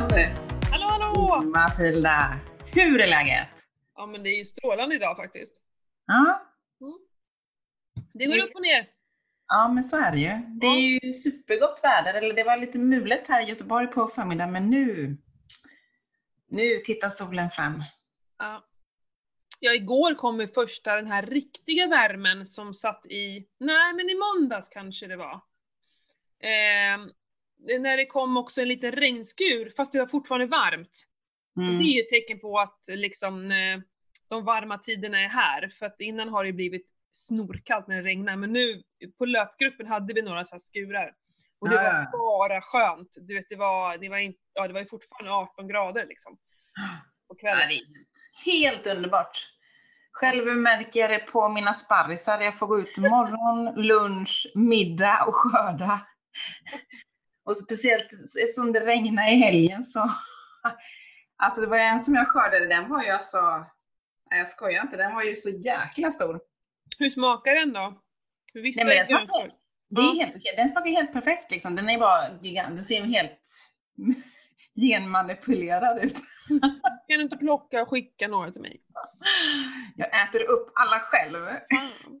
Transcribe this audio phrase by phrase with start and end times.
[0.00, 0.36] Jajamän!
[0.70, 1.42] Hallå, hallå!
[1.42, 2.38] Matilda,
[2.74, 3.48] hur är läget?
[3.96, 5.56] Ja, men det är ju strålande idag faktiskt.
[6.06, 6.42] Ja,
[8.12, 8.88] Det går upp och ner.
[9.48, 10.58] ja men så är det ju.
[10.60, 14.52] Det är ju supergott väder, eller det var lite mulet här i Göteborg på förmiddagen,
[14.52, 15.16] men nu,
[16.48, 17.84] nu tittar solen fram.
[18.38, 18.64] Ja.
[19.60, 24.14] Ja, igår kom ju första den här riktiga värmen som satt i, nej men i
[24.14, 25.34] måndags kanske det var.
[26.40, 26.98] Eh,
[27.80, 31.06] när det kom också en liten regnskur, fast det var fortfarande varmt.
[31.56, 31.78] Mm.
[31.78, 33.80] det är ju ett tecken på att liksom eh,
[34.28, 38.36] de varma tiderna är här, för att innan har det blivit snorkallt när det regnar,
[38.36, 38.82] men nu
[39.18, 41.12] på löpgruppen hade vi några så här skurar.
[41.60, 42.06] Och det var ja.
[42.12, 43.16] bara skönt.
[43.20, 46.38] Du vet, det var, det var, inte, ja, det var ju fortfarande 18 grader liksom.
[47.28, 47.68] På kvällen.
[48.44, 49.48] helt underbart.
[50.12, 52.40] Själv märker jag det på mina sparrisar.
[52.40, 56.00] Jag får gå ut morgon, lunch, middag och skörda.
[57.44, 58.08] Och speciellt
[58.54, 60.10] som det regnade i helgen så...
[61.42, 63.40] Alltså det var en som jag skördade, den var ju alltså...
[64.30, 66.40] Nej jag skojar inte, den var ju så jäkla stor.
[66.98, 68.00] Hur smakar den då?
[68.54, 69.52] Vissa Nej, men den smakar- grönsår.
[69.90, 70.54] Det är helt okej.
[70.56, 71.76] Den smakar helt perfekt liksom.
[71.76, 72.74] Den är bara gigant.
[72.76, 73.40] Den ser helt
[74.80, 76.16] genmanipulerad ut.
[77.08, 78.80] Kan du inte plocka och skicka några till mig?
[79.96, 81.46] Jag äter upp alla själv.
[81.46, 82.20] Fan.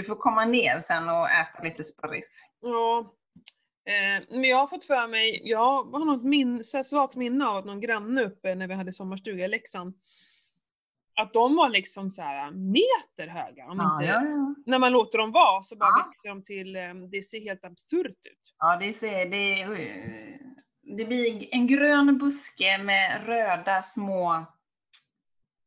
[0.00, 2.42] Du får komma ner sen och äta lite sparris.
[2.60, 3.14] Ja.
[3.86, 7.64] Eh, men jag har fått för mig, jag har något min, svagt minne av att
[7.64, 9.94] någon granne uppe när vi hade sommarstuga i Leksand,
[11.20, 13.66] att de var liksom så här meter höga.
[13.66, 14.54] Om Ja, inte, ja, ja.
[14.66, 18.26] När man låter dem vara så bara växer de till, eh, det ser helt absurt
[18.26, 18.54] ut.
[18.58, 19.66] ja det, ser, det,
[20.96, 24.46] det blir en grön buske med röda små,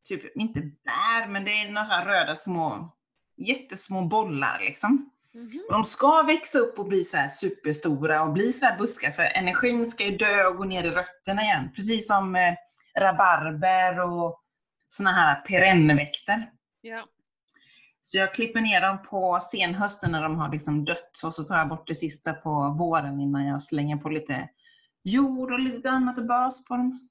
[0.08, 2.94] typ inte bär, men det är några röda små,
[3.38, 5.09] jättesmå bollar liksom.
[5.34, 5.66] Mhm.
[5.70, 9.23] De ska växa upp och bli så här superstora och bli så här buskar för
[9.23, 11.70] energin ska ju dö och gå ner i rötterna igen.
[11.76, 12.54] Precis som eh,
[12.99, 14.39] rabarber och
[14.88, 16.49] såna här perennväxter.
[16.82, 17.05] Ja.
[18.02, 21.58] Så jag klipper ner dem på senhösten när de har liksom dött och så tar
[21.58, 24.49] jag bort det sista på våren innan jag slänger på lite
[25.04, 27.10] jord och lite annat bös på dem.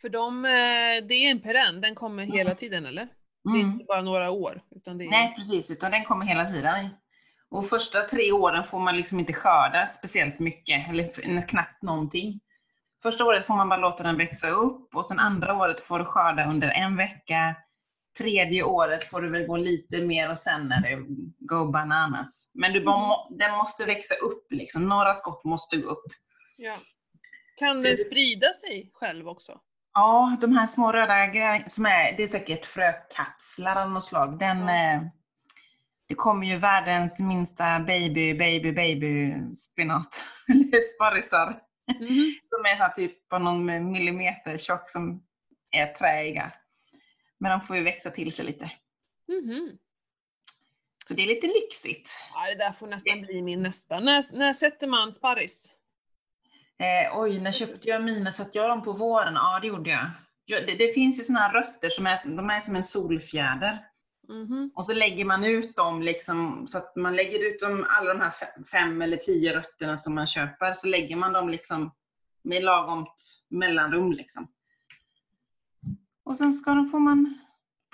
[0.00, 3.08] För de, eh, det är en perenn, den kommer hela tiden eller?
[3.44, 3.70] Det är Mm.
[3.72, 5.10] inte bara några år, utan det är...
[5.10, 6.88] Nej precis, utan den kommer hela tiden.
[7.50, 12.40] Och första tre åren får man liksom inte skörda speciellt mycket, eller knappt någonting.
[13.02, 16.04] Första året får man bara låta den växa upp och sen andra året får du
[16.04, 17.56] skörda under en vecka.
[18.18, 21.04] Tredje året får du väl gå lite mer och sen är det
[21.38, 22.48] go bananas.
[22.54, 26.04] Men du bara, må- den måste växa upp liksom, några skott måste gå upp.
[26.56, 26.74] Ja.
[27.56, 29.60] Kan Så den sprida sig själv också?
[29.94, 34.38] Ja, de här små röda grejerna, som är, det är säkert frökapslar av något slag.
[34.38, 35.02] Den, eh,
[36.08, 40.24] det kommer ju världens minsta baby, baby, baby spinat.
[40.48, 41.60] Eller sparrisar.
[42.00, 42.34] Mhm.
[42.50, 45.22] De är så typ på någon millimeter tjock som
[45.72, 46.52] är träiga.
[47.38, 48.70] Men de får ju växa till sig lite.
[49.28, 49.78] Mhm.
[51.06, 52.10] Så det är lite lyxigt.
[52.34, 54.00] Ja, det där får nästan bli min nästa.
[54.00, 55.74] När, när sätter man sparris?
[56.80, 58.32] Eh, oj, när köpte jag mina?
[58.32, 59.34] Satte jag dem på våren?
[59.34, 60.06] Ja, det gjorde jag.
[60.44, 63.78] Ja, det, det finns ju såna här rötter som är, de är som en solfjäder.
[64.28, 64.70] Mhm.
[64.74, 68.20] Och så lägger man ut dem, liksom, så att man lägger ut dem, alla de
[68.20, 71.94] här fe- fem eller tio rötterna som man köper, så lägger man dem liksom
[72.42, 74.12] med lagomt mellanrum.
[74.12, 74.48] Liksom.
[76.24, 77.38] Och sen ska de, får man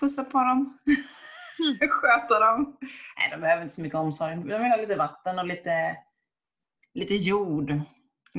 [0.01, 0.79] pussa på dem,
[1.91, 2.77] sköta dem.
[3.19, 4.35] Nej, de behöver inte så mycket omsorg.
[4.37, 5.97] De vill ha lite vatten och lite,
[6.95, 7.81] lite jord.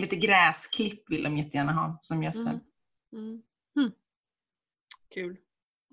[0.02, 2.60] Lite gräsklipp vill de jättegärna ha som gödsel.
[3.14, 3.24] Mm.
[3.28, 3.42] Mm.
[3.78, 3.92] Mm.
[5.14, 5.38] Kul.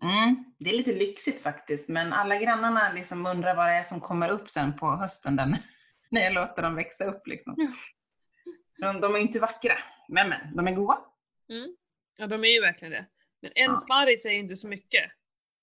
[0.03, 4.01] Mm, det är lite lyxigt faktiskt, men alla grannarna liksom undrar vad det är som
[4.01, 5.57] kommer upp sen på hösten den,
[6.11, 7.27] när jag låter dem växa upp.
[7.27, 7.55] Liksom.
[7.57, 8.93] Ja.
[8.93, 9.79] De, de är ju inte vackra,
[10.09, 10.99] men, men de är goda.
[11.51, 11.77] Mm.
[12.17, 13.07] Ja, de är ju verkligen det.
[13.43, 13.77] Men en Ja.
[13.77, 15.11] sparris är ju inte så mycket.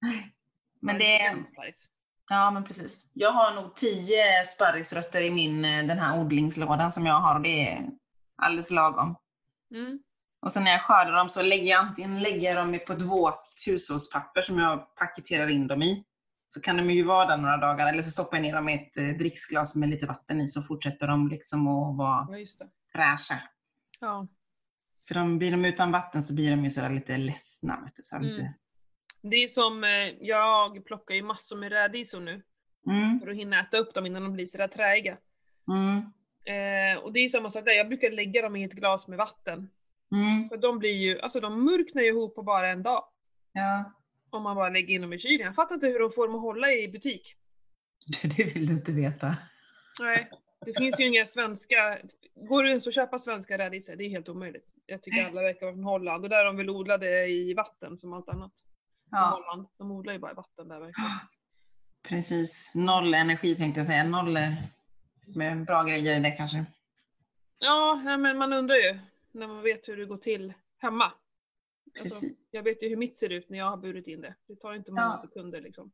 [0.84, 1.90] Men det är, en sparris.
[2.30, 3.10] ja, men precis.
[3.14, 7.68] Jag har nog tio sparrisrötter i min, eh, den här odlingslådan som jag har det
[7.68, 7.90] är
[8.42, 9.16] alldeles lagom.
[9.76, 10.00] Mm.
[10.42, 13.44] Och sen när jag skördar dem så lägger jag antingen lägger dem på ett våt
[13.68, 16.04] hushållspapper som jag paketerar in dem i.
[16.48, 18.74] Så kan de ju vara där några dagar, eller så stoppar jag ner dem i
[18.74, 22.46] ett eh, dricksglas med lite vatten i så fortsätter de liksom att vara Ja,
[22.92, 23.42] fräscha.
[24.00, 24.28] Ja.
[25.08, 27.80] För de, blir de utan vatten så blir de ju sådär lite ledsna.
[27.86, 28.28] Vet du, så Mm.
[28.28, 28.54] lite.
[29.22, 29.90] Det är som, eh,
[30.20, 32.42] jag plockar ju massor med rädisor nu
[32.88, 35.18] Mm, för att hinna äta upp dem innan de blir sådär träiga.
[35.68, 36.02] mm,
[36.46, 39.18] Eh, och det är samma sak där, jag brukar lägga dem i ett glas med
[39.18, 39.70] vatten.
[40.12, 43.04] mm, För de blir ju, alltså de murknar ju ihop på bara en dag.
[43.54, 43.92] ja.
[44.34, 45.46] Om man bara lägger in dem i kylen.
[45.46, 47.36] Jag fattar inte hur de får dem att hålla i butik.
[48.38, 49.36] Det vill du inte veta.
[50.02, 50.28] Nej.
[50.66, 52.00] Det finns ju inga svenska,
[52.36, 53.96] går det ens att köpa svenska rädisor?
[53.96, 54.76] Det är helt omöjligt.
[54.86, 57.98] Jag tycker alla verkar vara från Holland och där är de väl odlade i vatten
[57.98, 58.52] som allt annat.
[59.12, 59.30] Ja.
[59.48, 59.68] Holland.
[59.78, 61.10] De odlar ju bara i vatten där verkligen.
[62.08, 62.72] Precis.
[62.76, 64.04] Noll energi tänkte jag säga.
[64.04, 64.38] Noll
[65.36, 66.66] med bra grejer i det kanske.
[67.60, 69.00] Ja, men man undrar ju
[69.32, 71.06] när man vet hur det går till hemma.
[71.06, 72.24] Alltså, Precis.
[72.24, 74.36] Alltså, jag vet ju hur mitt ser ut när jag har burit in det.
[74.48, 75.22] Det tar inte många ja.
[75.22, 75.92] sekunder liksom.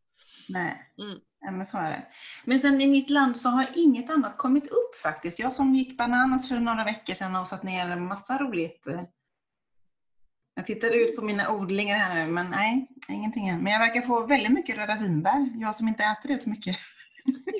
[0.49, 1.19] Nej, mm.
[1.39, 2.07] ja, men så är det.
[2.45, 5.39] Men sen i mitt land så har inget annat kommit upp faktiskt.
[5.39, 8.87] Jag som gick bananas för några veckor sedan och satt ner en massa roligt.
[8.87, 9.01] Eh,
[10.55, 13.63] jag tittade ut på mina odlingar här nu, men nej, ingenting än.
[13.63, 16.77] Men jag verkar få väldigt mycket röda vinbär, jag som inte äter det så mycket.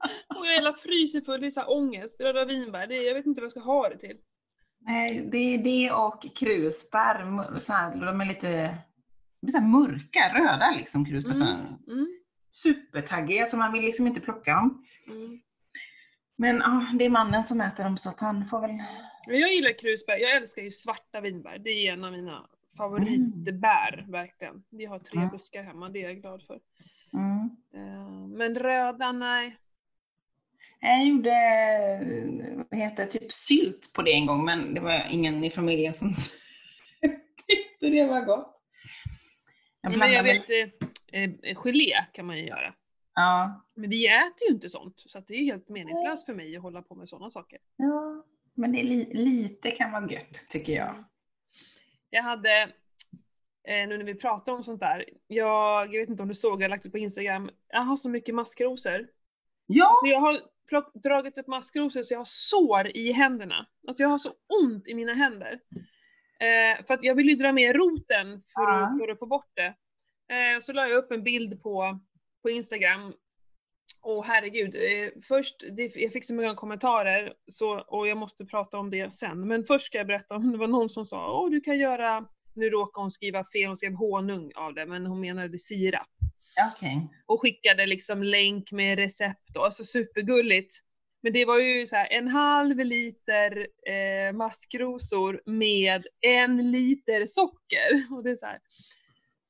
[0.00, 0.38] Precis.
[0.38, 3.44] Och jag hela fryser full i så ångest, röda vinbär, det, jag vet inte vad
[3.44, 4.16] jag ska ha det till.
[4.80, 8.78] Nej, det är det och krusbär, så här, de är lite
[9.50, 11.32] så här mörka, röda liksom krusbär.
[11.32, 11.78] Mm.
[11.88, 12.06] Mm.
[12.50, 14.84] Supertaggiga, så man vill liksom inte plocka dem.
[15.10, 15.40] Mm.
[16.36, 18.70] Men ja, det är mannen som äter dem så att han får väl...
[19.26, 21.58] Jag gillar krusbär, jag älskar ju svarta vinbär.
[21.58, 22.46] Det är en av mina
[22.76, 24.10] favoritbär, mm.
[24.10, 24.64] verkligen.
[24.70, 25.30] Vi har tre mm.
[25.30, 26.60] buskar hemma, det är jag glad för.
[27.12, 27.50] Mm.
[27.74, 29.58] Eh, men röda, nej.
[30.86, 31.34] Jag gjorde,
[32.70, 36.14] vad heter typ sylt på det en gång, men det var ingen i familjen som
[37.46, 38.60] tyckte det var gott.
[39.80, 42.74] Jag, men jag vet, eh, eh, gelé kan man ju göra.
[43.14, 43.64] Ja.
[43.74, 46.62] Men vi äter ju inte sånt, så det är ju helt meningslöst för mig att
[46.62, 47.58] hålla på med sådana saker.
[47.76, 51.04] Ja, men det är li lite kan vara gött, tycker jag.
[52.10, 52.62] Jag hade,
[53.68, 56.60] eh, nu när vi pratar om sånt där, jag, jag vet inte om du såg,
[56.60, 59.06] jag har lagt ut på Instagram, jag har så mycket maskrosor.
[59.66, 59.88] Ja!
[59.88, 63.66] Alltså jag har plock, dragit upp maskrosor så jag har sår i händerna.
[63.88, 64.30] Alltså jag har så
[64.62, 65.60] ont i mina händer.
[66.40, 68.86] Eh, för att jag vill ju dra med roten för, ja.
[68.86, 69.74] att, för att få bort det.
[70.34, 72.00] Eh, så la jag upp en bild på,
[72.42, 73.12] på Instagram.
[74.02, 78.78] Och herregud, eh, först, det, jag fick så många kommentarer så, och jag måste prata
[78.78, 79.48] om det sen.
[79.48, 82.28] Men först ska jag berätta om det var någon som sa åh du kan göra,
[82.54, 86.08] nu råkar hon skriva fel, hon skrev honung av det, men hon menade sirap.
[86.72, 87.00] Okay.
[87.26, 90.74] Och skickade liksom länk med recept och alltså supergulligt.
[91.22, 98.06] Men det var ju så här, en halv liter eh, maskrosor med en liter socker.
[98.10, 98.60] Och det är så här,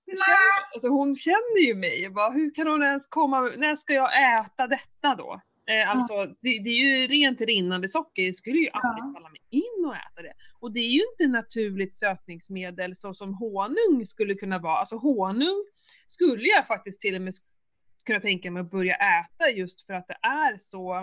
[0.07, 4.41] känner, alltså hon känner ju mig, bara, hur kan hon ens komma, när ska jag
[4.41, 5.41] äta detta då?
[5.67, 9.41] Eh, alltså det, det, är ju rent rinnande socker, jag skulle ju aldrig falla mig
[9.51, 10.33] in och äta det.
[10.61, 14.79] Och det är ju inte naturligt sötningsmedel så som honung skulle kunna vara.
[14.79, 15.65] Alltså honung
[16.07, 17.33] skulle jag faktiskt till och med
[18.07, 20.95] kunna tänka mig att börja äta just för att det är så,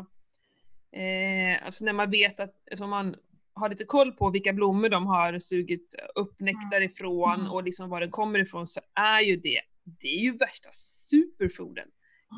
[0.91, 3.15] eh, alltså när man vet att, alltså man
[3.53, 6.89] har lite koll på vilka blommor de har sugit upp nektar mm.
[6.89, 7.51] ifrån mm.
[7.51, 11.87] och liksom var den kommer ifrån så är ju det, det är ju värsta superfooden.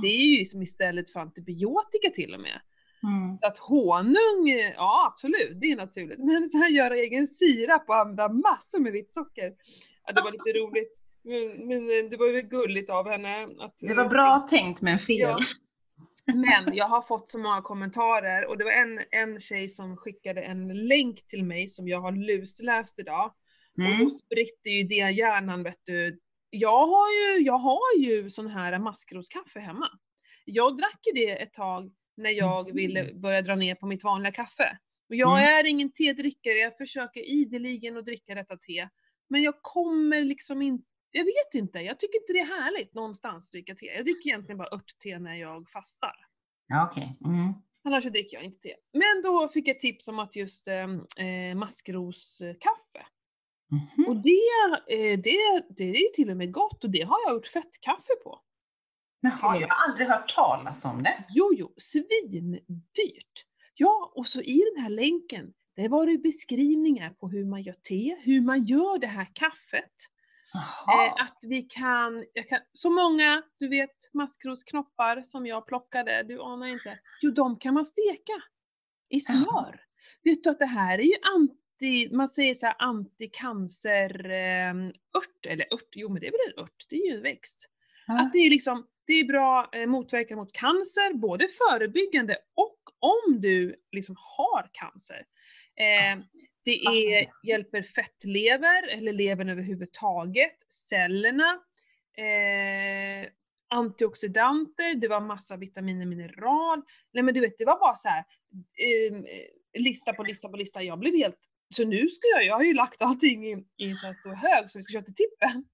[0.02, 2.62] Det är ju liksom istället för antibiotika till och med.
[3.04, 3.32] Mm.
[3.32, 6.20] Så att honung, ja absolut, det är naturligt.
[6.26, 9.54] Men så här göra egen sirap och använda massor med vitt socker.
[10.06, 11.03] Ja, det var lite roligt.
[11.24, 13.48] Men, men, det var ju gulligt av henne.
[13.60, 15.20] Att, det var bra tänkt men fel.
[15.20, 15.38] Ja.
[16.26, 20.42] Men jag har fått så många kommentarer och det var en, en tjej som skickade
[20.42, 23.34] en länk till mig som jag har lusläst idag.
[23.78, 23.92] Mm.
[23.92, 26.20] Och då spritte ju det hjärnan vet du.
[26.50, 29.90] Jag har ju, jag har ju sån här maskroskaffe hemma.
[30.46, 32.76] Jag drack ju det ett tag när jag mm.
[32.76, 34.78] ville börja dra ner på mitt vanliga kaffe.
[35.10, 35.50] Och jag mm.
[35.50, 38.90] är ingen tedrickare, jag försöker ideligen att dricka detta te.
[39.30, 43.48] Men jag kommer liksom inte jag vet inte, jag tycker inte det är härligt någonstans
[43.48, 43.86] att dricka te.
[43.86, 46.16] Jag dricker egentligen bara örtte när jag fastar.
[46.68, 47.18] Ja, okej.
[47.20, 47.34] Okay.
[47.34, 47.54] Mm.
[47.84, 48.76] Annars dricker jag inte te.
[48.94, 53.06] Men då fick jag tips om att just ehm, eh, maskroskaffe.
[53.72, 54.08] Mm.
[54.10, 54.40] Och det,
[54.90, 58.40] eh, det, det är till och med gott och det har jag gjort fettkaffe på.
[59.20, 61.26] Jaha, jag har aldrig hört talas om det.
[61.30, 63.46] Jo, jo, svindyrt.
[63.76, 67.74] Ja, och så i den här länken, där var det beskrivningar på hur man gör
[67.74, 69.94] te, hur man gör det här kaffet.
[70.54, 76.68] Eh, att vi kan, kan, så många, du vet maskrosknoppar som jag plockade, du anar
[76.68, 77.00] inte.
[77.22, 78.34] Jo, de kan man steka
[79.10, 79.50] i smör.
[79.50, 79.74] Aha.
[80.24, 84.76] Vet du att det här är ju anti, man säger så här anticancer eh,
[85.18, 87.70] ört, eller ört, jo men det är väl en ört, det är ju en växt.
[88.10, 88.20] Aha.
[88.20, 93.42] Att det är liksom, det är bra eh, motverkan mot cancer, både förebyggande och om
[93.42, 95.26] du liksom har cancer.
[95.76, 96.24] Eh,
[96.66, 101.60] det är, hjälper fettlever, eller levern överhuvudtaget, cellerna,
[102.18, 103.30] eh,
[103.70, 106.82] antioxidanter, det var massa vitaminer, mineral.
[107.14, 108.24] Nej men du vet, det var bara så här,
[108.78, 109.24] eh,
[109.82, 110.82] lista på lista på lista.
[110.82, 111.40] Jag blev helt,
[111.76, 114.34] så nu ska jag, jag har ju lagt allting i, i en sån här stor
[114.34, 115.66] hög så vi ska köra till tippen.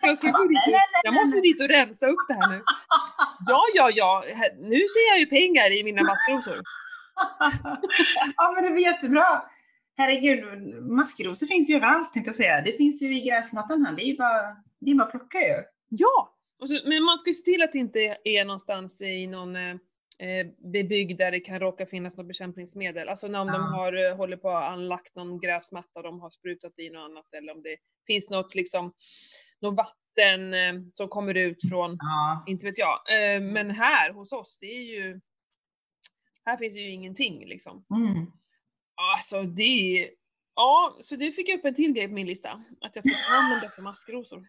[0.00, 0.58] Jag, ska gå dit,
[1.02, 2.62] jag måste dit och rensa upp det här nu.
[3.46, 4.24] Ja, ja, ja,
[4.56, 6.62] nu ser jag ju pengar i mina maskrosor.
[8.36, 9.42] ja men det blir jättebra.
[9.98, 10.42] Herregud,
[10.82, 12.60] maskrosor finns ju överallt tänkte jag säga.
[12.60, 13.96] Det finns ju i gräsmattan här.
[13.96, 15.62] Det är ju bara, det är bara att plocka ju.
[15.88, 16.34] Ja!
[16.58, 19.76] Så, men man ska ju se till att det inte är någonstans i någon eh,
[20.72, 23.08] bebyggd där det kan råka finnas något bekämpningsmedel.
[23.08, 23.52] Alltså när om Ja.
[23.52, 27.34] de har, eh, håller på att anlagt någon gräsmatta, de har sprutat i något annat
[27.34, 27.76] eller om det
[28.06, 28.92] finns något liksom,
[29.60, 32.44] något vatten eh, som kommer ut från, Ja.
[32.46, 32.98] inte vet jag.
[33.34, 35.20] Eh, men här hos oss, det är ju,
[36.44, 37.84] här finns ju ingenting liksom.
[37.90, 38.26] Mm.
[39.16, 40.10] Alltså det
[40.54, 42.62] ja, så det fick upp en till grej på min lista.
[42.80, 44.46] Att jag ska om dessa maskrosor.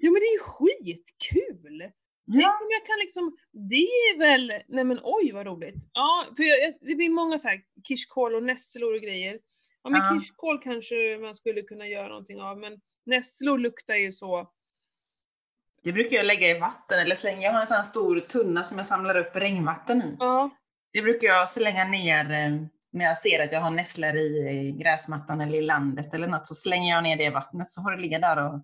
[0.00, 1.78] Ja men det är ju skitkul!
[2.32, 2.58] Tänk Ja.
[2.62, 5.74] om jag kan liksom, det är väl, nej men oj vad roligt.
[5.92, 9.38] Ja, för jag- det blir många så här kirskål och nässlor och grejer.
[9.82, 10.20] Ja men Ja.
[10.20, 14.50] kirskål kanske man skulle kunna göra någonting av, men nässlor luktar ju så.
[15.82, 17.42] Det brukar jag lägga i vatten eller slänga.
[17.42, 20.16] Jag har en sån här stor tunna som jag samlar upp regnvatten i.
[20.18, 20.50] Ja,
[20.96, 22.50] Det brukar jag slänga ner eh,
[22.92, 26.46] när jag ser att jag har nässlor i eh, gräsmattan eller i landet eller något.
[26.46, 28.60] Så slänger jag ner det i vattnet så får det ligga där och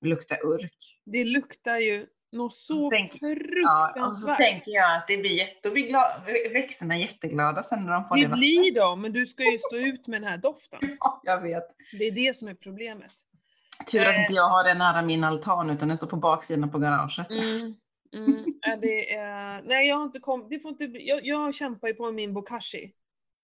[0.00, 1.00] lukta urk.
[1.06, 4.02] det luktar ju något så tänk- Ja, fruktansvärt.
[4.06, 8.04] och så tänker jag att det blir jätte, då blir växterna jätteglada sen när de
[8.04, 10.78] får det, det blir de, men du ska ju stå ut med den här doften.
[11.00, 11.64] Ja, jag vet.
[11.98, 13.12] Det är det som är problemet.
[13.92, 14.20] Tur att Eh.
[14.20, 17.30] inte jag har den nära min altan utan den står på baksidan på garaget.
[17.30, 17.74] Mm.
[18.12, 18.44] Mm.
[18.80, 21.94] Det är, nej, jag har inte kommit, det får inte bli, jag, jag kämpar ju
[21.94, 22.92] på min bokashi.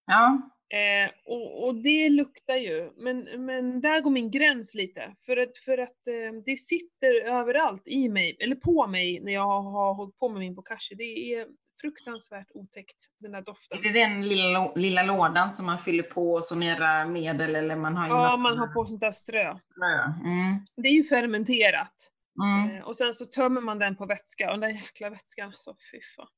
[0.06, 5.14] Ja, Eh, och, och det luktar ju, men, men där går min gräns lite.
[5.26, 9.47] För att, för att eh, det sitter överallt i mig, eller på mig, när jag
[9.47, 10.94] har, har hållit på med min bokashi.
[10.94, 11.47] Det är
[11.80, 13.78] fruktansvärt otäckt, den där doften.
[13.78, 17.76] är det den lilla, lilla lådan som man fyller på och så mera medel eller
[17.76, 19.52] man har Ja, man har på sånt där strö.
[19.52, 20.28] frö.
[20.28, 20.66] Mm.
[20.76, 22.11] Det är ju fermenterat.
[22.43, 22.76] Mm.
[22.76, 25.76] Eh, Och sen så tömmer man den på vätska, och den där jäkla vätskan, så
[25.93, 26.29] fy fan.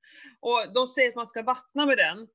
[0.40, 2.28] Och de säger att man ska vattna med den.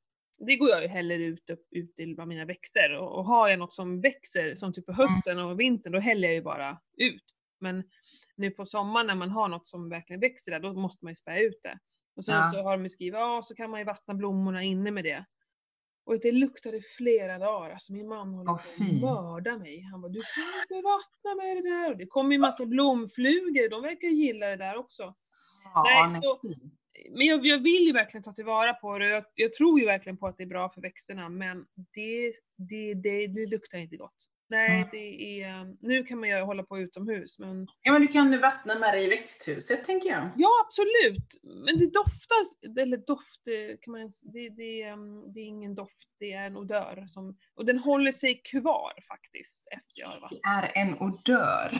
[0.47, 2.97] Det går jag ju hellre ut, upp, ut till bland mina växter.
[2.97, 6.27] Och, och har jag något som växer, som typ på hösten och vintern, då häller
[6.27, 7.23] jag ju bara ut.
[7.59, 7.83] Men
[8.35, 11.15] nu på sommaren när man har något som verkligen växer där, då måste man ju
[11.15, 11.79] spä ut det.
[12.15, 12.51] Och sen Ja.
[12.53, 15.25] så har de ju skrivit, ja så kan man ju vattna blommorna inne med det.
[16.03, 19.81] Och det luktade flera dagar, alltså min man håller på att mörda mig.
[19.81, 21.91] Han bara, du får inte vattna med det där.
[21.91, 25.15] Och det kommer ju massa blomflugor, de verkar gilla det där också.
[25.73, 26.39] Ja, Nej, så-.
[27.11, 30.17] Men jag, jag vill ju verkligen ta tillvara på det, jag, jag tror ju verkligen
[30.17, 34.27] på att det är bra för växterna, men det, det, det, det luktar inte gott.
[34.51, 38.31] Nej, det är, nu kan man ju hålla på utomhus, men Ja, men du kan
[38.33, 40.29] ju vattna med det i växthuset tänker jag.
[40.37, 41.39] ja absolut.
[41.43, 42.37] Men det doftar,
[42.81, 46.57] eller doft, det kan man, det, det, ehm, det är ingen doft, det är en
[46.57, 47.05] odör.
[47.07, 50.41] Som, och den håller sig kvar faktiskt efter jag har vattnat.
[50.73, 51.79] Det är en odör.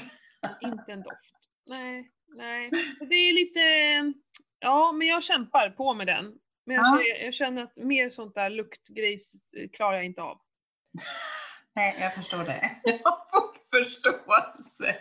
[0.62, 1.36] Inte en doft.
[1.66, 2.70] Nej, nej.
[3.10, 3.60] Det är lite,
[4.60, 6.34] ja men jag kämpar på med den.
[6.66, 6.90] Men jag, Ja.
[6.92, 10.38] känner, jag känner att mer sånt där luktgrejs eh, klarar jag inte av.
[11.76, 12.72] Nej, jag förstår det.
[12.84, 14.96] Jag har full förståelse.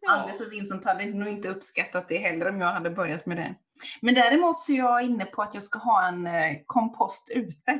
[0.00, 0.12] Ja.
[0.12, 3.54] Anders och Vincent hade nog inte uppskattat det heller om jag hade börjat med det.
[4.00, 7.70] Men däremot så är jag inne på att jag ska ha en eh, kompost ute.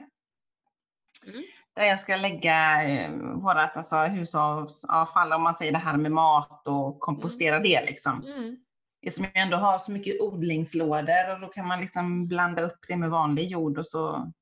[1.27, 1.43] Mm.
[1.75, 6.67] Där jag ska lägga eh, vårat alltså, hushållsavfall, om man säger det här med mat
[6.67, 8.25] och kompostera det liksom.
[8.25, 8.57] Mm.
[9.03, 12.97] Eftersom jag ändå har så mycket odlingslådor och då kan man liksom blanda upp det
[12.97, 14.33] med vanlig jord och så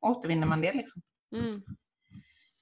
[0.00, 1.02] återvinner man det liksom.
[1.36, 1.50] Mm.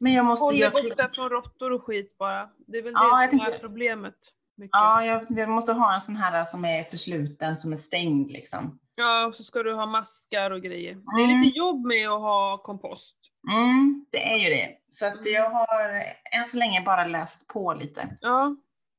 [0.02, 2.50] Men jag måste Håll göra dig borta från råttor och skit bara.
[2.66, 4.14] Det är väl Ja, det som är tänkte- problemet.
[4.56, 4.70] Mycket.
[4.72, 8.78] Ja, jag, jag måste ha en sån här som är försluten, som är stängd liksom.
[8.94, 10.94] Ja, och så ska du ha maskar och grejer.
[10.94, 11.40] Det är Mm.
[11.40, 13.16] lite jobb med att ha kompost.
[13.52, 14.72] Mm, det är ju det.
[14.76, 15.32] Så att Mm.
[15.32, 16.04] jag har
[16.38, 18.16] än så länge bara läst på lite.
[18.20, 18.56] Ja.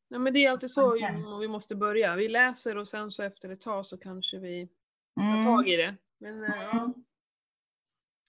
[0.09, 2.15] Nej, men det är alltid så ju- vi måste börja.
[2.15, 4.67] Vi läser och sen så efter ett tag så kanske vi
[5.15, 5.45] tar Mm.
[5.45, 5.95] tag i det.
[6.19, 6.71] Men, eh, ja.
[6.71, 6.93] Mm.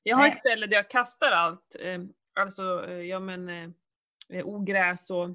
[0.03, 1.77] Jag har ett ställe där jag kastar allt.
[2.41, 3.69] Alltså, eh, ja men eh,
[4.29, 5.29] eh, ogräs och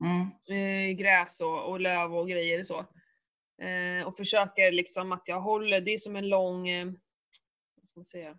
[0.00, 0.30] Mm.
[0.50, 2.78] eh, gräs och, och löv och grejer och så.
[3.64, 6.86] Eh, och försöker liksom att jag håller, det är som en lång, eh,
[7.76, 8.38] vad ska man säga,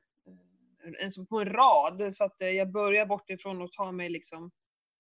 [1.00, 2.16] en, som på en rad.
[2.16, 4.52] Så att jag börjar bortifrån och tar mig liksom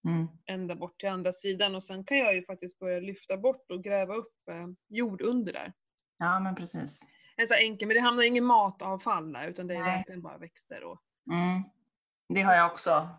[0.07, 0.27] Mm.
[0.45, 3.83] ända bort till andra sidan och sen kan jag ju faktiskt börja lyfta bort och
[3.83, 5.73] gräva upp eh, jord under där.
[6.17, 7.07] Ja, men precis.
[7.35, 9.97] En så enkel, men det hamnar ingen matavfall där utan det är Nej.
[9.97, 11.01] verkligen bara växter och...
[11.31, 11.63] Mm.
[12.29, 13.09] Det har jag också.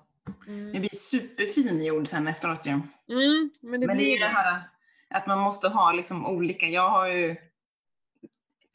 [0.46, 0.72] Mm.
[0.72, 2.70] Det blir superfin jord sen efteråt ju.
[2.70, 4.62] Mm, men det men det är ju det här
[5.10, 6.66] att man måste ha liksom olika.
[6.66, 7.36] Jag har ju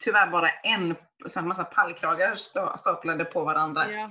[0.04, 0.96] tyvärr bara en,
[1.28, 3.92] så här massa pallkragar sta- staplade på varandra.
[3.92, 4.10] Ja.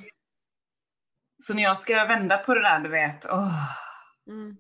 [1.38, 3.63] Så när jag ska vända på det där, du vet, åh,
[4.27, 4.58] Mm.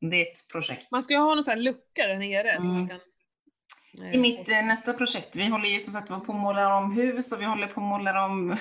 [0.00, 0.90] det är ett projekt.
[0.90, 2.88] Man ska ju ha någon sån här lucka där nere så man Mm.
[2.88, 3.00] kan...
[4.14, 7.32] I mitt eh, nästa projekt, vi håller ju som sagt på att måla om hus
[7.32, 8.56] och vi håller på att måla om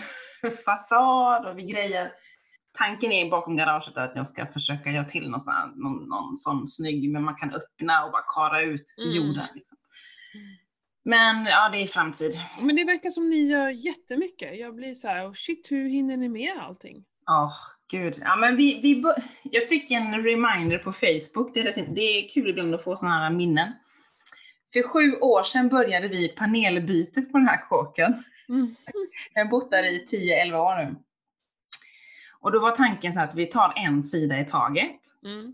[0.52, 2.12] fasad och vi grejer.
[2.78, 6.68] Tanken är bakom garaget att jag ska försöka göra till någon sån, någon, någon sån
[6.68, 9.12] snygg, men man kan öppna och bara kara ut Mm.
[9.16, 9.48] jorden.
[9.56, 9.78] Liksom.
[11.06, 12.32] Men ja, det är framtid.
[12.62, 14.60] Men det verkar som ni gör jättemycket.
[14.60, 17.04] Jag blir så här, oh shit, hur hinner ni med allting?
[17.30, 17.54] Åh,
[17.92, 18.16] gud.
[18.22, 19.04] Ja, men vi, vi,
[19.44, 21.54] jag fick en reminder på Facebook.
[21.54, 23.72] Det är, rätt, det är kul ibland att få sådana här minnen.
[24.74, 28.24] För sju år sedan började vi panelbytet på den här kåken.
[28.50, 28.76] Mm.
[29.34, 30.96] Jag har bott där i 10-11 år nu.
[32.40, 35.00] Och då var tanken så att vi tar en sida i taget.
[35.26, 35.54] Mm.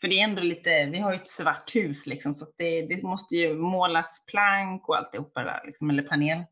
[0.00, 3.02] För det är ändå lite, vi har ju ett svart hus liksom, så det, det
[3.02, 6.44] måste ju målas plank och alltihopa där, liksom, eller panel.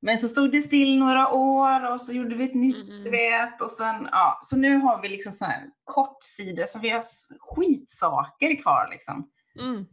[0.00, 3.10] Men så stod det still några år och så gjorde vi ett nytt, Mm.
[3.10, 7.02] vet, och sen, ja, så nu har vi liksom så här kortsida, så vi har
[7.40, 9.30] skitsaker kvar liksom.
[9.60, 9.86] Mm.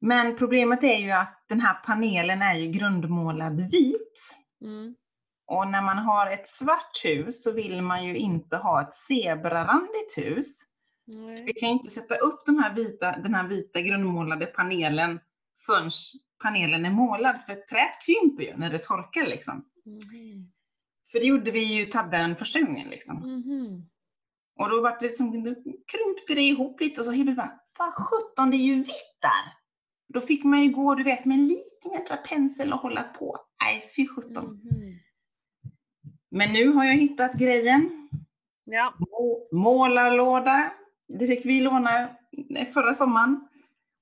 [0.00, 4.36] Men problemet är ju att den här panelen är ju grundmålad vit.
[4.62, 4.94] Mm.
[5.46, 10.18] Och när man har ett svart hus så vill man ju inte ha ett zebrarandigt
[10.18, 10.62] hus.
[11.06, 11.44] Nej.
[11.44, 15.20] Vi kan ju inte sätta upp de här vita, den här vita grundmålade panelen
[15.66, 15.90] förrän
[16.42, 19.64] panelen är målad, för träet krymper ju när det torkar liksom.
[19.84, 20.52] Mhm.
[21.12, 23.16] För det gjorde vi ju tabben första gången liksom.
[23.16, 23.86] Mhm.
[24.56, 27.94] Och då var det som, då krympte det ihop lite och så helt bara, vad
[27.94, 29.59] sjutton, det är ju vitt där!
[30.12, 33.36] Då fick man ju gå, du vet, med en liten jädra pensel och hålla på.
[33.64, 34.44] Nej, fy sjutton.
[34.44, 34.98] Mhm.
[36.30, 38.08] Men nu har jag hittat grejen.
[38.64, 38.94] Ja.
[38.98, 40.72] Må- Målarlåda.
[41.18, 42.08] Det fick vi låna
[42.74, 43.48] förra sommaren.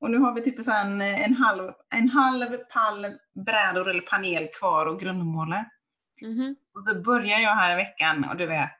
[0.00, 3.06] Och nu har vi typ så en, en, halv, en halv pall
[3.44, 5.64] brädor eller panel kvar och grundmåla.
[6.22, 6.56] Mhm.
[6.74, 8.78] Och så börjar jag här i veckan och du vet,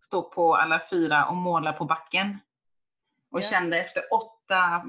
[0.00, 2.38] stå på alla fyra och måla på backen.
[3.30, 3.42] Och Ja.
[3.42, 4.82] kände efter åtta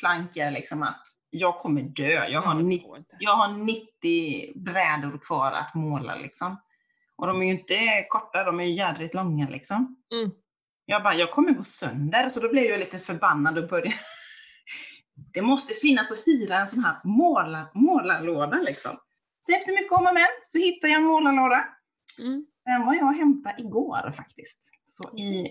[0.00, 2.26] plankor liksom att jag kommer dö.
[2.28, 3.16] Jag har, Ja, det ni, går inte.
[3.18, 6.60] jag har 90 brädor kvar att måla liksom.
[7.16, 9.96] Och de är ju inte korta, de är ju jädrigt långa liksom.
[10.12, 10.30] Mm.
[10.84, 12.28] Jag bara, jag kommer gå sönder.
[12.28, 13.94] Så då blev jag lite förbannad och började...
[15.34, 18.98] Det måste finnas att hyra en sån här målar, målarlåda liksom.
[19.40, 21.64] Så efter mycket om och men så hittade jag en målarlåda.
[22.20, 22.46] Mm.
[22.64, 24.70] Den var jag och hämtade igår faktiskt.
[24.84, 25.48] Så i,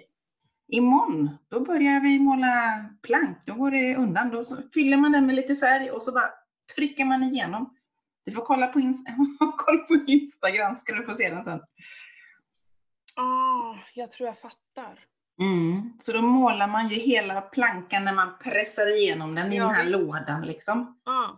[0.77, 3.37] imorgon, då börjar vi måla plank.
[3.45, 4.29] Då går det undan.
[4.29, 6.29] Då fyller man den med lite färg och så bara
[6.75, 7.75] trycker man igenom.
[8.25, 9.05] Du får kolla på, ins-
[9.57, 11.59] kolla på Instagram ska du få se den sen.
[13.17, 14.99] Ah, jag tror jag fattar.
[15.39, 15.93] Mm.
[15.99, 19.75] Så då målar man ju hela plankan när man pressar igenom den i Ja, den
[19.75, 19.97] här visst.
[19.97, 21.01] lådan liksom.
[21.05, 21.29] Ah.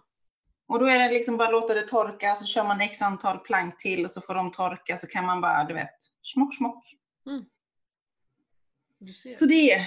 [0.67, 3.77] Och då är det liksom bara låta det torka, så kör man x antal plank
[3.77, 6.85] till och så får de torka, så kan man bara, du vet, smock smock.
[7.25, 7.54] Ser.
[9.35, 9.77] Så det,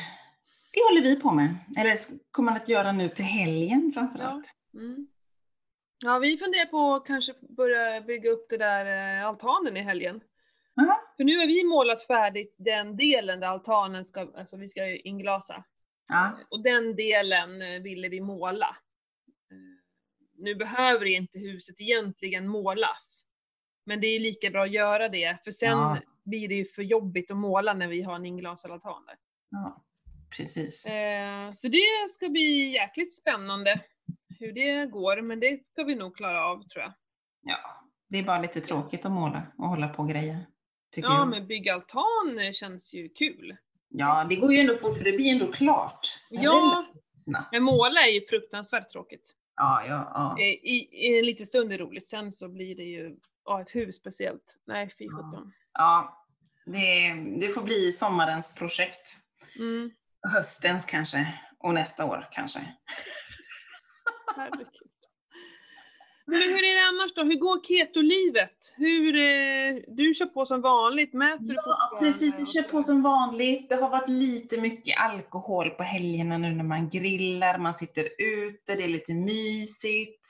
[0.73, 1.55] det håller vi på med.
[1.79, 1.97] Eller
[2.31, 4.47] kommer man att göra nu till helgen framförallt.
[4.75, 5.07] Mm.
[6.05, 10.21] Ja, vi funderar på att kanske börja bygga upp det där eh, altanen i helgen.
[10.75, 11.01] Ja.
[11.17, 15.65] För nu har vi målat färdigt den delen där altanen ska, alltså vi ska inglasa.
[16.09, 16.39] Ja.
[16.51, 18.77] Och den delen eh, ville vi måla.
[19.51, 19.57] Eh,
[20.39, 23.25] Nu behöver inte huset egentligen målas.
[23.87, 25.99] Men det är lika bra att göra det, för sen Ja.
[26.29, 29.17] Blir det ju för jobbigt att måla när vi har en inglasad altan där.
[29.51, 29.85] ja,
[30.37, 30.87] precis.
[30.87, 33.81] Eh, Så det ska bli jäkligt spännande
[34.39, 36.93] hur det går, men det ska vi nog klara av tror jag.
[37.43, 37.57] Ja,
[38.09, 40.47] det är bara lite tråkigt att måla och hålla på och grejer.
[40.97, 41.29] Ja, jag.
[41.29, 43.57] men bygga altan känns ju kul.
[43.89, 46.01] Ja, det går ju ändå fort för det blir ändå klart.
[46.31, 46.87] Ja,
[47.53, 49.35] men måla är ju fruktansvärt tråkigt.
[49.57, 50.37] Ja, ja, ja.
[50.39, 53.61] Eh, I, I en liten stund är det roligt, sen så blir det ju, ja
[53.61, 54.57] ett hus speciellt.
[54.67, 55.53] Nej, fy sjutton.
[55.73, 56.18] ja
[56.73, 59.17] det, det får bli sommarens projekt.
[59.59, 59.91] Mm,
[60.35, 61.35] Höstens kanske.
[61.59, 62.61] Och nästa år kanske.
[64.37, 64.69] herregud.
[66.31, 67.23] Men hur är det annars då?
[67.23, 68.75] Hur går ketolivet?
[68.77, 72.41] Hur, eh, du kör på som vanligt, mäter du Ja, precis.
[72.41, 73.69] Och kör på som vanligt.
[73.69, 78.75] Det har varit lite mycket alkohol på helgerna nu när man grillar, man sitter ute,
[78.75, 80.29] det är lite mysigt.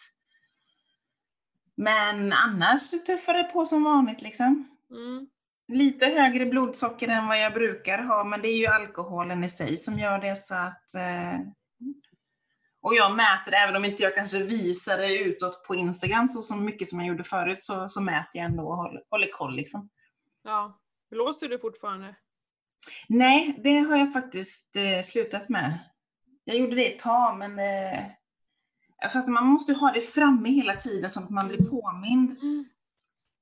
[1.77, 4.69] Men annars tuffar det på som vanligt liksom.
[4.91, 5.27] Mm.
[5.69, 9.77] Lite högre blodsocker än vad jag brukar ha, men det är ju alkoholen i sig
[9.77, 10.95] som gör det så att...
[10.95, 11.41] Eh...
[12.81, 16.57] Och jag mäter, även om inte jag kanske visar det utåt på Instagram så, så
[16.57, 19.89] mycket som jag gjorde förut, så, så mäter jag ändå och håller, håller koll liksom.
[20.45, 20.81] Ja.
[21.11, 22.15] Blåser du fortfarande?
[23.09, 25.79] Nej, det har jag faktiskt eh, slutat med.
[26.45, 28.05] Jag gjorde det ett tag, men eh,
[29.13, 32.31] fast man måste ha det framme hela tiden så att man blir påmind.
[32.31, 32.65] Mm.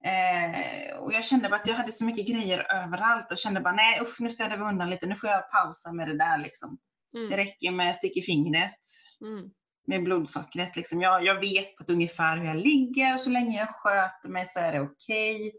[0.06, 3.74] Eh, och jag kände bara att jag hade så mycket grejer överallt och kände bara
[3.74, 6.78] nej usch, nu städar vi undan lite, nu får jag pausa med det där liksom.
[7.12, 7.36] Det Mm.
[7.36, 8.80] räcker med stick i fingret.
[9.24, 9.50] Mm.
[9.88, 10.76] med blodsockret.
[10.76, 11.00] Liksom.
[11.00, 14.46] Jag, jag vet på ett ungefär hur jag ligger och så länge jag sköter mig
[14.46, 15.34] så är det okej.
[15.36, 15.52] Okay.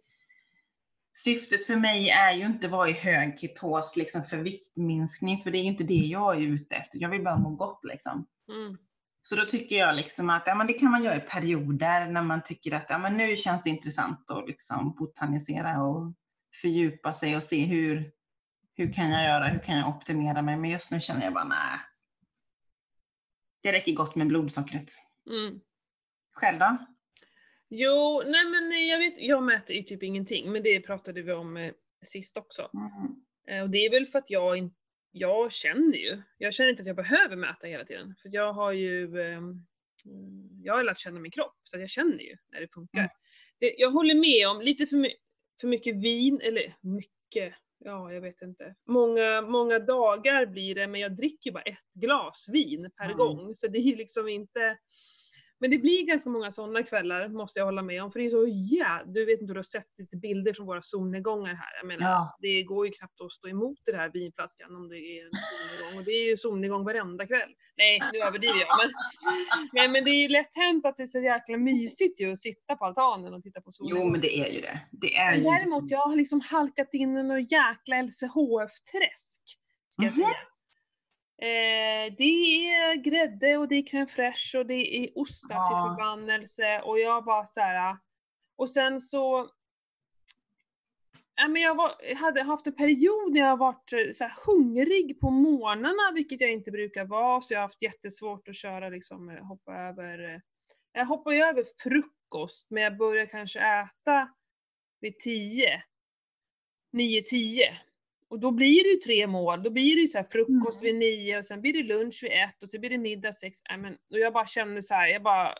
[1.18, 5.52] Syftet för mig är ju inte att vara i hög ketos liksom för viktminskning, för
[5.52, 7.00] det är inte det jag är ute efter.
[7.02, 8.26] Jag vill bara må gott liksom.
[8.52, 8.78] Mm.
[9.30, 12.22] Så då tycker jag liksom att ja, men det kan man göra i perioder när
[12.22, 16.14] man tycker att ja, men nu känns det intressant att liksom botanisera och
[16.62, 18.12] fördjupa sig och se hur,
[18.76, 20.58] hur kan jag göra, hur kan jag optimera mig?
[20.58, 21.80] Men just nu känner jag bara nej.
[23.64, 24.92] Det räcker gott med blodsockret.
[25.30, 25.60] Mm.
[26.36, 26.78] Själv då?
[27.70, 31.58] Jo, nej men jag vet, jag mäter ju typ ingenting, men det pratade vi om
[31.58, 31.74] eh,
[32.06, 32.70] sist också.
[32.74, 33.16] Mm.
[33.48, 34.77] Eh, och det är väl för att jag inte
[35.12, 38.16] jag känner ju, jag känner inte att jag behöver mäta hela tiden.
[38.22, 39.42] För jag har ju, eh,
[40.64, 43.00] jag har lärt känna min kropp, så jag känner ju när det funkar.
[43.00, 43.10] Mm.
[43.60, 45.14] Det, jag håller med om lite för, my
[45.62, 48.76] för mycket vin, eller mycket, ja jag vet inte.
[48.88, 53.18] Många, många dagar blir det, men jag dricker bara ett glas vin per mm.
[53.18, 53.56] gång.
[53.56, 54.78] Så det är ju liksom inte,
[55.60, 58.30] men det blir ganska många sådana kvällar, måste jag hålla med om, för det är
[58.30, 61.78] så ja, du vet inte, du har sett lite bilder från våra solnedgångar här.
[61.82, 62.38] Jag menar, ja.
[62.42, 66.00] det går ju knappt att stå emot det här vinflaskan om det är en solnedgång,
[66.00, 67.50] och det är ju solnedgång varenda kväll.
[67.78, 68.92] Nej, nu överdriver jag, men,
[69.74, 72.40] men, men det är ju lätt hänt att det är så jäkla mysigt ju att
[72.40, 73.98] sitta på altanen och titta på solen.
[73.98, 74.80] Jo, men det är ju det.
[74.92, 79.44] det är men däremot, jag har liksom halkat in i något jäkla LCHF-träsk,
[79.90, 80.57] ska jag mm -hmm.
[81.42, 85.68] Eh, det är grädde och det är crème fraîche och det är ostar ja.
[85.68, 87.98] till förbannelse och jag bara så här.
[88.58, 89.50] Och sen så
[91.40, 95.20] Ja, men jag, var, jag hade haft en period när jag varit eh, så hungrig
[95.20, 99.30] på morgnarna, vilket jag inte brukar vara, så jag har haft jättesvårt att köra liksom,
[99.30, 100.40] eh, hoppa över, eh,
[100.92, 104.30] jag hoppar ju över frukost, men jag börjar kanske äta
[105.02, 105.84] vid 10,
[106.92, 107.78] 9-10.
[108.30, 111.00] Och då blir det ju tre mål, då blir det ju så frukost mm.
[111.00, 113.58] vid nio och sen blir det lunch vid ett och sen blir det middag sex.
[113.72, 115.54] Äh, men, och jag bara kände så här, jag bara,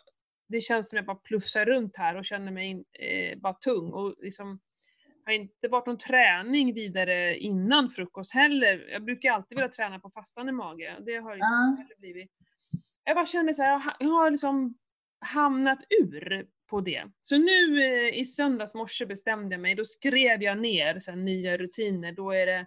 [0.48, 3.92] det känns som jag bara plussar runt här och känner mig in, eh, bara tung
[3.92, 4.60] och liksom
[5.24, 8.88] har inte varit någon träning vidare innan frukost heller.
[8.92, 11.88] Jag brukar alltid vilja träna på fastande mage, det har liksom mm.
[11.98, 12.30] blivit.
[13.04, 14.74] Jag bara kände så här, jag har liksom
[15.20, 17.04] hamnat ur på det.
[17.20, 21.56] Så nu eh, i söndags morse bestämde jag mig, då skrev jag ner så nya
[21.56, 22.66] rutiner, då är det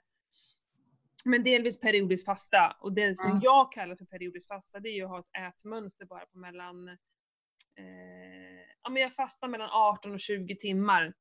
[1.25, 3.41] men delvis periodiskt fasta, och det som mm.
[3.43, 6.87] jag kallar för periodiskt fasta, det är ju att ha ett ätmönster bara på mellan,
[6.87, 6.95] eh,
[8.83, 11.13] ja men jag fastar mellan 18 och 20 timmar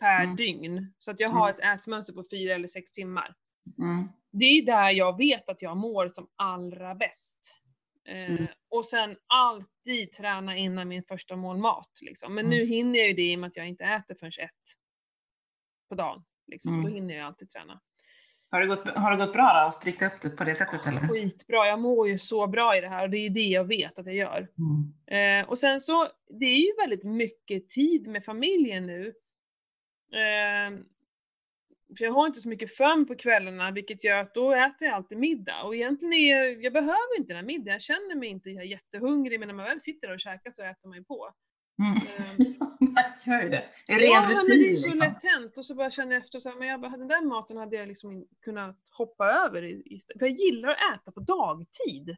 [0.00, 0.36] per mm.
[0.36, 0.94] dygn.
[0.98, 1.60] Så att jag har mm.
[1.60, 3.34] ett ätmönster på 4 eller 6 timmar.
[3.78, 4.08] Mm.
[4.30, 7.61] Det är där jag vet att jag mår som allra bäst.
[8.08, 8.42] Mm.
[8.42, 11.98] Eh, och sen alltid träna innan min första mål mat.
[12.00, 12.34] Liksom.
[12.34, 12.58] Men mm.
[12.58, 14.50] nu hinner jag ju det i och med att jag inte äter förrän ett
[15.88, 16.24] på dagen.
[16.46, 16.72] Liksom.
[16.72, 16.84] Mm.
[16.84, 17.80] Då hinner jag alltid träna.
[18.50, 20.86] Har det gått, har det gått bra då att strikta upp det på det sättet
[20.86, 21.08] eller?
[21.08, 23.98] Skitbra, jag mår ju så bra i det här och det är det jag vet
[23.98, 24.48] att jag gör.
[24.58, 25.42] Mm.
[25.42, 26.08] Eh, och sen så,
[26.40, 29.06] det är ju väldigt mycket tid med familjen nu.
[30.12, 30.78] Eh,
[31.98, 34.94] för jag har inte så mycket fön på kvällarna, vilket gör att då äter jag
[34.94, 35.62] alltid middag.
[35.62, 39.40] Och egentligen är jag, jag behöver inte den här middagen, jag känner mig inte jättehungrig,
[39.40, 41.34] men när man väl sitter där och käkar så äter man ju på.
[41.78, 41.98] Mm.
[42.82, 43.64] Um, gör det.
[43.88, 44.36] En ren ja, rutin.
[44.48, 44.98] Men det är så liksom.
[44.98, 47.22] lätt hänt och så bara känner jag efter så här, men jag bara, den där
[47.22, 50.18] maten hade jag liksom kunnat hoppa över istället.
[50.18, 52.16] För jag gillar att äta på dagtid.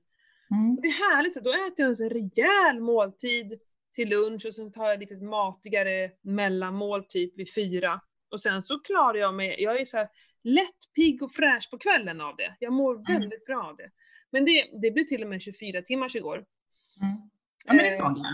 [0.50, 0.76] Mm.
[0.82, 3.60] det är härligt, så då äter jag en rejäl måltid
[3.94, 8.00] till lunch och sen tar jag lite matigare mellanmål typ vid fyra.
[8.34, 10.08] Och sen så klarar jag mig, jag är så här
[10.42, 12.56] lätt pigg och fräsch på kvällen av det.
[12.58, 13.04] Jag mår mm.
[13.06, 13.90] väldigt bra av det.
[14.30, 16.36] Men det, det blev till och med 24 timmars igår.
[16.36, 17.30] Mm.
[17.64, 18.26] Ja men det såg jag.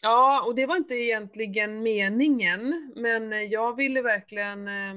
[0.00, 4.94] Ja, och det var inte egentligen meningen, men jag ville verkligen eh,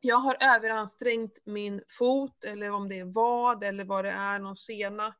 [0.00, 4.56] jag har överansträngt min fot, eller om det är vad, eller vad det är, någon
[4.56, 5.14] sena.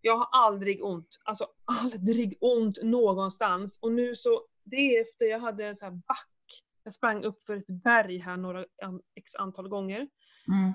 [0.00, 1.46] Jag har aldrig ont, alltså
[1.84, 3.78] aldrig ont någonstans.
[3.82, 6.31] Och nu så, det är efter jag hade en sån här back
[6.84, 8.64] jag sprang upp för ett berg här några
[9.14, 10.08] x antal gånger.
[10.48, 10.72] Mm.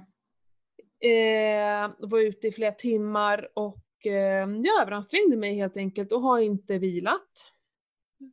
[0.99, 6.39] Eh, var ute i flera timmar och eh, jag överansträngde mig helt enkelt och har
[6.39, 7.51] inte vilat.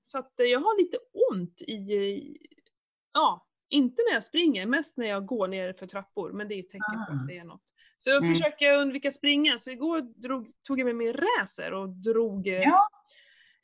[0.02, 0.96] Så att eh, jag har lite
[1.30, 2.36] ont i,
[3.12, 6.60] ja, inte när jag springer, mest när jag går ner för trappor, men det är
[6.60, 7.06] ett tecken ah.
[7.06, 7.62] på att det är något.
[7.96, 8.34] Så jag mm.
[8.34, 12.88] försöker undvika springa, så igår drog, tog jag med min racer och drog eh, ja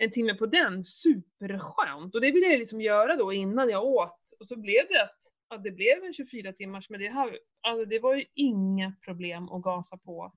[0.02, 2.14] en timme på den, superskönt.
[2.14, 4.32] Och det ville jag liksom göra då innan jag åt.
[4.40, 7.84] Och så blev det att ja, det blev en 24 timmars, men det, här, alltså
[7.84, 10.32] det var ju inga problem att gasa på.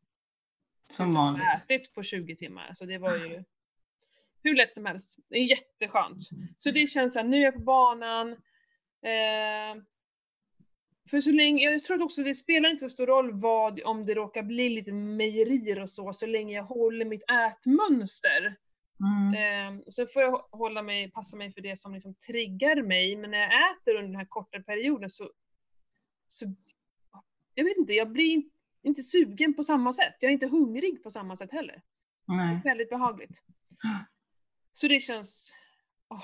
[0.89, 1.43] Som vanligt.
[1.55, 3.43] Ätit på 20 timmar, så det var ju
[4.43, 5.19] hur lätt som helst.
[5.29, 6.23] Det är jätteskönt.
[6.57, 8.31] Så det känns såhär, nu är jag på banan,
[9.01, 9.83] eh,
[11.09, 14.13] för så länge, jag tror också det spelar inte så stor roll vad, om det
[14.13, 18.55] råkar bli lite mejerier och så, så länge jag håller mitt ätmönster.
[19.03, 19.77] Mm.
[19.77, 23.31] Eh, så får jag hålla mig, passa mig för det som liksom triggar mig, men
[23.31, 25.29] när jag äter under den här korta perioden så,
[26.27, 26.45] så
[27.53, 28.49] jag vet inte, jag blir in-
[28.83, 30.15] inte sugen på samma sätt.
[30.19, 31.81] Jag är inte hungrig på samma sätt heller.
[32.27, 32.61] Nej.
[32.63, 33.43] Väldigt behagligt.
[34.71, 35.53] Så det känns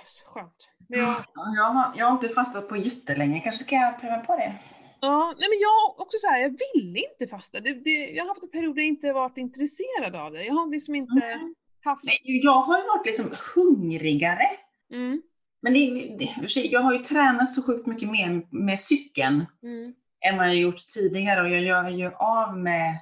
[0.06, 0.70] så skönt.
[0.90, 4.18] Men jag, Ja, Jag har, jag har inte fastat på jättelänge, kanske ska jag pröva
[4.18, 4.56] på det?
[5.02, 7.60] ja, nej men jag också så här, jag ville inte fasta.
[7.60, 10.44] Det, det, jag har haft en period där jag inte varit intresserad av det.
[10.46, 11.56] Jag har liksom inte Mm.
[11.84, 12.06] Haft...
[12.06, 14.46] Nej, jag har ju varit liksom hungrigare.
[14.94, 15.22] Mm,
[15.62, 19.94] Men det, det, jag har ju tränat så sjukt mycket mer med cykeln mm,
[20.26, 22.98] än vad jag gjort tidigare och jag gör ju av med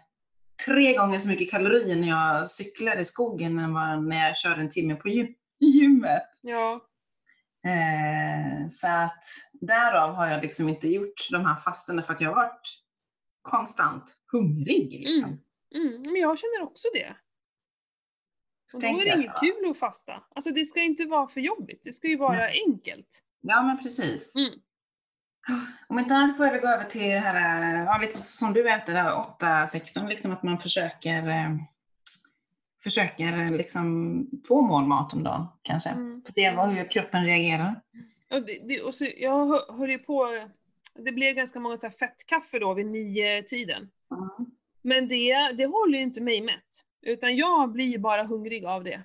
[0.65, 4.57] tre gånger så mycket kalorier när jag cyklar i skogen än vad när jag kör
[4.57, 6.23] en timme på gy- gymmet.
[6.41, 6.81] ja.
[7.65, 12.29] Eh, så att därav har jag liksom inte gjort de här fasterna för att jag
[12.29, 12.61] har varit
[13.41, 14.91] konstant hungrig.
[15.07, 15.41] Liksom.
[15.75, 17.15] Mm, mm, men jag känner också det.
[18.67, 20.23] Så Och då är det inget kul att fasta.
[20.35, 23.23] Alltså det ska inte vara för jobbigt, det ska ju vara enkelt.
[23.41, 24.35] Ja men precis.
[24.35, 24.59] Mm.
[25.87, 28.93] Om inte annat får väl gå över till det här, ja, lite som du äter,
[28.93, 31.49] där 8-16, liksom att man försöker eh,
[32.83, 35.89] försöker eh, liksom få mål mat om dagen kanske.
[35.89, 36.21] Mm.
[36.25, 37.81] Se vad, hur kroppen reagerar.
[38.29, 40.47] Och det, det, och så, jag hö- höll ju på,
[40.95, 43.89] det blev ganska många så här fettkaffe då vid nio tiden.
[44.11, 44.51] Mm.
[44.81, 46.83] Men det, det håller ju inte mig mätt.
[47.01, 49.03] Utan jag blir ju bara hungrig av det.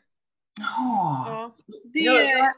[0.60, 1.24] Jaha.
[1.28, 1.56] Ja,
[1.92, 2.52] det, Jag,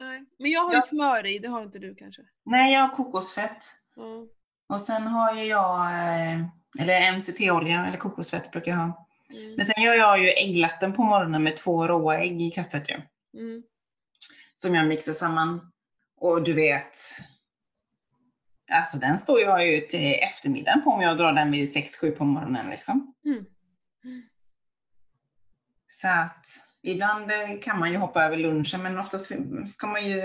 [0.00, 0.24] nej.
[0.38, 2.22] Men jag har ju jag- smör i, det har inte du kanske?
[2.44, 3.64] nej, jag har kokosfett.
[3.96, 4.26] Ja.
[4.68, 6.40] Och sen har ju jag, eh,
[6.80, 9.06] eller MCT-olja, eller kokosfett brukar jag ha.
[9.34, 9.54] Mm.
[9.56, 12.94] Men sen gör jag ju ägglatten på morgonen med två råa ägg i kaffet ju.
[13.40, 13.62] Mm.
[14.54, 15.72] Som jag mixar samman.
[16.20, 16.96] Och du vet,
[18.72, 22.24] alltså den står jag ju till eftermiddagen på om jag drar den vid 6-7 på
[22.24, 23.14] morgonen liksom.
[23.24, 23.44] Mm.
[25.88, 26.46] Så att
[26.82, 29.32] ibland eh, kan man ju hoppa över lunchen men oftast
[29.68, 30.18] ska man ju,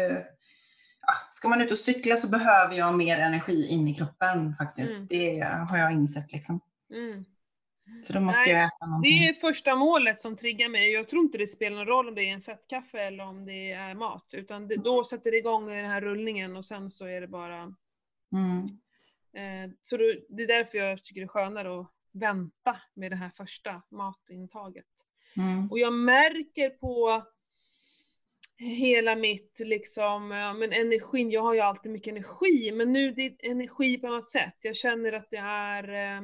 [1.01, 4.93] ja, ska man ut och cykla så behöver jag mer energi in i kroppen faktiskt.
[4.93, 5.07] Mm.
[5.07, 6.59] Det har jag insett liksom.
[6.93, 7.25] Mm.
[8.03, 9.11] Så då måste Nej, jag äta någonting.
[9.11, 10.91] Det är första målet som triggar mig.
[10.91, 13.71] Jag tror inte det spelar någon roll om det är en fettkaffe eller om det
[13.71, 14.33] är mat.
[14.33, 17.75] Utan det, då sätter det igång den här rullningen och sen så är det bara...
[18.33, 18.63] Mm.
[19.33, 23.15] Eh, så då, det är därför jag tycker det är skönare att vänta med det
[23.15, 24.85] här första matintaget.
[25.37, 25.71] Mm.
[25.71, 27.23] Och jag märker på
[28.57, 33.21] hela mitt liksom, ja, men energin, jag har ju alltid mycket energi, men nu det
[33.25, 34.55] är energi på annat sätt.
[34.61, 36.21] Jag känner att det är, eh,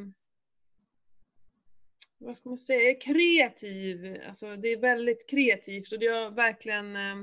[2.18, 4.18] vad ska man säga, jag är kreativ.
[4.28, 7.16] Alltså det är väldigt kreativt och det är verkligen, eh,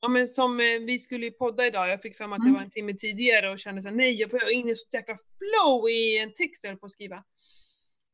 [0.00, 2.54] ja men som eh, vi skulle ju podda idag, jag fick mig att det Mm.
[2.54, 5.88] var en timme tidigare och kände såhär, nej jag får in i så jäkla flow
[5.90, 7.24] i en text jag höll på att skriva.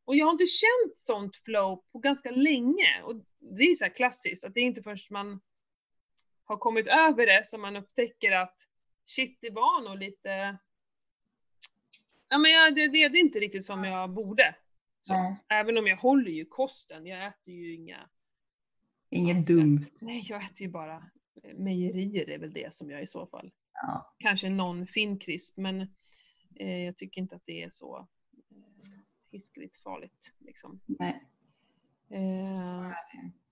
[0.08, 3.02] Och jag har inte känt sånt flow på ganska länge.
[3.02, 3.16] Och
[3.56, 5.40] det är så här klassiskt, att det är inte först man
[6.44, 8.54] har kommit över det som man upptäcker att
[9.06, 10.58] shit, det var nog lite...
[12.28, 14.56] Ja men jag, det, det, det är inte riktigt som jag borde.
[15.00, 18.10] Så, även om jag håller ju kosten, jag äter ju inga...
[19.10, 19.86] Inget dumt.
[20.00, 20.96] Nej, jag äter ju bara
[21.42, 23.52] eh, mejerier är väl det som jag i så fall.
[23.72, 24.14] Ja.
[24.18, 25.80] Kanske någon finkrisp, men
[26.60, 28.08] eh, jag tycker inte att det är så
[29.38, 30.32] hiskeligt farligt.
[30.38, 30.80] Liksom.
[30.86, 31.22] Nej.
[32.10, 32.92] Eh,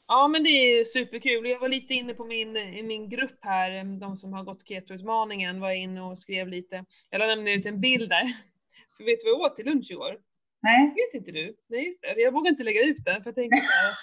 [0.07, 1.47] ja men det är superkul.
[1.47, 5.61] Jag var lite inne på min, i min grupp här, de som har gått keto-utmaningen
[5.61, 6.85] var inne och skrev lite.
[7.11, 8.37] Jag la nämligen ut en bild där.
[8.97, 10.19] För vet du vad jag åt till lunch igår?
[10.63, 10.87] Nej.
[10.89, 11.57] Vet inte du?
[11.67, 13.95] Nej just det, jag vågar inte lägga ut den för jag här,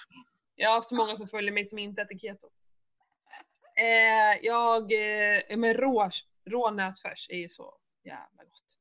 [0.56, 2.50] jag har så många som följer mig som inte äter keto.
[3.76, 6.10] Eh, jag, eh, men rå,
[6.46, 8.73] rå nötfärs är ju så jävla gott.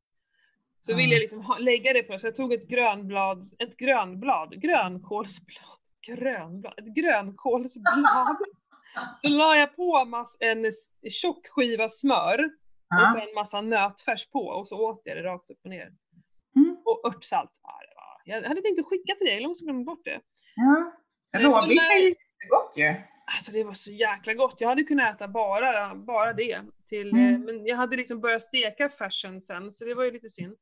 [0.87, 0.99] Så Mm.
[1.03, 5.79] ville jag liksom ha, lägga det på, så jag tog ett grönblad, ett grönblad, grönkålsblad,
[6.09, 8.37] grönblad, ett grönkålsblad.
[9.23, 10.71] Så la jag på mass, en
[11.11, 12.51] tjock skiva smör och
[12.89, 13.15] Ja.
[13.21, 15.93] sen massa nötfärs på och så åt jag det rakt upp och ner.
[16.57, 16.77] Mm.
[16.85, 17.51] Och örtsalt.
[18.25, 20.21] Det jag hade tänkt att skicka till dig, jag måste glömma bort det.
[20.57, 20.93] Ja.
[21.41, 22.95] Råbiff är ju jättegott ju.
[23.37, 24.61] Alltså det var så jäkla gott.
[24.61, 26.61] Jag hade kunnat äta bara, bara det.
[26.93, 27.35] Till, Mm.
[27.35, 30.57] eh, Men jag hade liksom börjat steka färsen sen, så det var ju lite synd.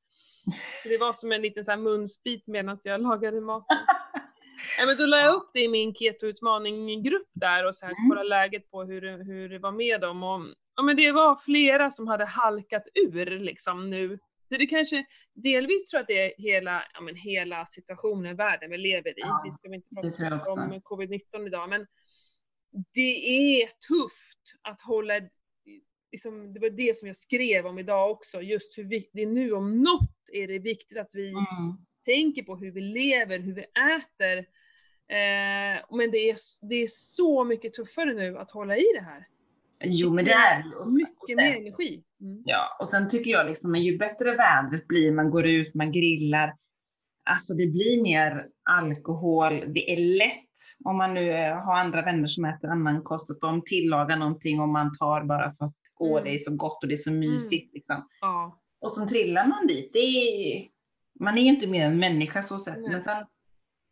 [0.82, 3.76] Så Det var som en liten så munsbit medan jag lagade maten.
[4.78, 8.08] ja, men då la jag upp det i min keto-utmaning-grupp där och så här, Mm.
[8.10, 10.22] kolla läget på hur, hur det var med dem.
[10.22, 10.40] Och,
[10.76, 14.18] ja, men det var flera som hade halkat ur liksom nu.
[14.48, 18.70] Det, det kanske, delvis tror jag att det är hela, ja, men hela situationen världen
[18.70, 19.14] vi lever i.
[19.20, 21.86] Ja, vi ska inte prata så om covid-19 idag, men
[22.94, 23.16] det
[23.62, 25.20] är tufft att hålla
[26.12, 29.26] liksom, det var det som jag skrev om idag också, just hur viktigt, det är
[29.26, 31.44] nu om något är det viktigt att vi Mm.
[32.04, 33.62] tänker på hur vi lever, hur vi
[33.96, 34.38] äter.
[35.08, 36.36] Eh, men det är,
[36.68, 39.26] det är så mycket tuffare nu att hålla i det här.
[39.84, 40.58] Jo, men det är.
[40.66, 42.02] Och sen- och Mycket sen- mer energi.
[42.20, 42.42] Mm.
[42.44, 46.54] Ja, och sen tycker jag liksom, ju bättre vädret blir, man går ut, man grillar,
[47.24, 50.36] alltså det blir mer alkohol, det är lätt
[50.84, 54.60] om man nu eh, har andra vänner som äter annan kost, att de tillagar någonting
[54.60, 56.24] och man tar bara för att åh, Mm.
[56.24, 57.74] det är så gott och det är så mysigt.
[57.74, 58.08] Liksom.
[58.20, 58.60] Ja.
[58.80, 59.90] Och sen trillar man dit.
[59.96, 60.68] Är,
[61.24, 63.26] man är ju inte mer än människa så sett, men sen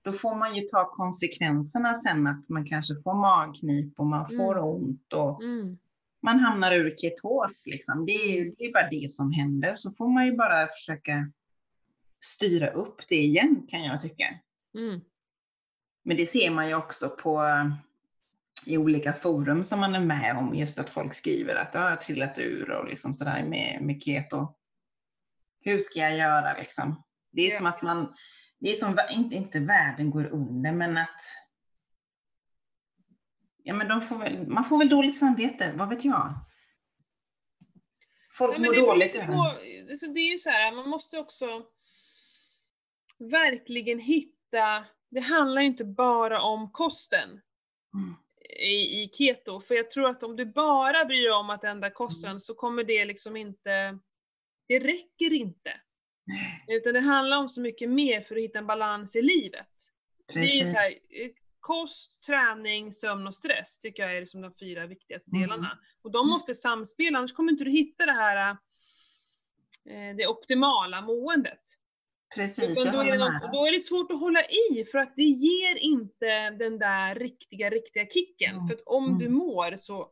[0.05, 4.53] då får man ju ta konsekvenserna sen att man kanske får magknip och man får
[4.59, 4.65] Mm.
[4.65, 5.79] ont och Mm.
[6.23, 8.07] man hamnar ur ketos liksom.
[8.07, 9.75] Det är ju det är bara det som händer.
[9.75, 11.33] Så får man ju bara försöka
[12.21, 14.25] styra upp det igen kan jag tycka.
[14.75, 15.01] Mm.
[16.05, 17.43] Men det ser man ju också på
[18.67, 21.91] i olika forum som man är med om, just att folk skriver att "Ja, jag
[21.91, 24.55] har trillat ur och liksom sådär med, med keto.
[25.61, 27.03] Hur ska jag göra liksom?
[27.33, 28.15] Det är som att man,
[28.59, 31.21] det är som, inte, inte världen går under, men att
[33.63, 36.35] Ja men de får väl, man får väl dåligt samvete, vad vet jag?
[38.33, 39.43] Folk mår dåligt över på,
[39.91, 41.47] alltså det är ju så här, man måste också
[43.19, 47.41] verkligen hitta, det handlar ju inte bara om kosten
[47.95, 48.17] Mm.
[48.59, 51.91] I, i keto, för jag tror att om du bara bryr dig om att ändra
[51.91, 53.99] kosten så kommer det liksom inte,
[54.69, 55.81] det räcker inte.
[56.69, 59.69] Utan det handlar om så mycket mer för att hitta en balans i livet.
[60.27, 60.73] Det är Precis.
[60.73, 65.31] så här, eh, kost, träning, sömn och stress tycker jag är liksom de fyra viktigaste
[65.31, 65.43] Mm.
[65.43, 65.79] delarna.
[66.03, 66.31] Och de Mm.
[66.31, 68.51] måste samspela, annars kommer inte du hitta det här
[69.91, 71.63] eh, det optimala måendet.
[72.35, 75.23] Precis, jag då, är det, då är det svårt att hålla i för att det
[75.23, 78.55] ger inte den där riktiga, riktiga kicken.
[78.55, 78.67] Mm.
[78.67, 79.19] För att om Mm.
[79.19, 80.11] du mår så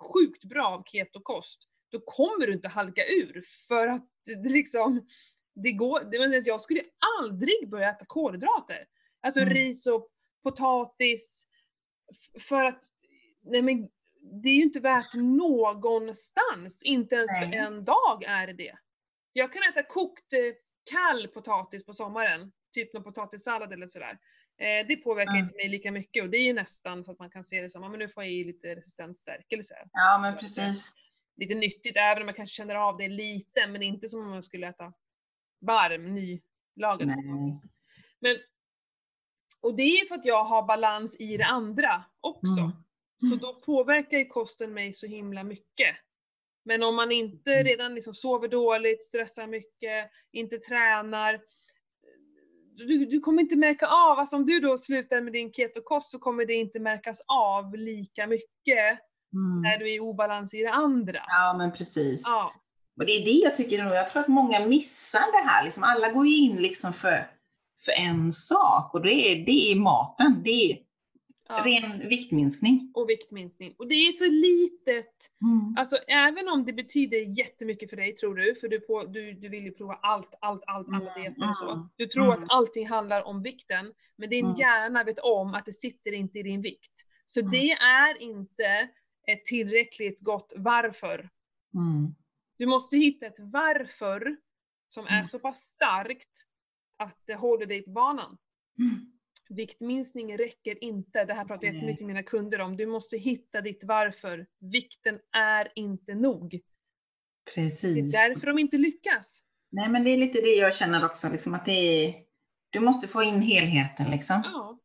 [0.00, 3.42] sjukt bra av ketokost, då kommer du inte halka ur.
[3.68, 4.08] För att
[4.42, 5.06] det liksom,
[5.54, 6.82] det går, det, jag skulle
[7.20, 8.84] aldrig börja äta kolhydrater.
[9.22, 9.54] Alltså Mm.
[9.54, 10.08] ris och
[10.42, 11.46] potatis.
[12.48, 12.82] För att,
[13.42, 13.88] nej men
[14.42, 17.58] det är ju inte värt någonstans, inte ens för Nej.
[17.58, 18.74] en dag är det det.
[19.32, 20.40] Jag kan äta kokt eh,
[20.90, 24.18] kall potatis på sommaren, typ någon potatissallad eller sådär.
[24.58, 25.44] Eh, det påverkar Mm.
[25.44, 27.70] inte mig lika mycket och det är ju nästan så att man kan se det
[27.70, 29.74] som, men nu får jag i lite resistent stärkelse.
[29.92, 30.92] Ja, men precis.
[31.36, 34.44] Lite nyttigt, även om jag kanske känner av det lite, men inte som om jag
[34.44, 34.92] skulle äta
[35.60, 37.64] varm, nylagad potatis.
[38.20, 38.36] Men,
[39.62, 42.60] och det är för att jag har balans i det andra också.
[42.60, 42.72] Mm.
[43.30, 45.96] Så då påverkar ju kosten mig så himla mycket.
[46.64, 47.64] Men om man inte Mm.
[47.64, 51.40] redan liksom sover dåligt, stressar mycket, inte tränar,
[52.76, 56.18] du, du kommer inte märka av, alltså om du då slutar med din ketokost så
[56.18, 58.98] kommer det inte märkas av lika mycket
[59.32, 59.78] när Mm.
[59.78, 61.20] du är i obalans i det andra.
[61.28, 62.22] Ja, men precis.
[62.24, 62.52] Ja.
[63.00, 65.64] Och det är det jag tycker, jag tror att många missar det här.
[65.64, 67.26] Liksom, alla går ju in liksom för,
[67.84, 70.42] för en sak och det är, det är maten.
[70.44, 70.78] Det är
[71.48, 71.64] ja.
[71.66, 72.90] ren viktminskning.
[72.94, 73.74] Och viktminskning.
[73.78, 75.74] Och det är för litet Mm.
[75.78, 79.48] Alltså även om det betyder jättemycket för dig tror du, för du, på, du, du
[79.48, 81.70] vill ju prova allt, allt, allt, alla Mm, dieter och så.
[81.70, 82.42] mm, Du tror mm.
[82.44, 84.56] att allting handlar om vikten, men din Mm.
[84.58, 86.92] hjärna vet om att det sitter inte i din vikt.
[87.26, 87.50] Så Mm.
[87.52, 88.88] det är inte
[89.26, 91.18] ett tillräckligt gott varför.
[91.74, 92.14] Mm.
[92.58, 94.36] Du måste hitta ett varför
[94.88, 96.42] som är så pass starkt
[96.96, 98.38] att det håller dig på banan.
[98.78, 99.12] Mm.
[99.48, 102.76] Viktminskning räcker inte, det här pratar jag jättemycket med mina kunder om.
[102.76, 104.46] Du måste hitta ditt varför.
[104.58, 106.50] Vikten är inte nog.
[106.50, 106.56] Det
[107.60, 108.12] är Precis.
[108.12, 109.44] därför de inte lyckas.
[109.70, 112.14] Nej, men det är lite det jag känner också, liksom, att det är,
[112.70, 114.42] du måste få in helheten liksom.
[114.44, 114.78] Ja.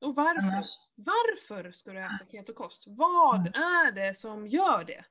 [0.00, 0.38] Och varför?
[0.42, 2.84] Annars, Varför ska du äta ketokost?
[2.86, 5.04] Vad är det som gör det?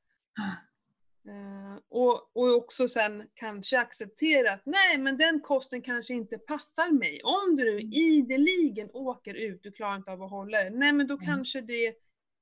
[1.27, 6.91] Eh, och, och också sen kanske acceptera att nej, men den kosten kanske inte passar
[6.91, 7.21] mig.
[7.23, 7.93] Om du nu Mm.
[7.93, 11.25] ideligen åker ut, du klarar inte av att hålla det, nej men då Mm.
[11.25, 11.93] kanske det,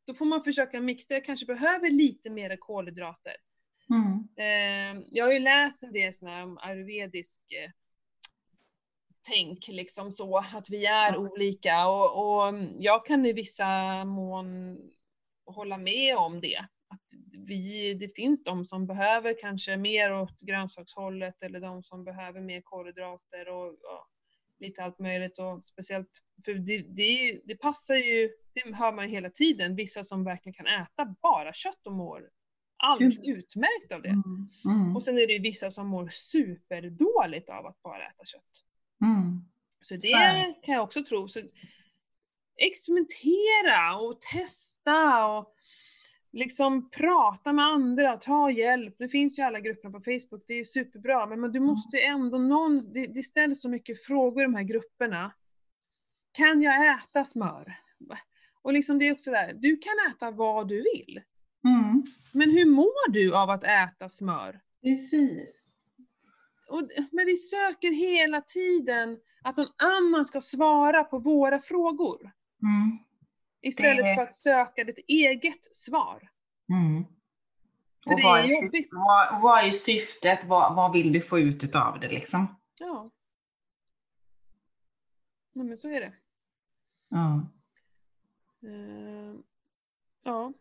[0.05, 3.35] då får man försöka mixa, jag kanske behöver lite mer kolhydrater.
[3.89, 4.27] mm.
[4.37, 7.71] Eh, jag har ju läst en del sån här om ayurvedisk eh,
[9.21, 14.77] tänk, liksom så, att vi är olika och, och jag kan i vissa mån
[15.45, 16.65] hålla med om det.
[16.89, 17.03] Att
[17.47, 22.61] vi, det finns de som behöver kanske mer åt grönsakshållet eller de som behöver mer
[22.61, 24.07] kolhydrater och ja,
[24.59, 26.09] lite allt möjligt och speciellt,
[26.45, 30.53] för det, det, det passar ju, det hör man ju hela tiden, vissa som verkligen
[30.53, 32.29] kan äta bara kött och mår
[32.77, 34.09] alldeles utmärkt av det.
[34.09, 34.49] Mm.
[34.65, 34.95] Mm.
[34.95, 38.63] Och sen är det ju vissa som mår superdåligt av att bara äta kött.
[39.01, 39.41] Mm.
[39.81, 41.27] Så det Så kan jag också tro.
[41.27, 41.41] Så
[42.55, 45.53] experimentera och testa och
[46.31, 48.95] liksom prata med andra, ta hjälp.
[48.97, 52.37] Det finns ju alla grupperna på Facebook, det är superbra, men, men du måste ändå
[52.37, 55.31] någon, det, det ställs så mycket frågor i de här grupperna.
[56.31, 57.75] Kan jag äta smör?
[58.61, 61.21] Och liksom det är också där, du kan äta vad du vill.
[61.65, 62.03] Mm.
[62.33, 64.59] Men hur mår du av att äta smör?
[64.81, 65.67] Precis.
[66.67, 72.31] Och, men vi söker hela tiden att någon annan ska svara på våra frågor.
[72.61, 72.97] Mm.
[73.61, 76.29] Istället Det- för att söka ditt eget svar.
[76.69, 77.05] Mm.
[78.05, 78.89] Och vad är är, syf- jobbigt.
[78.91, 80.45] vad, vad är syftet?
[80.45, 82.59] Vad, vad vill du få ut utav det liksom?
[82.79, 83.09] Ja.
[85.53, 86.13] Nej men så är det.
[87.09, 87.47] Ja.
[88.63, 89.35] Eh,
[90.23, 90.53] ja.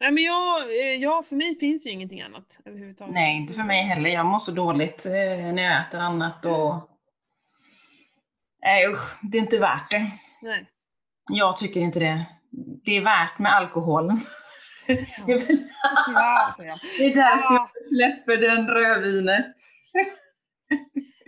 [0.00, 3.14] Nej men jag, eh, ja, för mig finns ju ingenting annat överhuvudtaget.
[3.14, 4.10] Nej, inte för mig heller.
[4.10, 5.12] Jag mår så dåligt eh,
[5.52, 6.90] när jag äter annat och...
[8.62, 10.10] Nej usch, det är inte värt det.
[10.42, 10.70] Nej.
[11.32, 12.24] Jag tycker inte det.
[12.84, 14.18] Det är värt med alkoholen.
[14.86, 15.58] Det är väl-
[16.14, 16.54] Ja,
[16.98, 17.70] det är därför Ja.
[17.74, 19.54] jag släpper den rödvinet.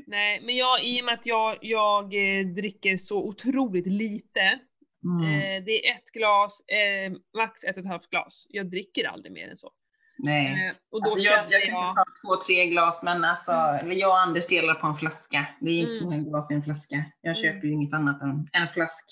[0.07, 4.59] Nej, men jag, i och med att jag, jag eh, dricker så otroligt lite,
[5.05, 5.25] Mm.
[5.35, 8.47] eh, det är ett glas, eh, max ett och ett halvt glas.
[8.49, 9.71] Jag dricker aldrig mer än så.
[10.19, 10.47] Nej.
[10.47, 14.11] Eh, och då Alltså jag, jag kanske tar två, tre glas, men alltså, eller jag
[14.11, 15.47] och Anders delar på en flaska.
[15.61, 16.19] Det är inte så Mm.
[16.19, 17.05] många glas i en flaska.
[17.21, 17.43] Jag Mm.
[17.43, 19.05] köper ju inget annat än en flask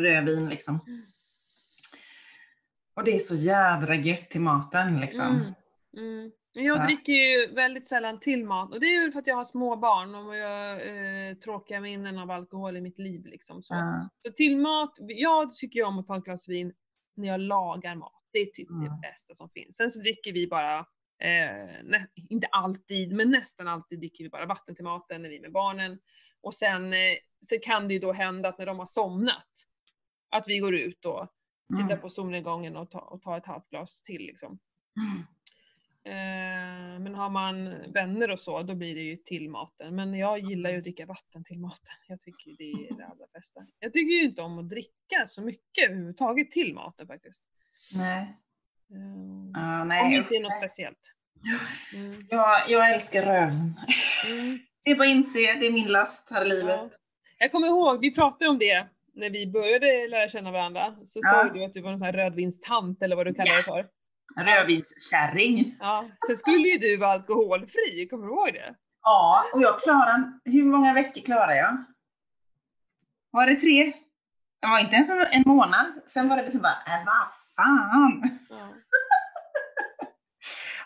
[0.00, 0.80] rödvin liksom.
[0.86, 1.02] Mm.
[2.96, 5.26] Och det är så jädra gött till maten liksom.
[5.26, 5.54] Mm.
[5.96, 6.30] Mm.
[6.52, 6.84] Jag Så.
[6.84, 9.76] dricker ju väldigt sällan till mat och det är ju för att jag har små
[9.76, 10.72] barn och jag
[11.28, 13.26] eh, tråkiga minnen av alkohol i mitt liv.
[13.26, 13.62] Liksom.
[13.62, 14.08] Så, Ja.
[14.20, 16.72] så till mat, jag tycker ju om att ta ett glas vin
[17.16, 18.22] när jag lagar mat.
[18.32, 18.84] Det är typ Mm.
[18.84, 19.76] det bästa som finns.
[19.76, 20.78] Sen så dricker vi bara,
[21.22, 25.40] eh, inte alltid, men nästan alltid dricker vi bara vatten till maten när vi är
[25.40, 25.98] med barnen.
[26.40, 26.98] Och sen eh,
[27.40, 29.48] så kan det ju då hända att när de har somnat,
[30.34, 31.28] att vi går ut och
[31.76, 32.00] tittar Mm.
[32.00, 34.22] på solnedgången och, ta, och tar ett halvt glas till.
[34.22, 34.58] Liksom.
[35.00, 35.24] Mm.
[36.06, 39.94] Eh, men har man vänner och så, då blir det ju till maten.
[39.94, 41.94] Men jag gillar ju att dricka vatten till maten.
[42.08, 43.66] Jag tycker det är det allra bästa.
[43.78, 47.44] Jag tycker ju inte om att dricka så mycket överhuvudtaget till maten faktiskt.
[47.94, 48.28] Nej.
[49.54, 50.10] Ja, om nej.
[50.10, 51.12] det inte är något speciellt.
[51.94, 52.26] Mm.
[52.30, 53.74] Jag, jag älskar rödvin.
[54.30, 54.58] Mm.
[54.84, 56.80] Det är bara att inse, det är min last här i livet.
[56.92, 56.98] Ja.
[57.38, 60.94] Jag kommer ihåg, vi pratade om det när vi började lära känna varandra.
[61.04, 61.30] Så Ja.
[61.30, 63.86] sa du att du var en sån här rödvinstant eller vad du kallar det för.
[64.44, 65.76] Rödvinskärring.
[65.80, 66.04] Ja.
[66.26, 68.74] Sen skulle ju du vara alkoholfri, kommer du ihåg det?
[69.02, 71.84] Ja, och jag klarade, hur många veckor klarade jag?
[73.30, 73.92] Var det tre?
[74.60, 75.86] Det var inte ens en- en månad.
[76.08, 78.38] Sen var det liksom bara, äh, vad fan.
[78.50, 78.56] Ja.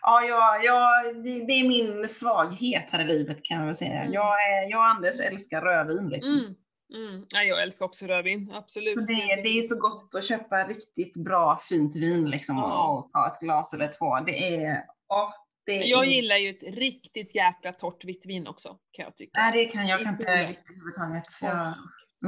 [0.02, 4.00] Ja, ja, ja det, det är min svaghet här i livet kan jag väl säga.
[4.00, 4.12] Mm.
[4.12, 6.32] Jag, är, jag och Anders älskar rödvin liksom.
[6.38, 6.54] Mm.
[6.94, 7.26] Mm.
[7.34, 8.94] Ja, jag älskar också rödvin, absolut.
[9.00, 12.88] Så det, det är så gott att köpa riktigt bra fint vin liksom Ja.
[12.88, 14.20] och ta ett glas eller två.
[14.26, 15.34] Det är, ja,
[15.66, 15.84] det är...
[15.84, 19.40] Jag gillar ju ett riktigt jäkla torrt vitt vin också, kan jag tycka.
[19.40, 21.24] Nej, det kan jag kan Inte riktigt överhuvudtaget.
[21.42, 21.66] Jag,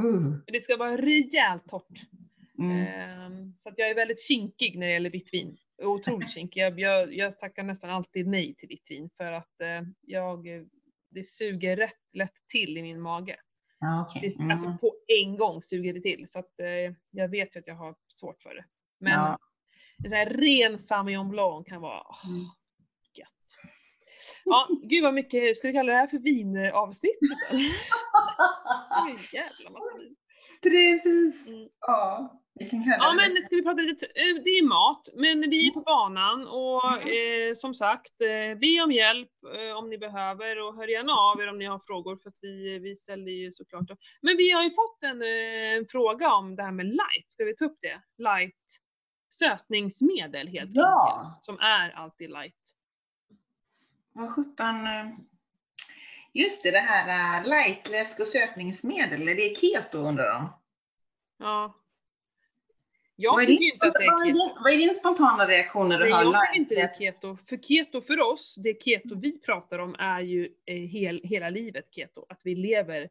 [0.05, 1.99] uh, Det ska vara rejält torrt.
[2.59, 2.87] mm.
[2.87, 5.57] Ehm, Så att jag är väldigt kinkig när det gäller vitt vin.
[5.83, 6.61] Otroligt kinkig.
[6.61, 10.47] Jag, jag, jag tackar nästan alltid nej till vitt vin för att eh, jag,
[11.11, 13.37] det suger rätt lätt till i min mage.
[14.03, 14.20] Okej.
[14.22, 14.51] Det, Mm.
[14.51, 16.24] Alltså på en gång suger det till.
[16.28, 18.64] Så att eh, jag vet ju att jag har svårt för det.
[19.01, 19.39] Men Ja.
[20.05, 22.41] en sån här ren Sauvignon Blanc kan vara Mm.
[23.18, 23.45] gött.
[24.45, 27.61] Ja, gud vad mycket, ska vi kalla det här för vinavsnittet eller?
[28.91, 30.16] Det är en jävla massa vin.
[30.62, 31.49] Precis.
[31.49, 31.68] Mm.
[31.81, 32.41] Ja,
[32.98, 36.46] Ja men ska vi prata lite, eh, det är mat, men vi är på banan
[36.48, 41.12] och eh, som sagt, eh, be om hjälp eh, om ni behöver och hör gärna
[41.12, 43.96] av er om ni har frågor för att vi, vi ställer ju såklart då.
[44.22, 47.44] Men vi har ju fått en, eh, en fråga om det här med light, ska
[47.44, 48.01] vi ta upp det?
[48.22, 48.57] Light
[49.34, 51.18] sötningsmedel helt Ja.
[51.18, 52.55] enkelt, som är alltid light.
[54.12, 54.86] Vad sjutton...
[54.86, 55.07] eh,
[56.32, 60.48] Just det, det här lightläsk och sötningsmedel, är det keto undrar de?
[61.38, 61.74] Ja.
[63.23, 64.61] Jag Vad är, din, inte att det är keto.
[64.64, 67.37] vad är din spontana reaktion när du Nej, hör jag tycker inte det är keto.
[67.49, 71.85] För keto för oss, det keto vi pratar om är ju eh, hel, hela livet
[71.95, 72.27] keto.
[72.29, 73.09] Att vi lever,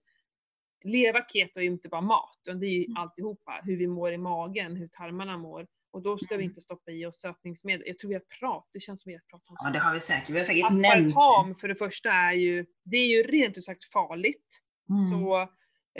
[0.84, 2.98] leva keto är ju inte bara mat, utan det är ju Mm.
[2.98, 3.62] alltihopa.
[3.64, 5.68] Hur vi mår i magen, hur tarmarna mår.
[5.92, 6.50] Och då ska vi Mm.
[6.52, 7.84] inte stoppa i oss sötningsmedel.
[7.88, 9.94] Jag tror vi har pratat, det känns som vi har pratat om Ja, det har
[9.94, 10.30] vi säkert.
[10.30, 13.66] Vi har säkert nämnt Aspartam för det första är ju, det är ju rent ut
[13.66, 14.60] sagt farligt.
[14.90, 15.02] Mm.
[15.10, 15.42] Så,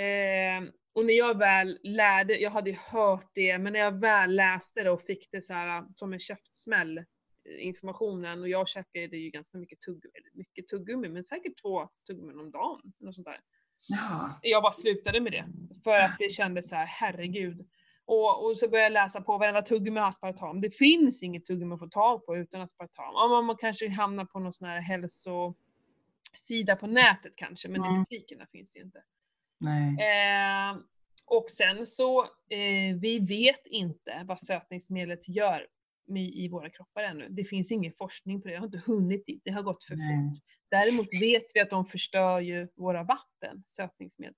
[0.02, 4.36] eh, och när jag väl lärde, jag hade ju hört det, men när jag väl
[4.36, 7.04] läste det och fick det så här som en käftsmäll, eh,
[7.60, 12.52] informationen, och jag käkade ju ganska mycket tuggummi, mycket tuggummi, men säkert två tuggummin om
[12.52, 12.94] dagen.
[13.00, 13.40] Något sånt där.
[13.88, 14.40] Ja.
[14.42, 15.46] Jag bara slutade med det.
[15.84, 17.68] För att det kändes så här, herregud.
[18.06, 20.62] Och, och så började jag läsa på varenda tuggummi har aspartam.
[20.62, 23.14] Det finns inget tuggummi att få tag på utan aspartam.
[23.14, 27.96] Man, man kanske hamnar på någon sån här hälsosida på nätet kanske, men Mm.
[27.96, 29.04] i butikerna finns det inte.
[30.00, 30.78] Eh,
[31.26, 35.68] och sen så, eh, vi vet inte vad sötningsmedlet gör
[36.18, 37.28] i, i våra kroppar ännu.
[37.30, 39.96] Det finns ingen forskning på det, jag har inte hunnit dit, det har gått för
[39.96, 40.08] Nej.
[40.34, 40.44] fort.
[40.72, 44.34] Däremot vet vi att de förstör ju våra vatten, sötningsmedel,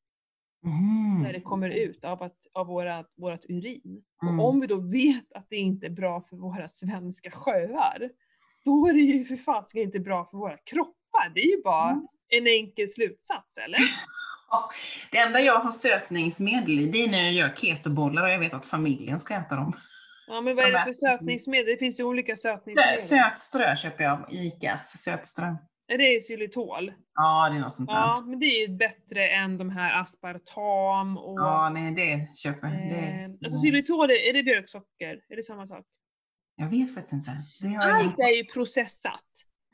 [0.64, 1.20] Mhm.
[1.24, 4.04] när det kommer ut av, att, av våra, vårat urin.
[4.24, 4.40] Mm.
[4.40, 8.10] Och om vi då vet att det inte är bra för våra svenska sjöar,
[8.66, 11.32] då är det ju för fasiken inte bra för våra kroppar.
[11.36, 12.08] Det är ju bara Mm.
[12.28, 13.78] en enkel slutsats, eller?
[15.12, 18.54] Det enda jag har sötningsmedel i, det är när jag gör ketobollar och jag vet
[18.54, 19.74] att familjen ska äta dem.
[20.28, 21.66] Ja, men vad är det för är- sötningsmedel?
[21.66, 23.00] Det finns ju olika sötningsmedel.
[23.00, 25.56] Sötströ köper jag, Icas sötströ.
[25.88, 26.94] Är det xylitol?
[27.14, 27.96] Ja, det är något sånt där.
[27.96, 31.72] Ja, Ja, men det är ju bättre än de här aspartam och...
[31.74, 32.76] nej det köper jag.
[32.76, 35.20] eh, alltså xylitol, är är det björksocker?
[35.30, 35.86] Är det samma sak?
[36.56, 37.32] jag vet faktiskt inte.
[37.82, 39.24] Allt är ju processat.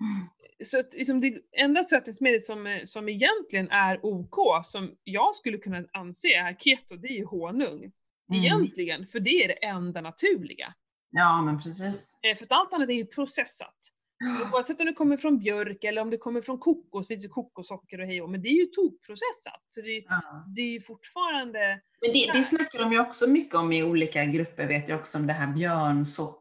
[0.02, 0.28] Mm.
[0.64, 4.36] Så att liksom det enda sötningsmedel som, är- som egentligen är OK,
[4.66, 7.92] som jag skulle kunna anse är keto, det är ju honung.
[8.32, 8.44] Mm.
[8.44, 10.74] Egentligen, för det är det enda naturliga.
[11.12, 12.16] Ja, men precis.
[12.24, 13.76] Eh, För att allt annat är ju processat.
[14.54, 17.30] Oavsett om det kommer från björk eller om det kommer från kokos, det finns ju
[17.30, 19.62] kokossocker och hej och, men det är ju tokprocessat.
[19.70, 20.46] Så det, är- Ja.
[20.56, 21.82] det är ju fortfarande...
[22.02, 25.18] Men det, det snackar de ju också mycket om i olika grupper, vet jag också
[25.18, 26.37] om det här björnsocker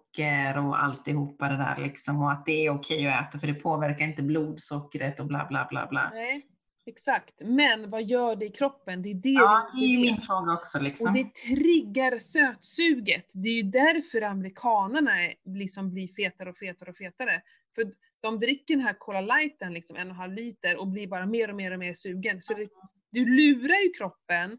[0.58, 4.04] och alltihopa det där liksom och att det är okej att äta för det påverkar
[4.04, 6.10] inte blodsockret och bla bla bla bla.
[6.14, 6.42] Nej,
[6.86, 7.34] exakt.
[7.40, 9.02] Men vad gör det i kroppen?
[9.02, 11.14] Det är det Ja, det är ju min fråga också Och liksom.
[11.14, 13.30] det triggar sötsuget.
[13.34, 15.12] Det är ju därför amerikanerna
[15.44, 17.42] liksom blir fetare och fetare och fetare.
[17.74, 17.84] För
[18.20, 21.26] de dricker den här Cola Lighten, liksom en och en halv liter, och blir bara
[21.26, 22.42] mer och mer och mer sugen.
[22.42, 22.68] Så det,
[23.10, 24.58] du lurar ju kroppen.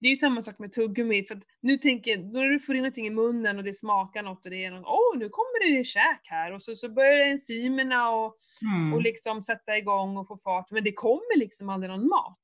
[0.00, 2.82] Det är ju samma sak med tuggummi, för att nu tänker, när du får in
[2.82, 5.84] någonting i munnen och det smakar något och det är någon, åh nu kommer det
[5.84, 8.94] käk här, och så, så börjar enzymerna och, Mm.
[8.94, 12.40] och liksom sätta igång och få fart, men det kommer liksom aldrig någon mat.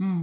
[0.00, 0.22] Mm.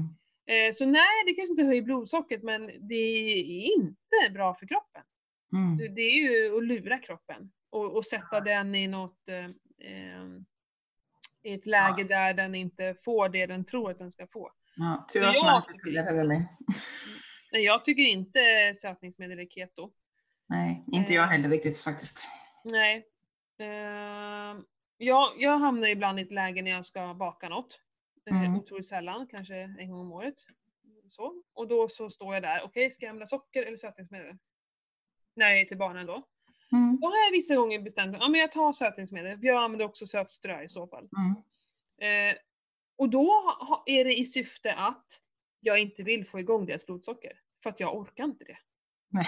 [0.67, 5.01] Eh, Så nej, det kanske inte höjer blodsockret, men det är inte bra för kroppen.
[5.53, 5.95] Mm.
[5.95, 9.45] Det är ju att lura kroppen och, och sätta den i något, eh,
[9.91, 10.25] eh,
[11.43, 14.51] i ett läge där den inte får det den tror att den ska få.
[14.78, 16.45] Ja, tur att jag man inte tycker- tuggar tuggummi.
[17.51, 18.39] Nej, jag tycker inte
[18.75, 19.91] sötningsmedel är keto.
[20.49, 22.28] Nej, inte jag heller riktigt faktiskt.
[22.63, 23.07] Nej.
[23.59, 24.57] Eh,
[24.97, 27.80] jag, jag hamnar ibland i ett läge när jag ska baka något.
[28.30, 28.55] Eh, Mm.
[28.55, 30.34] Otroligt sällan, kanske en gång om året.
[31.09, 31.41] Så.
[31.53, 34.38] Och då så står jag där, okej ska jag använda socker eller sötningsmedel?
[35.36, 36.23] När jag är till barnen då.
[36.71, 36.97] Mm.
[37.01, 39.86] Då har jag vissa gånger bestämt mig, ja men jag tar sötningsmedel, för jag använder
[39.86, 41.09] också sötströ i så fall.
[41.17, 41.36] Mm.
[42.32, 42.38] Eh,
[42.98, 43.32] och då
[43.86, 45.06] är det i syfte att
[45.60, 47.32] jag inte vill få igång deras blodsocker.
[47.64, 48.58] För att jag orkar inte det.
[49.10, 49.28] Nej.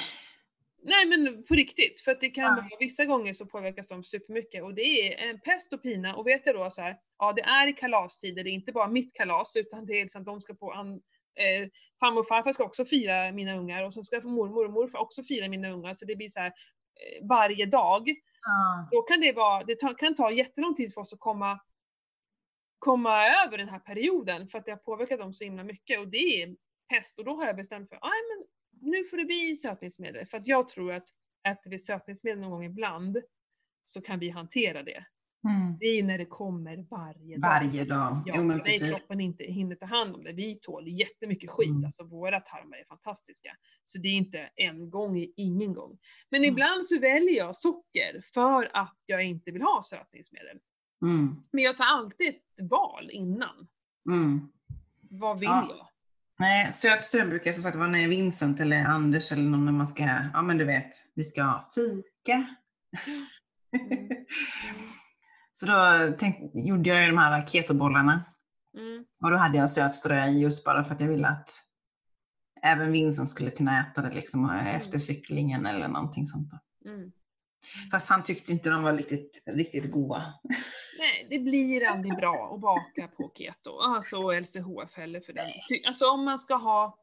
[0.84, 2.50] Nej men på riktigt, för att det kan Ja.
[2.56, 6.16] vara, vissa gånger så påverkas de supermycket och det är en pest och pina.
[6.16, 8.88] Och vet jag då så här, ja det är i kalastider, det är inte bara
[8.88, 10.94] mitt kalas utan det är liksom de ska på an,
[11.36, 15.00] eh, farmor och farfar ska också fira mina ungar och så ska mormor och morfar
[15.00, 18.10] också fira mina ungar så det blir så här eh, varje dag.
[18.42, 18.88] Ja.
[18.92, 21.60] Då kan det vara, det ta, kan ta jättelång tid för oss att komma,
[22.80, 26.08] komma över den här perioden för att det har påverkat dem så himla mycket och
[26.08, 26.56] det är
[26.90, 28.48] pest och då har jag bestämt för, "Aj, men
[28.92, 31.08] nu får det bli sötningsmedel för att jag tror att
[31.48, 33.18] äter vi sötningsmedel någon gång ibland
[33.84, 35.06] så kan vi hantera det.
[35.50, 35.78] Mm.
[35.80, 37.50] Det är ju när det kommer varje dag.
[37.50, 38.24] Varje dag.
[38.26, 38.98] Ja, jo men precis.
[39.00, 40.32] kroppen inte hinner ta hand om det.
[40.34, 41.86] Vi tål jättemycket skit, Mm.
[41.86, 43.56] alltså våra tarmar är fantastiska.
[43.86, 45.98] Så det är inte en gång i ingen gång.
[46.30, 46.52] Men Mm.
[46.54, 50.60] ibland så väljer jag socker för att jag inte vill ha sötningsmedel.
[51.02, 51.36] Mm.
[51.52, 53.68] Men jag tar alltid ett val innan.
[54.10, 54.50] Mm.
[55.10, 55.66] Vad vill Ja.
[55.70, 55.86] jag?
[56.40, 60.04] Nej, sötströ brukar som sagt vara när Vincent eller Anders eller någon när man ska,
[60.34, 62.34] ja men du vet, vi ska fika.
[63.08, 63.26] Mm.
[65.54, 65.78] Så då
[66.20, 68.24] tänk, gjorde jag ju de här ketobollarna
[68.78, 69.06] Mm.
[69.24, 71.50] och då hade jag sötströ i just bara för att jag ville att
[72.64, 76.52] även Vincent skulle kunna äta det liksom efter cyklingen eller någonting sånt.
[76.86, 77.12] Mm.
[77.92, 80.34] Fast han tyckte inte de var riktigt, riktigt goda.
[81.00, 83.80] Nej, det blir aldrig bra att baka på keto.
[83.80, 85.46] Alltså LCHF heller för den.
[85.88, 86.98] Alltså om man ska ha...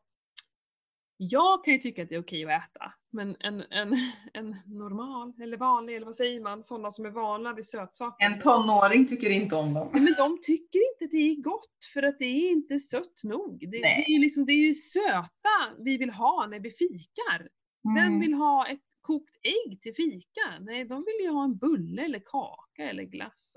[1.19, 3.97] Jag kan ju tycka att det är okej att äta, men en, en,
[4.33, 8.27] en normal, eller vanlig, eller vad säger man, sådana som är vana vid sötsaker.
[8.27, 9.89] En tonåring tycker inte om dem.
[9.93, 13.59] Men de tycker inte det är gott för att det är inte sött nog.
[13.61, 17.49] Det, det, är, ju liksom, det är ju söta vi vill ha när vi fikar.
[17.99, 18.21] Mm.
[18.21, 20.59] vill ha ett kokt ägg till fika?
[20.61, 23.57] Nej, de vill ju ha en bulle eller kaka eller glass.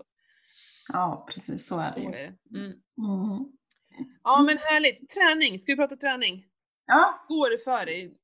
[0.88, 2.08] Ja, precis så är det ju.
[2.08, 2.58] är det.
[2.60, 2.66] Mm.
[2.66, 3.46] Mm.
[4.24, 5.10] Ja men härligt.
[5.10, 6.46] Träning, ska vi prata träning?
[6.86, 8.18] Ja, Går det för dig?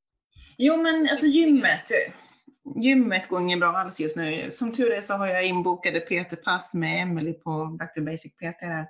[0.57, 1.91] Jo men alltså gymmet,
[2.82, 4.51] gymmet går inget bra alls just nu.
[4.51, 8.59] Som tur är så har jag inbokade PT-pass med Emily på Back to Basic PT
[8.59, 8.88] där.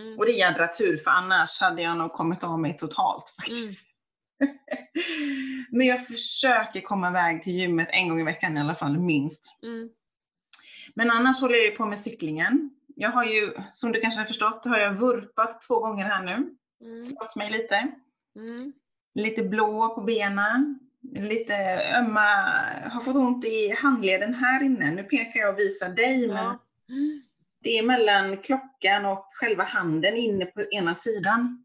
[0.00, 0.18] Mm.
[0.18, 3.97] Och det är jädra tur för annars hade jag nog kommit av mig totalt faktiskt.
[5.70, 9.58] men jag försöker komma iväg till gymmet en gång i veckan i alla fall, minst.
[9.62, 9.88] Mm.
[10.94, 12.70] Men annars håller jag ju på med cyklingen.
[12.96, 16.50] Jag har ju, som du kanske har förstått, har jag vurpat två gånger här nu.
[16.84, 17.02] Mm.
[17.02, 17.88] Slått mig lite.
[18.36, 18.72] Mm.
[19.14, 20.78] Lite blå på benen.
[21.16, 21.54] Lite
[21.98, 22.20] ömma,
[22.90, 24.90] har fått ont i handleden här inne.
[24.90, 26.64] Nu pekar jag och visar dig, men Ja.
[26.88, 27.22] Mm.
[27.62, 31.64] det är mellan klockan och själva handen inne på ena sidan.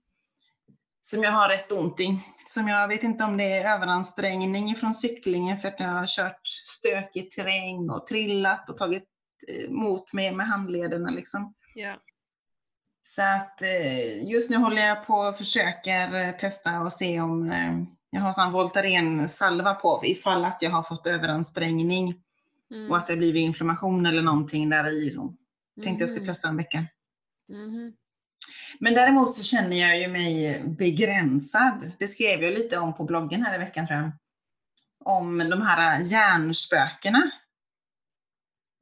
[1.06, 2.20] Som jag har rätt ont i.
[2.46, 6.48] Som jag vet inte om det är överansträngning från cyklingen för att jag har kört
[6.68, 9.04] stökig terräng och trillat och tagit
[9.48, 11.54] eh, mot mig med handlederna liksom.
[11.76, 11.96] Ja.
[13.02, 17.52] Så att eh, just nu håller jag på och försöker eh, testa och se om
[17.52, 17.74] eh,
[18.10, 22.20] jag har sån Voltaren salva på ifall att jag har fått överansträngning
[22.72, 22.92] Mm.
[22.92, 25.18] och att det blivit inflammation eller någonting där i.
[25.84, 26.34] Tänkte jag skulle Mhm.
[26.34, 26.86] testa en vecka.
[27.50, 27.94] Mhm.
[28.80, 31.92] Men däremot så känner jag ju mig begränsad.
[32.00, 34.12] Det skrev jag lite om på bloggen här i veckan tror jag.
[35.06, 37.32] Om de här hjärnspökena.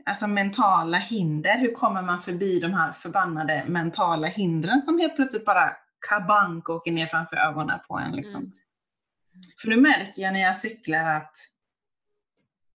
[0.05, 1.57] Alltså mentala hinder.
[1.57, 5.75] Hur kommer man förbi de här förbannade mentala hindren som helt plötsligt bara
[6.09, 8.41] kabank åker ner framför ögonen på en liksom.
[8.41, 8.53] Mm.
[9.61, 11.35] För nu märker jag när jag cyklar att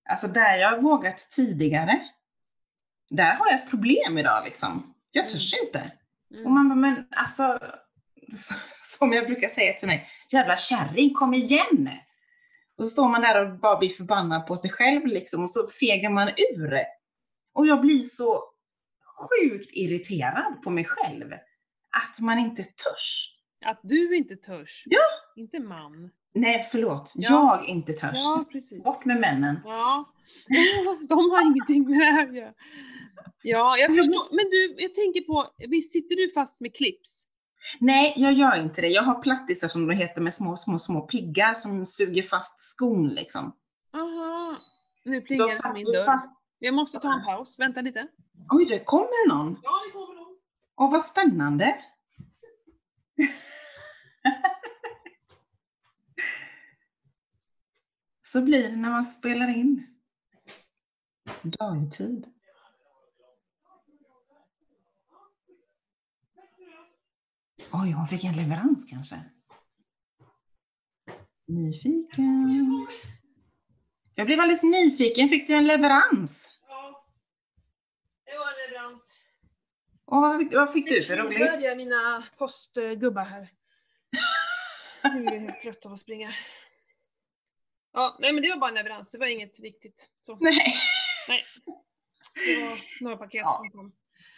[0.08, 2.00] alltså där jag vågat tidigare,
[3.10, 4.94] där har jag ett problem idag liksom.
[5.10, 5.92] Jag törs inte.
[6.30, 6.52] Och Mm.
[6.54, 7.58] man bara, men alltså,
[8.82, 11.90] som jag brukar säga till mig, jävla kärring, kom igen!
[12.78, 15.66] Och så står man där och bara blir förbannad på sig själv liksom, och så
[15.80, 16.80] fegar man ur.
[17.54, 18.44] Och jag blir så
[19.28, 21.32] sjukt irriterad på mig själv.
[21.32, 23.32] Att man inte törs.
[23.64, 24.82] Att du inte törs.
[24.86, 25.00] Ja.
[25.36, 26.10] Inte man.
[26.34, 27.12] Nej, förlåt.
[27.14, 27.56] Ja.
[27.60, 28.10] Jag inte törs.
[28.14, 28.82] Ja, precis.
[28.84, 29.60] Bort med männen.
[29.64, 30.04] Ja.
[31.08, 32.52] De har ingenting med det här att göra.
[33.42, 34.36] Ja, jag förstår.
[34.36, 37.26] Men du, jag tänker på, visst sitter du fast med clips?
[37.80, 38.88] Nej, jag gör inte det.
[38.88, 43.08] Jag har plattisar som det heter med små, små, små piggar som suger fast skon
[43.08, 43.56] liksom.
[43.92, 44.56] Aha.
[45.04, 46.04] Nu plingar det min dörr.
[46.04, 46.42] fast...
[46.60, 47.58] Jag måste ta en paus.
[47.58, 48.08] Vänta lite.
[48.50, 49.60] Oj, det kommer någon.
[49.62, 50.38] Ja, det kommer nog.
[50.76, 51.76] Åh, vad spännande.
[58.22, 59.86] Så blir det när man spelar in.
[61.42, 62.26] Dagtid.
[67.72, 69.16] Oj, hon fick en leverans kanske.
[71.48, 72.86] Nyfiken.
[74.14, 75.28] Jag blev alldeles nyfiken.
[75.28, 76.50] Fick du en leverans?
[76.68, 77.06] Ja.
[78.24, 79.12] Det var en leverans.
[80.04, 81.38] Och vad, fick, vad fick du för Nu roligt?
[81.38, 83.48] hörde jag mina postgubbar här.
[85.14, 86.30] Nu är jag helt trött av att springa.
[87.92, 90.10] Ja, nej men det var bara en leverans, det var inget viktigt.
[90.20, 90.58] Så, Nej.
[92.34, 93.50] det var några paket Ja.
[93.58, 93.92] som kom.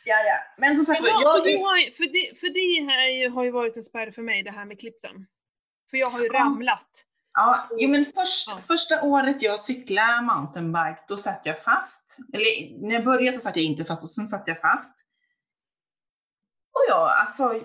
[0.08, 0.38] Ja, ja.
[0.58, 1.42] Men som sagt, Jaha, jag...
[1.42, 4.42] för, du har, för, det, för det här har ju varit en spärr för mig,
[4.42, 5.26] det här med clipsen.
[5.90, 6.38] För jag har ju Ja.
[6.40, 7.04] ramlat.
[7.32, 8.58] Ja, jo, men först, Ja.
[8.66, 12.16] första året jag cyklade mountainbike, då satt jag fast.
[12.32, 14.94] Eller när jag började så satt jag inte fast och sen satt jag fast.
[16.72, 17.62] Och jag, alltså,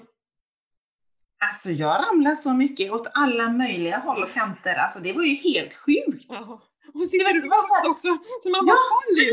[1.52, 4.76] alltså jag ramlade så mycket åt alla möjliga håll och kanter.
[4.76, 6.26] Alltså det var ju helt sjukt.
[6.30, 6.60] Jaha.
[6.94, 8.10] Och sitter det var så här- också,
[8.44, 9.32] så man Ja, bara faller ju.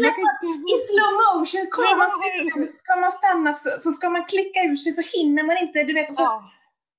[0.75, 4.25] I slow motion, kommer man Ja, cyklande så ska man stanna så, så ska man
[4.33, 6.51] klicka ur sig så hinner man inte, du vet, och så, Ja.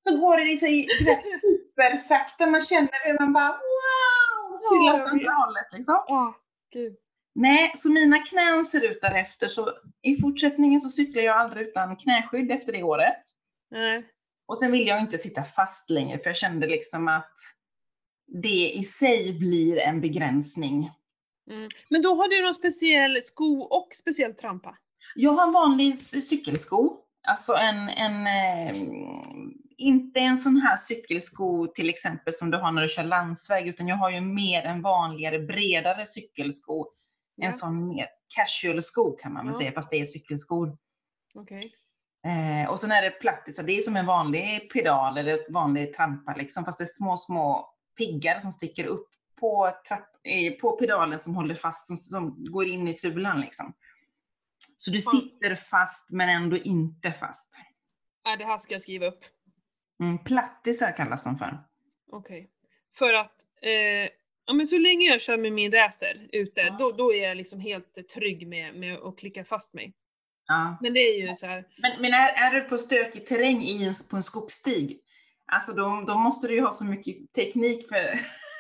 [0.07, 4.85] så går det i sig, du vet, supersakta, man känner hur man bara wow, till
[4.87, 6.03] Ja, andra hållet liksom.
[6.07, 6.33] Ja,
[6.73, 6.95] gud.
[7.35, 9.71] Nej, så mina knän ser ut därefter, så
[10.01, 13.21] i fortsättningen så cyklar jag aldrig utan knäskydd efter det året.
[13.71, 14.05] Nej.
[14.47, 17.33] Och sen vill jag inte sitta fast längre, för jag kände liksom att
[18.33, 20.91] det i sig blir en begränsning.
[21.51, 21.69] Mm.
[21.89, 24.77] Men då har du någon speciell sko och speciell trampa?
[25.15, 28.77] Jag har en vanlig cykelsko, alltså en, en eh,
[29.77, 33.87] inte en sån här cykelsko till exempel som du har när du kör landsväg, utan
[33.87, 36.85] jag har ju mer en vanligare, bredare cykelsko.
[37.35, 37.45] Ja.
[37.45, 39.59] En sån mer casual sko kan man väl Ja.
[39.59, 40.77] säga, fast det är cykelskor.
[41.35, 41.61] Okej.
[42.27, 45.93] Eh, och sen är det plattisar, det är som en vanlig pedal eller ett vanlig
[45.93, 49.07] trampa liksom, fast det är små, små piggar som sticker upp
[49.39, 53.73] på, trapp, eh, på pedalen som håller fast, som, som går in i sulan liksom.
[54.77, 57.49] Så du sitter fast men ändå inte fast.
[58.23, 59.25] Ja, det här ska jag skriva upp.
[59.99, 61.59] Mm, plattisar kallas de för.
[62.11, 62.49] Okej.
[62.97, 64.09] För att, eh,
[64.45, 66.75] ja men så länge jag kör med min racer ute, Ja.
[66.79, 69.93] då, då är jag liksom helt trygg med, med att klicka fast mig.
[70.47, 70.77] Ja.
[70.81, 71.67] Men det är ju så här.
[71.77, 74.99] Men, men är, är du på stökig terräng i en, på en skogsstig,
[75.51, 77.95] alltså då, då måste du ju ha så mycket teknik för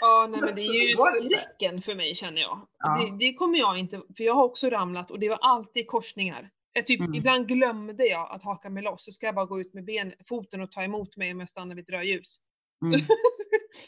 [0.01, 0.95] Ja, nej men det är ju
[1.29, 2.67] skräcken för mig känner jag.
[2.79, 2.97] Ja.
[2.97, 6.49] Det, det kommer jag inte, för jag har också ramlat och det var alltid korsningar.
[6.73, 7.15] Jag typ, Mm.
[7.15, 10.13] Ibland glömde jag att haka mig loss, så ska jag bara gå ut med ben,
[10.29, 12.37] foten och ta emot mig om jag stannar vid ett rödljus.
[12.85, 13.01] Mm.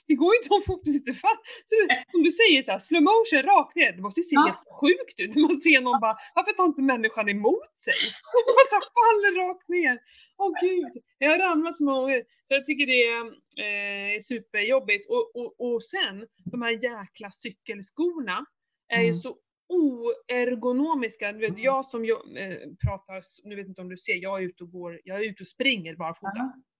[0.07, 1.41] det går ju inte om foten sitter fast.
[1.65, 4.43] Så du, som du säger såhär, slow motion rakt ner, det måste ju se Ja.
[4.45, 7.99] helt sjukt ut när man ser någon bara, varför tar inte människan emot sig?
[8.57, 9.95] Man så här faller rakt ner.
[10.37, 12.21] Åh gud, jag har ramlat så många gånger.
[12.47, 13.21] Så jag tycker det är,
[13.65, 15.09] eh, är superjobbigt.
[15.09, 16.15] Och, och, och sen,
[16.51, 18.45] de här jäkla cykelskorna
[18.89, 19.13] är ju Mm.
[19.13, 19.37] så
[19.69, 21.31] oergonomiska.
[21.31, 21.61] Du vet, Mm.
[21.61, 24.71] jag som jag, eh, pratar, nu vet inte om du ser, jag är ute och
[24.71, 26.31] går, jag är ute och springer barfota.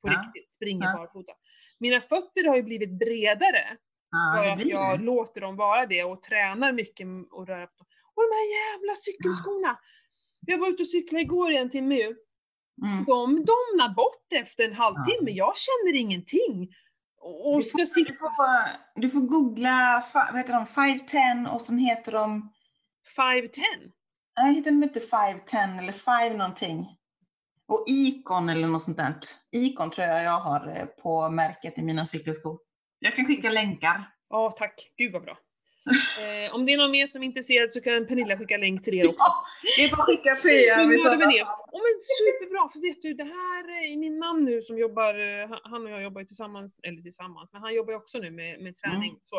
[0.02, 0.22] På Ja.
[0.26, 0.98] riktigt, springer Ja.
[0.98, 1.34] barfota.
[1.84, 3.78] Mina fötter har ju blivit bredare
[4.12, 5.06] Ja, för att jag det.
[5.06, 7.88] låter dem vara det och tränar mycket och röra på dem.
[8.16, 9.80] Och de här jävla cykelskorna!
[10.46, 12.16] Jag var ute och cyklade igår i en timme ju.
[12.84, 13.04] Mm.
[13.08, 16.70] De domnar bort efter en halvtimme, jag känner ingenting.
[17.22, 18.14] Och, Du får, sitta...
[18.14, 22.52] du, får, du får googla, vad heter de, 510 och sen heter de,
[23.16, 23.62] 510?
[24.38, 26.88] nej heter de inte 510 eller 5 någonting.
[27.68, 29.16] Och Icon eller något sånt där.
[29.52, 32.60] Icon tror jag jag har eh, på märket i mina cykelskor.
[33.00, 34.04] Jag kan skicka länkar.
[34.30, 34.92] Ja, tack.
[34.98, 35.38] Gud vad bra.
[36.46, 38.94] Eh, om det är någon mer som är intresserad så kan Pernilla skicka länk till
[38.94, 39.18] er också.
[39.20, 39.44] Ja,
[39.78, 40.36] det är bara att skicka.
[40.88, 41.60] Nu i sådana fall.
[41.72, 45.58] Oh, men superbra, för vet du, det här är min man nu som jobbar, eh,
[45.64, 48.62] han- och jag jobbar ju tillsammans, eller tillsammans, men han jobbar ju också nu med,
[48.62, 49.10] med träning.
[49.10, 49.22] Mm.
[49.24, 49.38] Så.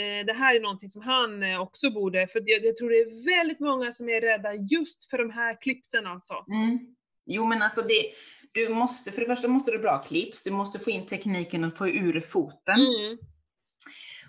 [0.00, 3.00] Eh, det här är någonting som han eh, också borde, för jag, jag tror det
[3.00, 6.34] är väldigt många som är rädda just för de här clipsen alltså.
[6.48, 6.78] Mm.
[7.26, 8.04] Jo men alltså det,
[8.52, 11.64] du måste, för det första måste du ha bra clips, du måste få in tekniken
[11.64, 12.80] och få ur foten.
[12.80, 13.18] Mm.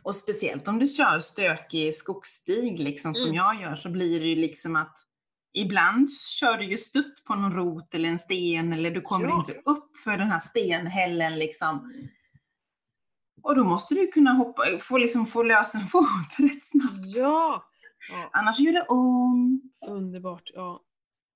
[0.04, 3.36] Och speciellt om du kör stökig skogsstig liksom som Mm.
[3.36, 4.98] jag gör så blir det ju liksom att
[5.54, 9.39] ibland kör du ju stutt på någon rot eller en sten eller du kommer Ja.
[9.39, 11.93] inte upp för den här stenhällen liksom.
[13.41, 16.06] Och då måste du kunna hoppa, få, liksom, få lösa en fot
[16.38, 17.06] rätt snabbt.
[17.16, 17.66] Ja!
[18.12, 18.30] ja!
[18.34, 19.74] Annars gör det ont.
[19.88, 20.82] Underbart, ja.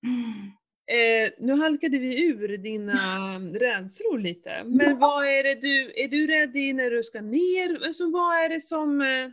[0.05, 0.51] Mm.
[0.89, 2.93] Eh, nu halkade vi ur dina
[3.59, 7.85] rädslor lite, men vad är det du, är du rädd i när du ska ner?
[7.85, 9.01] Alltså vad är det som...
[9.01, 9.29] Eh,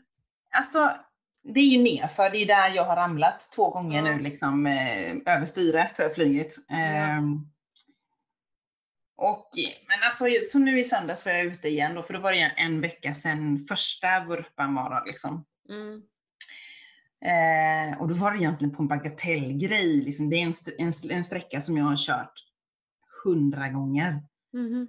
[0.50, 0.90] Alltså,
[1.54, 4.16] det är ju nerför, det är där jag har ramlat två gånger Ja.
[4.16, 6.52] nu liksom eh, över styret för flyget.
[6.70, 7.36] Ehm,
[9.16, 9.50] och,
[9.88, 12.52] men alltså, så nu i söndags var jag ute igen då, för då var det
[12.56, 15.44] en vecka sedan första vurpan var då, liksom.
[15.68, 16.02] mm,
[17.24, 20.30] Eh, och då var det egentligen på en bagatellgrej, liksom.
[20.30, 22.32] det är en, st- en, en sträcka som jag har kört
[23.24, 24.22] hundra gånger.
[24.52, 24.88] mhm.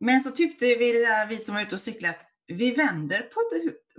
[0.00, 3.40] Men så tyckte vi, vi som var ute och cyklade att vi vänder på,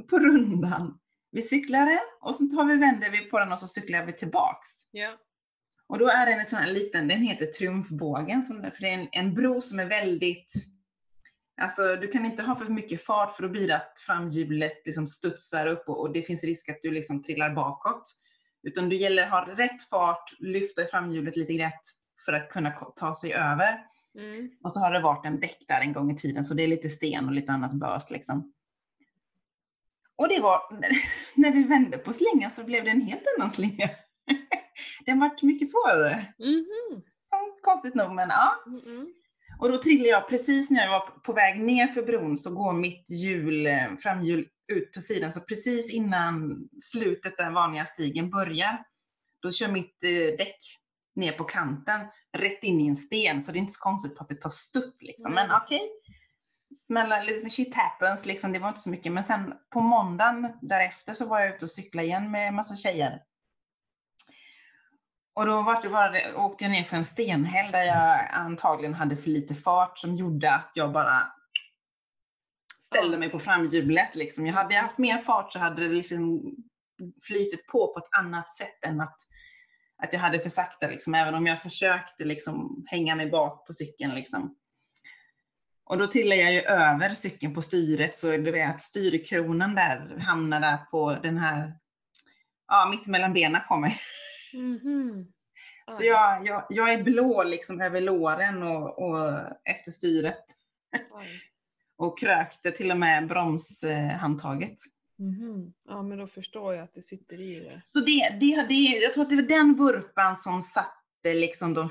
[0.09, 0.99] på rundan.
[1.31, 4.13] Vi cyklar den och sen tar vi, vänder vi på den och så cyklar vi
[4.13, 4.67] tillbaks.
[4.91, 5.17] Ja.
[5.87, 9.07] Och då är den en sån här liten, den heter Triumfbågen, för det är en,
[9.11, 10.53] en bro som är väldigt,
[11.59, 15.07] alltså du kan inte ha för mycket fart för då blir det att framhjulet liksom
[15.07, 18.03] studsar upp och, och det finns risk att du liksom trillar bakåt.
[18.63, 21.81] Utan det gäller att ha rätt fart, lyfta framhjulet lite rätt
[22.25, 23.77] för att kunna ta sig över.
[24.19, 24.49] Mm.
[24.63, 26.67] Och så har det varit en bäck där en gång i tiden, så det är
[26.67, 28.53] lite sten och lite annat bös liksom.
[30.15, 30.61] Och det var,
[31.35, 33.89] när vi vände på slingan så blev det en helt annan slinga.
[35.05, 37.01] Den vart mycket svårare, Mhm.
[37.25, 38.55] som konstigt nog, men ja.
[38.67, 39.07] Mm-mm.
[39.59, 42.73] Och då trillade jag precis när jag var på väg ner för bron så går
[42.73, 45.31] mitt hjul, eh, framhjul ut på sidan.
[45.31, 48.83] Så precis innan slutet, den vanliga stigen börjar,
[49.41, 50.57] då kör mitt eh, däck
[51.15, 52.01] ner på kanten,
[52.37, 53.41] rätt in i en sten.
[53.41, 55.33] Så det är inte så konstigt på att det tar stutt liksom.
[55.33, 55.57] Men Mm.
[55.63, 55.81] okej.
[56.87, 59.11] Smälla lite shit happens liksom, det var inte så mycket.
[59.11, 63.19] Men sen på måndagen därefter så var jag ute och cyklade igen med massa tjejer.
[65.33, 68.93] Och då var det, var det, åkte jag ner för en stenhäll där jag antagligen
[68.93, 71.27] hade för lite fart som gjorde att jag bara
[72.79, 74.15] ställde mig på framhjulet.
[74.15, 74.45] Liksom.
[74.45, 76.41] Jag hade jag haft mer fart så hade det liksom
[77.23, 79.17] flytit på på ett annat sätt än att,
[80.03, 83.73] att jag hade för sakta, liksom, även om jag försökte liksom, hänga mig bak på
[83.73, 84.15] cykeln.
[84.15, 84.55] Liksom.
[85.83, 90.19] Och då trillade jag ju över cykeln på styret så du vet att styrkronan där
[90.19, 91.73] hamnade på den här,
[92.67, 93.97] ja mitt mellan benen på mig.
[94.53, 95.27] Mhm.
[95.91, 100.43] Så jag, jag, jag är blå liksom över låren och, och efter styret.
[101.13, 101.27] Aj.
[101.97, 104.77] Och krökte till och med bromshandtaget.
[105.19, 105.73] Mhm.
[105.87, 107.79] Ja, men då förstår jag att det sitter i det.
[107.83, 111.89] Så det, det, det, jag tror att det var den vurpan som satte liksom de,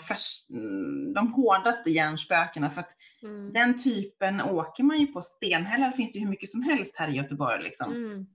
[0.51, 2.71] mm, de hårdaste hjärnspökena.
[2.71, 3.53] För att Mm.
[3.53, 7.09] den typen åker man ju på stenhällar, det finns ju hur mycket som helst här
[7.09, 7.63] i Göteborg.
[7.63, 7.93] Liksom.
[7.93, 8.27] Mm.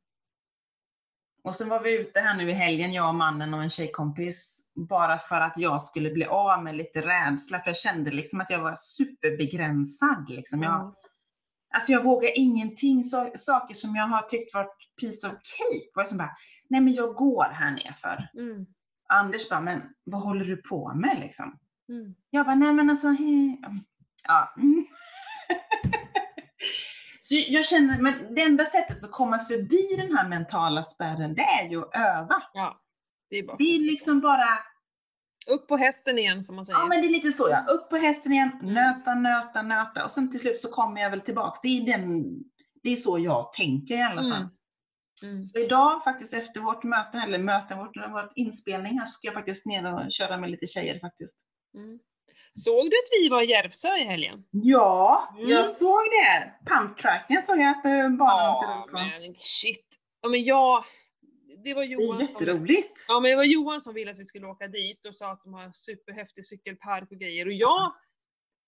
[1.43, 4.71] Och så var vi ute här nu i helgen, jag och mannen och en tjejkompis,
[4.75, 7.59] bara för att jag skulle bli av med lite rädsla.
[7.59, 10.29] För jag kände liksom att jag var superbegränsad.
[10.29, 10.63] Liksom.
[10.63, 10.93] Jag, Ja.
[11.73, 13.03] Alltså jag vågar ingenting.
[13.03, 16.35] Så, saker som jag har tyckt varit piece of cake var som bara,
[16.69, 18.29] nej men jag går här nerför.
[18.33, 18.65] Mm.
[19.09, 21.59] Anders bara, men vad håller du på med liksom?
[21.89, 22.15] Mm.
[22.29, 23.57] Jag bara, nej men alltså, he.
[24.27, 24.53] ja.
[24.57, 24.85] Mm.
[27.33, 31.41] Så jag känner, men det enda sättet att komma förbi den här mentala spärren, det
[31.41, 32.43] är ju att öva.
[32.53, 32.81] Ja,
[33.29, 34.47] det är bara Det är liksom bara,
[35.53, 36.79] upp på hästen igen som man säger.
[36.79, 40.11] ja men det är lite så ja, upp på hästen igen, nöta, nöta, nöta och
[40.11, 41.59] sen till slut så kommer jag väl tillbaks.
[41.61, 42.23] Det är, den,
[42.83, 44.41] det är så jag tänker i alla fall.
[44.41, 44.49] Mm.
[45.23, 45.43] Mm.
[45.43, 49.33] Så idag faktiskt efter vårt möte, eller möte, vårt, vår inspelning här, så ska jag
[49.33, 51.37] faktiskt ner och köra med lite tjejer faktiskt.
[51.77, 51.99] Mm.
[52.55, 54.43] Såg du att vi var i Järvsö i helgen?
[54.51, 55.49] Ja, Mm.
[55.49, 56.53] jag såg det.
[56.73, 58.91] Pumptracken såg jag att eh, barnen åkte runt på.
[59.21, 59.85] men shit.
[60.21, 60.83] Ja men jag...
[61.63, 62.25] Det var Det Johan är som...
[62.25, 63.05] jätteroligt.
[63.07, 65.43] Ja men det var Johan som ville att vi skulle åka dit och sa att
[65.43, 67.45] de har superhäftig cykelpark och grejer.
[67.45, 67.93] Och jag,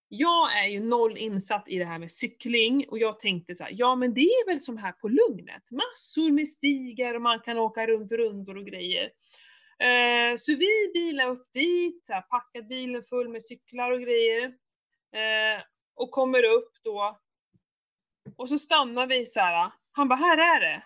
[0.09, 3.71] jag är ju noll insatt i det här med cykling och jag tänkte så här,
[3.75, 5.63] ja men det är väl som här på Lugnet.
[5.71, 9.09] Massor med stigar och man kan åka runt rundor och grejer.
[9.79, 14.43] Eh, så vi bilade upp dit, här, packat bilen full med cyklar och grejer.
[15.11, 15.63] Eh,
[15.95, 17.19] och kommer upp då.
[18.37, 19.71] Och så stannar vi så här.
[19.91, 20.83] han bara, här är det.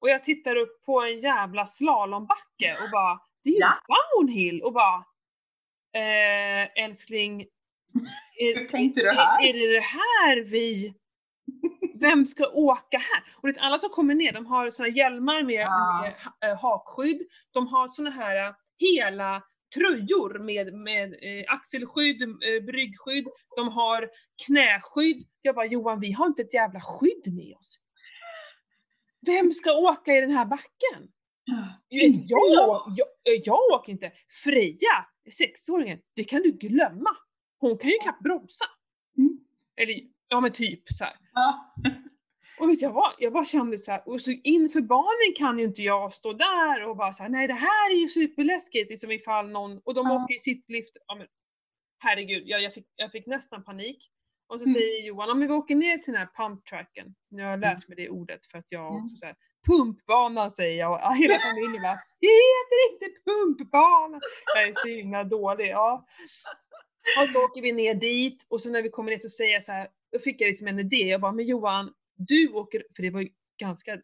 [0.00, 3.78] Och jag tittar upp på en jävla slalombacke och bara, det är ju Ja.
[4.16, 4.62] downhill!
[4.62, 5.04] Och bara,
[5.94, 7.40] eh, älskling,
[8.36, 9.42] är, Hur tänkte du här?
[9.42, 10.94] Är, är det det här vi...
[12.00, 13.24] Vem ska åka här?
[13.36, 16.14] Och vet, alla som kommer ner, de har såna hjälmar med, Ja.
[16.40, 17.22] med eh, hakskydd.
[17.52, 19.42] De har såna här eh, hela
[19.74, 23.26] tröjor med, med eh, axelskydd, eh, bryggskydd.
[23.56, 24.10] De har
[24.46, 25.26] knäskydd.
[25.42, 27.78] Jag bara, Johan, vi har inte ett jävla skydd med oss.
[29.26, 31.08] Vem ska åka i den här backen?
[31.88, 32.82] Jag, jag.
[32.96, 33.08] jag,
[33.44, 34.12] jag åker inte.
[34.44, 37.10] Freja, sexåringen, det kan du glömma.
[37.58, 38.64] Hon kan ju knappt bromsa.
[39.18, 39.38] Mm.
[39.76, 40.00] Eller,
[40.32, 41.04] ja men typ så.
[41.34, 41.74] Ja.
[42.60, 45.64] Och vet jag vad, jag bara kände så här, och så inför barnen kan ju
[45.64, 49.10] inte jag stå där och bara så här, nej det här är ju superläskigt, liksom
[49.10, 50.14] ifall någon, och de Ja.
[50.24, 51.26] åker ju sittlift, ja men
[51.98, 54.10] herregud, jag, jag, fick, jag fick nästan panik.
[54.48, 54.74] Och så Mm.
[54.74, 57.82] säger Johan, om vi åker ner till den här pumptracken, nu har jag lärt Mm.
[57.88, 59.04] mig det ordet för att jag Mm.
[59.04, 64.20] också så här, pumpbanan säger jag och hela familjen bara, det heter inte pumpbana.
[64.54, 66.06] Jag är så himla dålig, ja.
[67.20, 69.64] Och då åker vi ner dit och så när vi kommer ner så säger jag
[69.64, 73.02] så här, då fick jag liksom en idé, jag bara, men Johan, du åker, för
[73.02, 73.96] det var ju ganska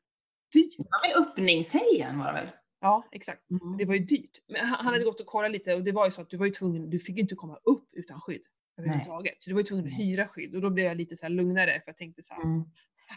[0.53, 0.77] dyrt.
[0.77, 2.49] Det var väl öppningshelgen var det väl?
[2.81, 3.51] Ja, exakt.
[3.51, 3.77] Mm.
[3.77, 4.39] Det var ju dyrt.
[4.49, 6.47] Men han hade gått och kollat lite och det var ju så att du var
[6.47, 8.43] ju tvungen, du fick ju inte komma upp utan skydd
[8.79, 9.43] överhuvudtaget.
[9.43, 11.73] Så du var ju tvungen att hyra skydd och då blev jag lite så lugnare
[11.73, 12.43] för jag tänkte så här.
[12.43, 12.65] Mm.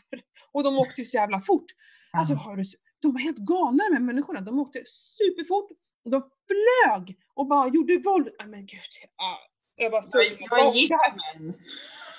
[0.52, 1.66] Och de åkte ju så jävla fort.
[2.12, 2.64] Alltså har du,
[3.02, 4.42] de var helt galna de här människorna.
[4.42, 5.72] De åkte superfort.
[6.06, 8.30] och De flög och bara gjorde våld.
[8.39, 8.80] Nej men gud.
[9.18, 9.39] Ja,
[9.76, 10.22] jag bara såg.
[10.22, 10.94] Jag, jag gift
[11.38, 11.54] men.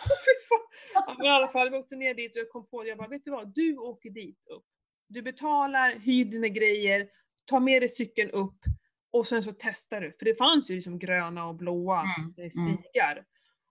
[0.95, 2.89] Ja, men i alla fall, vi åkte ner dit och jag kom på det.
[2.89, 3.55] Jag bara, vet du vad?
[3.55, 4.65] Du åker dit upp.
[5.09, 7.09] Du betalar, hyr dina grejer,
[7.47, 8.59] tar med dig cykeln upp
[9.13, 10.13] och sen så testar du.
[10.19, 13.25] För det fanns ju liksom gröna och blåa Mm, eh, stigar.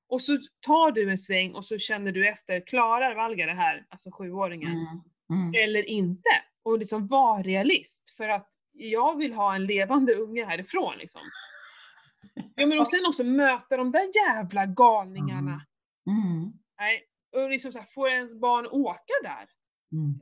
[0.08, 3.86] Och så tar du en sväng och så känner du efter, klarar Valga det här,
[3.90, 5.02] alltså sjuåringen, Mm.
[5.30, 5.64] Mm.
[5.64, 6.30] eller inte?
[6.64, 8.14] Och liksom var realist.
[8.18, 11.22] För att jag vill ha en levande unge härifrån liksom.
[12.56, 15.62] Ja men och sen också möta de där jävla galningarna.
[16.08, 16.54] Mm.
[16.80, 19.50] Nej, och liksom så här, får ens barn åka där?
[19.92, 20.20] Mm.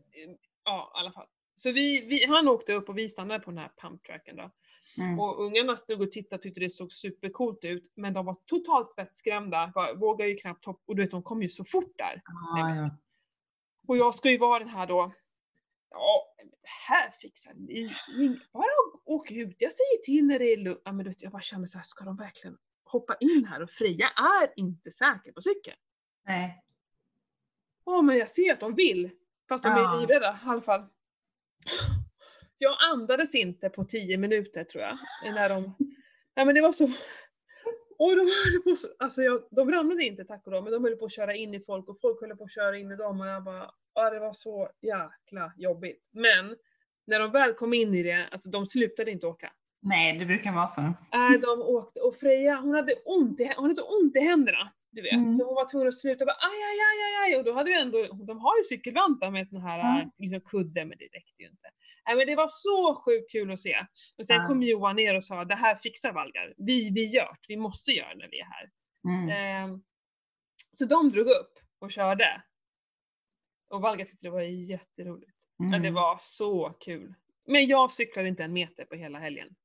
[0.64, 1.28] Ja, i alla fall.
[1.56, 4.52] Så vi, vi, han åkte upp och vi stannade på den här pumptracken då.
[5.00, 5.20] Mm.
[5.20, 8.94] Och ungarna stod och tittade och tyckte det såg supercoolt ut, men de var totalt
[8.98, 9.74] vettskrämda.
[9.96, 12.22] Vågar ju knappt hoppa, och du vet de kom ju så fort där.
[12.58, 12.98] Ja, ja.
[13.88, 15.12] Och jag ska ju vara den här då,
[15.90, 17.96] ja, det här fixar ni.
[18.18, 18.66] Ni- Bara
[19.06, 20.82] åk ut, jag säger till när det är lugnt.
[20.86, 22.58] Ja, men du vet, jag bara känner så här, ska de verkligen
[22.92, 23.62] hoppa in här?
[23.62, 24.08] Och Freja
[24.42, 25.78] är inte säker på cykeln.
[26.26, 26.64] Nej.
[27.86, 29.10] Åh, men jag ser att de vill.
[29.50, 30.00] Fast de är Ja.
[30.00, 30.86] livrädda i alla fall.
[32.58, 34.98] Jag andades inte på tio minuter tror jag.
[35.34, 35.76] När de...
[36.36, 36.86] Nej men det var så...
[37.98, 38.88] Och de höll på så...
[39.00, 41.54] Alltså jag, de ramlade inte tack och lov, men de höll på att köra in
[41.54, 43.72] i folk och folk höll på att köra in i dem och jag bara...
[43.94, 46.08] Ja, det var så jäkla jobbigt.
[46.12, 46.56] Men
[47.06, 49.54] när de väl kom in i det, alltså de slutade inte åka.
[49.82, 50.82] Nej, det brukar vara så.
[51.14, 54.72] Nej, de åkte och Freja hon hade ont i, hon hade så ont i händerna.
[54.92, 55.14] Du vet.
[55.14, 55.32] Mm.
[55.32, 57.38] Så hon var tvungen att sluta bara aj, aj, aj, aj.
[57.40, 60.12] Och då hade vi ändå, de har ju cykelvantar med sån här Mm.
[60.18, 61.70] liksom, kudde, men det räckte ju inte.
[62.08, 63.86] Nej men det var så sjukt kul att se.
[64.18, 64.48] Och sen Ja.
[64.48, 66.54] kom Johan ner och sa det här fixar Valgar.
[66.58, 68.70] Vi, vi gör det, vi måste göra det när vi är här.
[69.08, 69.30] Mm.
[69.30, 69.82] Ehm,
[70.72, 72.42] så de drog upp och körde.
[73.70, 75.32] Och Valgar tyckte det var jätteroligt.
[75.72, 75.94] Det Mm.
[75.94, 77.14] var så kul.
[77.48, 79.56] Men jag cyklade inte en meter på hela helgen.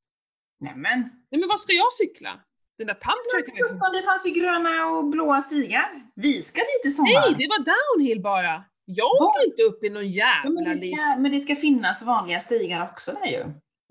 [0.60, 1.00] Nämen.
[1.30, 2.40] Nej men vad ska jag cykla?
[2.78, 6.02] Den där pumptracken är det fanns ju gröna och blåa stigar.
[6.14, 7.20] Vi ska dit i sommar.
[7.20, 8.64] Nej, det var downhill bara!
[8.84, 12.02] Jag åker inte upp i någon Ja, men, jävla det ska, men det ska finnas
[12.02, 13.44] vanliga stigar också där ju.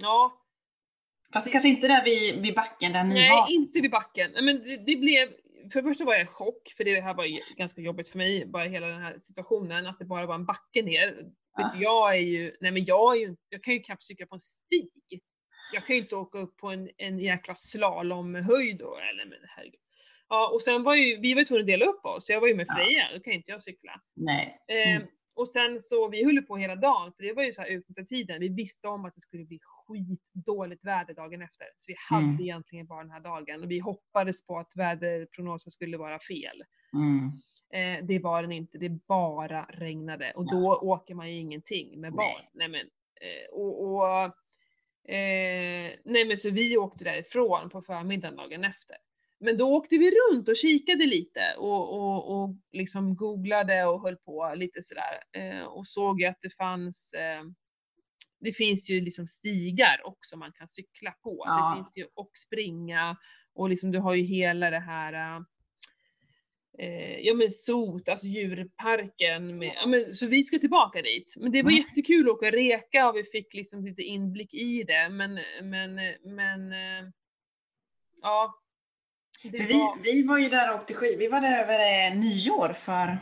[0.03, 0.43] Ja,
[1.33, 3.51] Fast kanske inte där vid, vid backen där ni nej, var.
[3.51, 4.31] inte vid backen.
[4.33, 5.29] Nej, Men det, det blev,
[5.71, 8.17] för det första var jag i chock, för det här var ju ganska jobbigt för
[8.17, 11.17] mig, bara hela den här situationen, att det bara var en backe ner.
[11.53, 11.63] Ah.
[11.63, 14.25] Vet du, jag är ju, nej men jag är ju, jag kan ju knappt cykla
[14.25, 14.89] på en stig.
[15.73, 19.79] Jag kan ju inte åka upp på en, en jäkla slalomhöjd då, eller men herregud.
[20.29, 22.47] Ja, och sen var ju, vi var ju tvungna att dela upp oss, jag var
[22.47, 22.75] ju med Ja.
[22.75, 24.01] Freja, då kan inte jag cykla.
[24.15, 24.57] Nej.
[24.67, 25.07] Eh, Mm.
[25.35, 28.03] Och sen så, vi höll på hela dagen, för det var ju så här utnyttja
[28.03, 28.39] tiden.
[28.39, 31.65] Vi visste om att det skulle bli skitdåligt väder dagen efter.
[31.77, 32.41] Så vi hade Mm.
[32.41, 33.63] egentligen bara den här dagen.
[33.63, 36.63] Och vi hoppades på att väderprognosen skulle vara fel.
[36.93, 37.31] Mm.
[37.73, 40.31] Eh, det var den inte, det bara regnade.
[40.35, 40.51] Och Ja.
[40.51, 42.25] då åker man ju ingenting med barn.
[42.35, 42.49] Nej.
[42.53, 42.69] Nej.
[42.69, 42.81] men,
[43.29, 44.35] eh, och, och,
[45.07, 48.95] eh, nej men så vi åkte därifrån på förmiddagen dagen efter.
[49.39, 54.15] Men då åkte vi runt och kikade lite och, och, och liksom googlade och höll
[54.15, 55.23] på lite sådär.
[55.37, 57.43] Eh, och såg ju att det fanns eh,
[58.39, 61.43] det finns ju liksom stigar också man kan cykla på.
[61.45, 61.69] Ja.
[61.69, 63.17] Det finns ju och springa
[63.55, 65.43] och liksom du har ju hela det här
[66.79, 69.57] eh, ja men SOT, alltså djurparken.
[69.57, 71.33] Med, ja, men, så vi ska tillbaka dit.
[71.37, 71.83] Men det var Mm.
[71.83, 75.09] jättekul att åka och reka och vi fick liksom lite inblick i det.
[75.09, 75.95] Men, men,
[76.35, 77.09] men eh,
[78.21, 78.59] ja.
[79.41, 81.19] För vi, var, vi var ju där och åkte skid.
[81.19, 83.17] Vi var där över eh, nyår för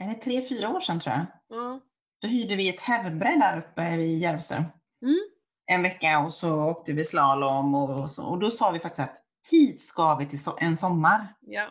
[0.00, 1.26] är det tre, fyra år sedan tror jag.
[1.48, 1.80] ja.
[2.22, 4.54] Då hyrde vi ett herrbräde där uppe vid Järvsö.
[5.02, 5.18] Mm.
[5.66, 8.26] En vecka och så åkte vi slalom och, och så.
[8.26, 9.16] Och då sa vi faktiskt att
[9.50, 11.26] hit ska vi till so- en sommar.
[11.40, 11.70] ja.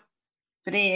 [0.64, 0.88] För det,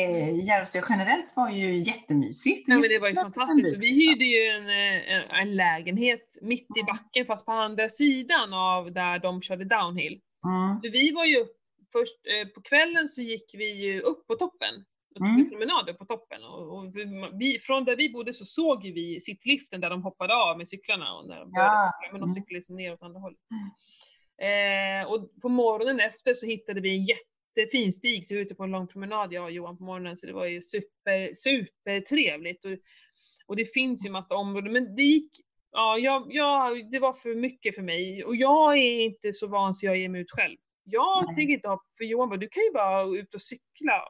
[0.47, 2.64] Järvsö generellt var ju jättemysigt.
[2.68, 3.74] Ja men det var ju fantastiskt.
[3.74, 7.89] Så vi hyrde ju en, eh, en, en lägenhet mitt i backen fast på andra
[7.89, 10.20] sidan av där de körde downhill.
[10.45, 10.80] Mm.
[10.80, 11.45] Så vi var ju
[11.91, 14.76] först, eh, på kvällen så gick vi ju upp på toppen
[15.16, 15.39] och tog Mm.
[15.41, 16.43] en promenad upp på toppen.
[16.43, 16.95] Och, och
[17.39, 21.14] vi, från där vi bodde så såg vi sittliften där de hoppade av med cyklarna
[21.14, 21.91] och när de började Ja.
[22.11, 22.34] men de Mm.
[22.34, 23.39] cyklade liksom ner åt andra hållet.
[24.41, 27.33] Eh, och på morgonen efter så hittade vi en jättefin
[27.91, 30.28] stig, så vi var ute på en lång promenad jag och Johan på morgonen, så
[30.28, 32.66] det var ju super, super trevligt.
[32.66, 32.72] Och,
[33.47, 35.32] och det finns ju massa områden, men det gick,
[35.72, 38.24] ja, jag, jag, det var för mycket för mig.
[38.24, 40.58] Och jag är inte så van så jag ger mig ut själv.
[40.84, 41.36] Jag Nej.
[41.36, 44.04] tänker inte ha, för Johan bara, du kan ju bara ut och cykla.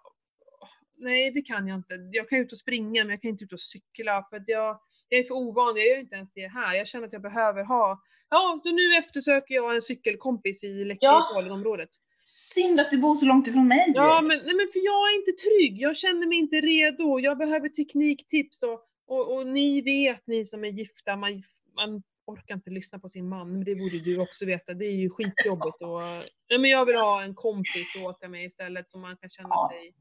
[0.98, 1.94] Nej, det kan jag inte.
[2.12, 4.80] Jag kan ut och springa, men jag kan inte ut och cykla för att jag,
[5.10, 5.78] jag är för ovan.
[5.78, 6.76] Jag gör inte ens det här.
[6.76, 10.86] Jag känner att jag behöver ha, ja, så nu eftersöker jag en cykelkompis i Ja.
[10.86, 11.89] Leksandsområdet.
[12.36, 13.92] Synd att du bor så långt ifrån mig.
[13.96, 15.82] Ja, men, nej, men för jag är inte trygg.
[15.82, 17.20] Jag känner mig inte redo.
[17.20, 21.44] Jag behöver tekniktips och, och, och ni vet, ni som är gifta, man,
[21.76, 24.74] man orkar inte lyssna på sin man, men det borde du också veta.
[24.74, 25.82] Det är ju skitjobbigt.
[25.82, 26.02] Och,
[26.48, 29.50] ja, men jag vill ha en kompis att åka med istället som man kan känna
[29.50, 29.72] Ja.
[29.74, 29.94] sig...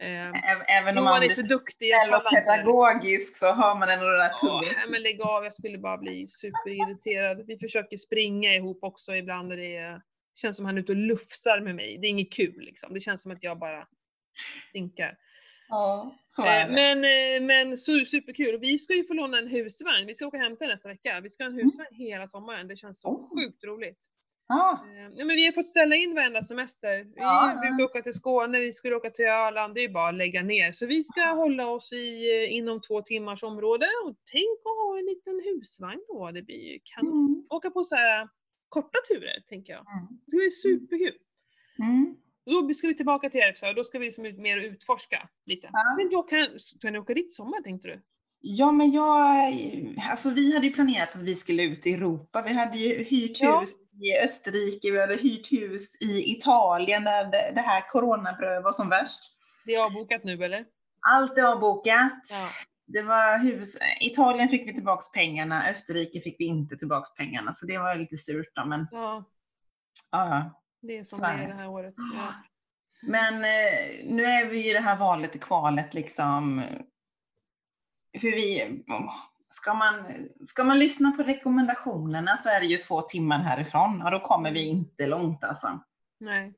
[0.00, 1.92] Eh, Även om Johan är duktig.
[1.94, 4.76] snäll och pedagogisk så har man ändå det där Ja, tugget.
[4.76, 7.46] nej, men lägg av, jag skulle bara bli superirriterad.
[7.46, 10.00] Vi försöker springa ihop också ibland och det är,
[10.34, 11.98] känns som han är ute och lufsar med mig.
[11.98, 12.94] Det är inget kul liksom.
[12.94, 13.86] Det känns som att jag bara
[14.72, 15.16] sinkar.
[15.68, 16.72] Ja, så är Eh, det.
[16.74, 18.54] Men, eh, men su- superkul.
[18.54, 20.06] Och vi ska ju få låna en husvagn.
[20.06, 21.20] Vi ska åka hem till nästa vecka.
[21.22, 22.68] Vi ska ha en husvagn hela sommaren.
[22.68, 23.28] Det känns så Oh.
[23.28, 23.98] sjukt roligt.
[24.48, 27.04] Ja, Eh, Ja, men vi har fått ställa in varenda semester.
[27.04, 27.58] Vi ja.
[27.62, 29.74] brukar åka till Skåne, vi skulle åka till Öland.
[29.74, 30.72] Det är bara att lägga ner.
[30.72, 33.86] Så vi ska hålla oss i, inom två timmars område.
[34.04, 36.30] Och tänk att ha en liten husvagn då.
[36.30, 37.26] Det blir ju kanon.
[37.26, 37.46] Mm.
[37.50, 38.28] Åka på så här
[38.74, 39.84] korta turer, tänker jag.
[39.94, 40.06] Mm.
[40.24, 41.16] Det ska bli superkul.
[41.78, 42.16] Mm.
[42.46, 45.68] Då ska vi tillbaka till Järvsö och då ska vi liksom ut mer utforska lite.
[45.72, 45.94] Ja.
[45.98, 46.48] Men då kan,
[46.80, 48.02] kan ni åka dit i sommar tänkte du?
[48.46, 49.44] Ja, men jag,
[50.10, 52.42] alltså vi hade ju planerat att vi skulle ut i Europa.
[52.42, 53.60] Vi hade ju hyrt Ja.
[53.60, 58.72] hus i Österrike, vi hade hyrt hus i Italien där det, det här coronabröd var
[58.72, 59.20] som värst.
[59.66, 60.64] Det är avbokat nu eller?
[61.08, 62.22] Allt är avbokat.
[62.30, 62.48] Ja.
[62.86, 67.66] Det var hus, Italien fick vi tillbaks pengarna, Österrike fick vi inte tillbaks pengarna, så
[67.66, 69.24] det var lite surt då, men Ja,
[70.10, 71.94] ja, det är som det är det här året.
[71.96, 72.34] Ja.
[73.02, 76.62] Men eh, nu är vi i det här valet i kvalet liksom.
[78.20, 78.82] För vi,
[79.48, 80.04] ska man,
[80.44, 84.52] ska man lyssna på rekommendationerna så är det ju två timmar härifrån och då kommer
[84.52, 85.80] vi inte långt alltså.
[86.20, 86.54] Nej.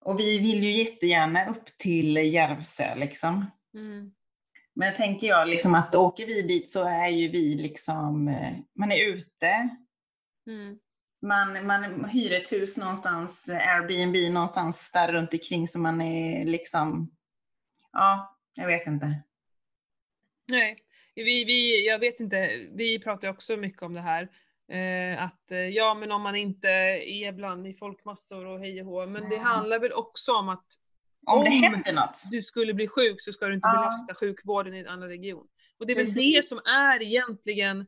[0.00, 3.46] Och vi vill ju jättegärna upp till Järvsö liksom.
[3.74, 4.12] Mm.
[4.78, 8.92] Men tänker jag liksom att åker vi dit så är ju vi liksom, eh, man
[8.92, 9.68] är ute,
[10.46, 10.78] Mm.
[11.22, 17.10] man, man hyr ett hus någonstans, Airbnb någonstans där runt omkring så man är liksom,
[17.92, 19.22] ja, jag vet inte.
[20.50, 20.76] Nej.
[21.14, 24.22] Vi, vi, jag vet inte, vi pratar ju också mycket om det här.
[24.72, 28.86] Eh, att eh, ja, men om man inte är bland i folkmassor och hej och
[28.86, 29.06] hå.
[29.06, 29.46] Men det Mm.
[29.46, 30.66] handlar väl också om att
[31.28, 32.22] Om det Om- händer något.
[32.30, 35.46] du skulle bli sjuk så ska du inte belasta sjukvården i en annan region.
[35.78, 36.34] Och det är väl Precis.
[36.34, 37.86] det som är egentligen,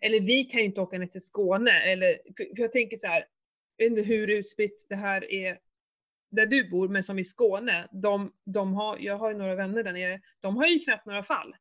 [0.00, 3.06] eller vi kan ju inte åka ner till Skåne, eller, för, för jag tänker så
[3.06, 3.24] här,
[3.76, 5.58] jag vet inte hur utspritt det här är
[6.30, 9.82] där du bor, men som i Skåne, de, de har, jag har ju några vänner
[9.82, 11.56] där nere, de har ju knappt några fall.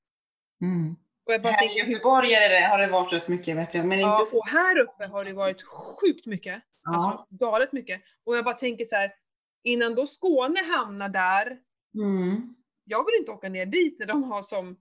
[0.62, 0.96] Mm.
[1.26, 3.58] Och jag bara Här i tänker, hur- Göteborg är det, har det varit rätt mycket
[3.58, 4.38] vet jag, men ja, inte så.
[4.40, 5.62] och här uppe har det varit
[6.02, 6.96] sjukt mycket, Ja.
[6.96, 8.02] alltså galet mycket.
[8.24, 9.12] Och jag bara tänker så här,
[9.64, 11.58] innan då Skåne hamnar där,
[11.96, 12.56] Mm.
[12.86, 14.76] jag vill inte åka ner dit när de har som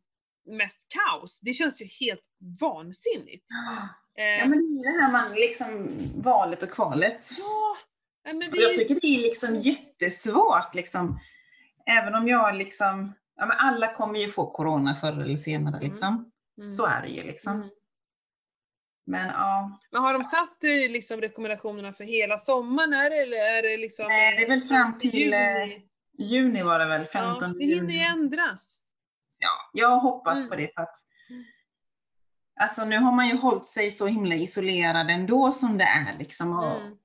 [0.47, 1.41] mest kaos.
[1.41, 2.25] Det känns ju helt
[2.61, 3.47] vansinnigt.
[4.19, 5.89] Eh, Ja men det är det här man liksom,
[6.23, 7.29] valet och kvalet.
[7.39, 7.77] ja,
[8.25, 11.19] men det jag tycker det är liksom jättesvårt liksom.
[11.87, 15.89] Även om jag liksom, ja men alla kommer ju få corona förr eller senare Mm.
[15.89, 16.31] liksom.
[16.59, 17.53] mm, Så är det ju liksom.
[17.57, 17.69] mm.
[19.05, 23.37] Men ja, Men har de satt eh, liksom rekommendationerna för hela sommaren är det, eller
[23.37, 24.07] är det liksom?
[24.09, 25.83] Nej, det är väl fram till, eh, juni?
[26.19, 28.05] juni var det väl, 15 Ja, det hinner ju juni.
[28.05, 28.79] ändras.
[29.39, 29.51] Ja,
[29.81, 30.51] jag hoppas Mm.
[30.51, 30.97] på det för att
[31.31, 31.45] Mm.
[32.61, 36.59] Alltså nu har man ju hållit sig så himla isolerad ändå som det är liksom.
[36.59, 36.97] Och, Mm.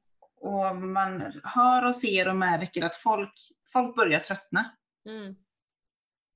[0.41, 3.33] och man hör och ser och märker att folk,
[3.73, 4.75] folk börjar tröttna.
[5.05, 5.35] Mm.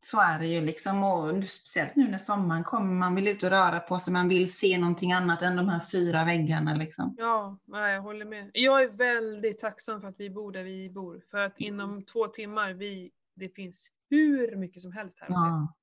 [0.03, 1.03] Så är det ju liksom.
[1.03, 4.53] Och speciellt nu när sommaren kommer, man vill ut och röra på sig, man vill
[4.53, 7.15] se någonting annat än de här fyra väggarna liksom.
[7.17, 8.51] Ja, nej, jag håller med.
[8.53, 11.21] Jag är väldigt tacksam för att vi bor där vi bor.
[11.31, 15.27] För att inom två timmar, vi, det finns hur mycket som helst här.
[15.29, 15.73] Ja.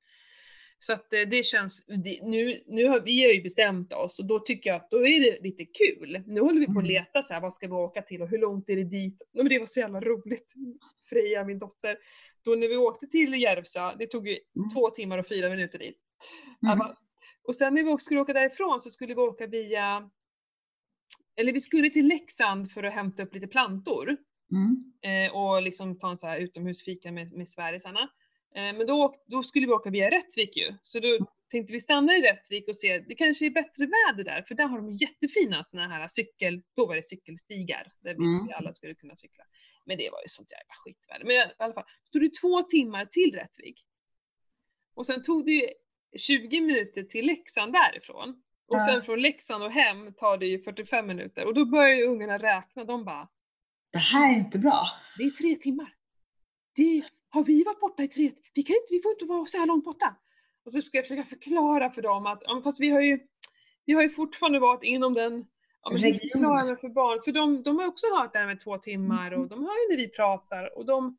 [0.81, 1.85] Så att eh, det känns,
[2.23, 5.43] nu, nu har vi ju bestämt oss och då tycker jag att då är det
[5.43, 6.23] lite kul.
[6.27, 6.87] Nu håller vi på att Mm.
[6.87, 9.23] leta så här, vad ska vi åka till och hur långt är det dit?
[9.35, 10.55] Men det var så jävla roligt.
[11.09, 11.97] Freja, min dotter,
[12.49, 14.70] då när vi åkte till Järvsö, det tog ju Mm.
[14.70, 15.99] två timmar och fyra minuter dit.
[16.72, 16.86] Mm.
[17.44, 20.11] Och sen när vi skulle åka därifrån så skulle vi åka via,
[21.40, 24.16] eller vi skulle till Leksand för att hämta upp lite plantor
[24.53, 24.92] Mm.
[25.26, 28.01] eh, och liksom ta en så här utomhusfika med, med Sverigesarna.
[28.55, 31.18] Eh, men då, då skulle vi åka via Rättvik ju, så då
[31.51, 34.64] tänkte vi stanna i Rättvik och se, det kanske är bättre väder där, för där
[34.66, 38.49] har de jättefina såna här cykel, då var det cykelstigar, där vi, Mm.
[38.55, 39.44] alla skulle kunna cykla.
[39.89, 41.24] Men det var ju sånt jävla skitväder.
[41.24, 43.84] Men i alla fall, så tog det två timmar till Rättvik.
[44.95, 45.66] Och sen tog det ju
[46.18, 48.43] 20 minuter till Leksand därifrån.
[48.66, 51.47] Och sen från Leksand och hem tar det ju 45 minuter.
[51.47, 53.28] Och då börjar ju ungarna räkna, de bara
[53.93, 54.86] Det här är inte bra.
[55.18, 55.95] det är tre timmar.
[56.76, 59.59] Det, har vi varit borta i tre vi kan inte, vi får inte vara så
[59.59, 60.16] här långt borta.
[60.64, 63.18] Och så ska jag försöka förklara för dem att, fast vi har ju,
[63.84, 65.47] vi har ju fortfarande varit inom den,
[65.83, 66.01] ja men
[66.66, 67.18] man för barn?
[67.24, 69.97] För de, de har också hört det här med två timmar och de hör ju
[69.97, 71.16] när vi pratar och de,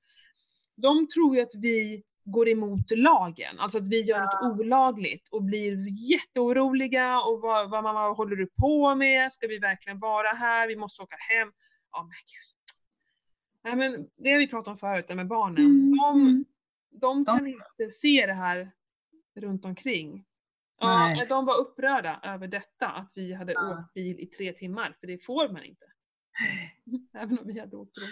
[0.75, 5.43] de tror ju att vi går emot lagen, alltså att vi gör något olagligt och
[5.43, 5.77] blir
[6.11, 9.31] jätteoroliga och vad, vad mamma vad håller du på med?
[9.31, 10.67] Ska vi verkligen vara här?
[10.67, 11.51] Vi måste åka hem.
[11.91, 12.55] Ja men gud.
[13.63, 15.65] Nej men det har vi pratat om förut, med barnen.
[15.65, 16.45] Mm, De, mm.
[16.91, 18.71] de De- kan inte se det här
[19.35, 20.25] runt omkring.
[20.79, 21.25] Ja, Nej.
[21.29, 23.71] de var upprörda över detta, att vi hade Ja.
[23.79, 25.85] åkt bil i tre timmar, för det får man inte.
[27.17, 28.09] Även om vi hade åkt runt.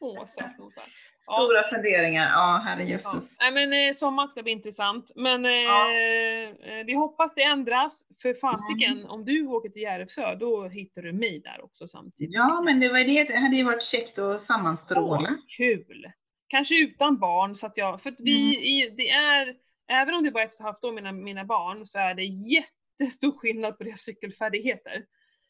[0.00, 0.84] Åh, sötnosar.
[1.26, 1.34] Ja.
[1.34, 2.62] Stora funderingar, ja Ja.
[2.70, 3.36] herrejösses.
[3.40, 5.12] Nej, men eh, sommaren ska bli intressant.
[5.16, 5.90] Men eh, Ja.
[5.90, 8.06] eh, vi hoppas det ändras.
[8.22, 9.10] För fasiken, Mm.
[9.10, 12.34] om du åker till Järvsö, då hittar du mig där också samtidigt.
[12.34, 15.28] Ja men det var det, det hade ju varit käckt att sammanstråla.
[15.32, 16.12] Åh, kul!
[16.48, 18.62] Kanske utan barn, så att jag, för att vi, Mm.
[18.64, 19.54] i, det är,
[19.88, 22.14] även om det bara är ett och ett halvt år mina, mina barn, så är
[22.14, 25.04] det jättestor skillnad på deras cykelfärdigheter.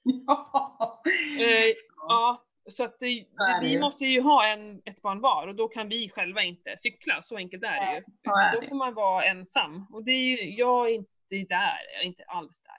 [0.27, 1.03] Ja.
[1.41, 5.55] Eh, ja, så att det, det vi måste ju ha en, ett barn var och
[5.55, 8.03] då kan vi själva inte cykla, så enkelt är det ju.
[8.13, 9.87] så är då får man vara ensam.
[9.93, 12.73] Och det är ju, jag är inte där, jag är inte alls där.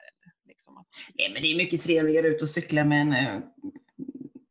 [0.48, 0.84] Liksom
[1.14, 3.42] Nej men det är mycket trevligare ut och cykla med en uh,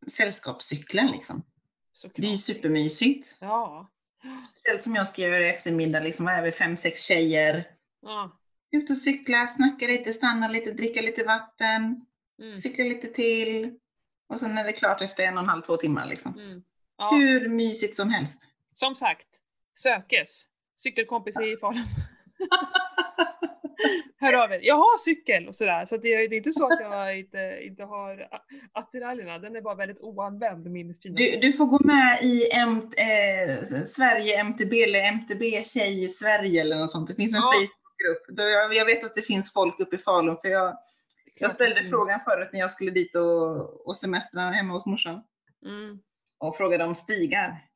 [0.08, 1.44] sällskapscykeln liksom.
[1.94, 2.16] såklart.
[2.16, 3.36] Det är ju supermysigt.
[3.40, 3.88] Ja.
[4.40, 7.64] Speciellt som jag ska göra i eftermiddag, liksom vad är vi, fem, sex tjejer.
[8.02, 8.40] ja.
[8.72, 12.06] Ut och cykla, snacka lite, stanna lite, dricka lite vatten,
[12.42, 12.56] Mm.
[12.56, 13.74] cykla lite till.
[14.30, 16.40] Och sen är det klart efter en och en halv, två timmar liksom.
[16.40, 16.64] Mm.
[16.98, 17.12] ja.
[17.12, 18.48] Hur mysigt som helst.
[18.74, 19.28] Som sagt,
[19.78, 20.46] sökes.
[20.76, 21.84] Cykelkompis i Falun.
[24.20, 24.60] Hör av er.
[24.64, 28.28] Jag har cykel och sådär, så det, är, inte så att jag inte, inte har
[28.72, 29.40] attiraljerna.
[29.40, 33.84] Den är bara väldigt oanvänd, min fina Du, du får gå med i M eh,
[33.86, 37.08] Sverige MTB eller MTB Tjej i Sverige eller något sånt.
[37.08, 37.54] Det finns en Ja.
[37.54, 38.40] Facebookgrupp.
[38.40, 40.78] Jag, jag vet att det finns folk uppe i Falun för jag,
[41.40, 45.22] jag ställde frågan förut när jag skulle dit och, och semestra hemma hos morsan.
[45.66, 46.00] Mm.
[46.40, 47.67] Och frågade om stigar.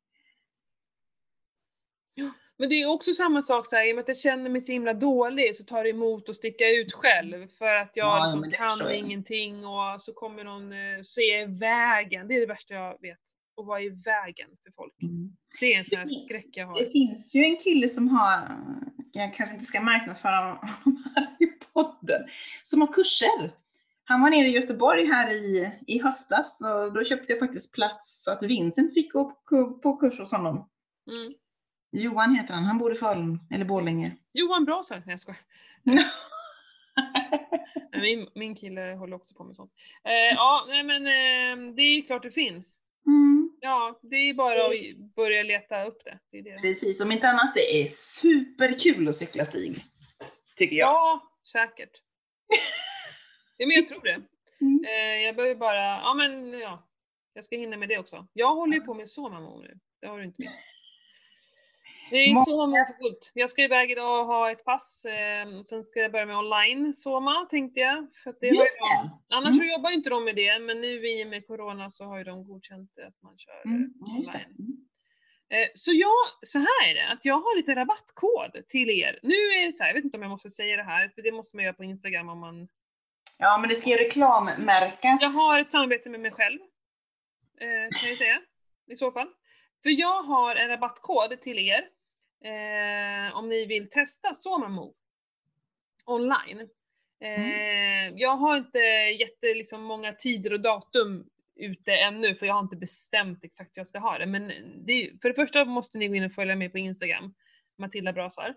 [2.61, 4.61] Men det är också samma sak så här, i och med att jag känner mig
[4.61, 8.23] så himla dålig så tar det emot att sticka ut själv för att jag Ja,
[8.23, 10.71] liksom kan ingenting och så kommer någon,
[11.03, 12.27] så är jag i vägen.
[12.27, 13.17] Det är det värsta jag vet.
[13.61, 14.93] Att vara i vägen för folk.
[15.59, 16.79] Det är en sån här Det- skräck jag har.
[16.79, 18.41] Det finns ju en kille som har,
[19.13, 20.35] jag kanske inte ska marknadsföra
[20.83, 22.21] honom här i podden,
[22.63, 23.51] som har kurser.
[24.03, 28.23] Han var nere i Göteborg här i, i höstas och då köpte jag faktiskt plats
[28.23, 30.55] så att Vincent fick gå på- på kurs hos honom.
[30.55, 31.33] Mm.
[31.91, 34.11] Johan heter han, han bor i Falun, eller Borlänge.
[34.34, 35.39] Johan Brasar, nej jag skojar.
[38.01, 39.72] Min, min kille håller också på med sånt.
[40.03, 42.80] Eh, ja, nej men eh, det är ju klart det finns.
[43.05, 43.51] Mm.
[43.61, 46.19] Ja, det är bara att börja leta upp det.
[46.31, 46.57] det, det.
[46.61, 49.76] Precis, om inte annat det är superkul att cykla stig.
[50.55, 50.89] Tycker jag.
[50.89, 51.91] Ja, säkert.
[53.57, 54.22] Ja, men jag tror det.
[54.61, 54.85] Mm.
[54.85, 56.88] Eh, jag behöver bara, ja men ja,
[57.34, 58.27] jag ska hinna med det också.
[58.34, 60.49] Jag håller ju på med Somamo nu, det har du inte med.
[62.11, 63.31] Det är Må- Somamo för fullt.
[63.33, 66.93] Jag ska iväg idag och ha ett pass, eh, sen ska jag börja med online
[66.93, 68.07] Soma tänkte jag.
[68.23, 68.85] För det Just de,
[69.29, 69.35] det.
[69.35, 69.71] annars så Mm.
[69.71, 72.23] jobbar ju inte de med det, men nu i och med Corona så har ju
[72.23, 73.93] de godkänt att man kör eh, Mm.
[73.95, 74.11] det.
[74.11, 74.55] online.
[74.59, 74.77] Mm.
[75.49, 79.19] Eh, Så jag, så här är det, att jag har lite rabattkod till er.
[79.23, 81.21] Nu är det så här, jag vet inte om jag måste säga det här, för
[81.21, 82.67] det måste man göra på Instagram om man
[83.39, 85.21] Ja, men det ska ju reklammärkas.
[85.21, 86.59] Jag har ett samarbete med mig själv,
[87.61, 88.39] eh, kan jag säga,
[88.91, 89.27] i så fall.
[89.83, 91.88] För jag har en rabattkod till er,
[92.43, 94.93] eh, om ni vill testa Somamove
[96.05, 96.69] online.
[97.22, 98.80] Eh, Jag har inte
[99.19, 103.80] jätte liksom, många tider och datum ute ännu, för jag har inte bestämt exakt hur
[103.80, 104.26] jag ska ha det.
[104.26, 104.51] Men
[104.85, 107.34] det, för det första måste ni gå in och följa mig på Instagram,
[107.77, 108.49] Matilda Brasar.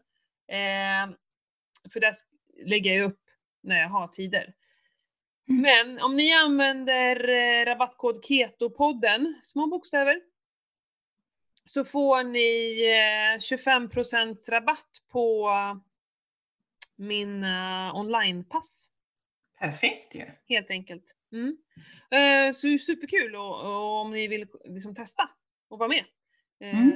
[0.49, 1.15] Eh,
[1.93, 2.15] för där
[2.65, 3.21] lägger jag upp
[3.63, 4.55] när jag har tider.
[5.49, 5.63] Mm.
[5.63, 10.21] Men om ni använder eh, rabattkod KETOPodden, små bokstäver,
[11.65, 15.51] så får ni eh, 25% rabatt på
[16.97, 18.91] min eh, onlinepass.
[19.59, 20.27] Perfekt ju.
[20.49, 21.05] Helt enkelt.
[21.33, 21.57] Mm.
[22.11, 25.31] Eh, så superkul och, och om ni vill liksom testa
[25.69, 26.05] och vara med.
[26.61, 26.93] Eh, Mm.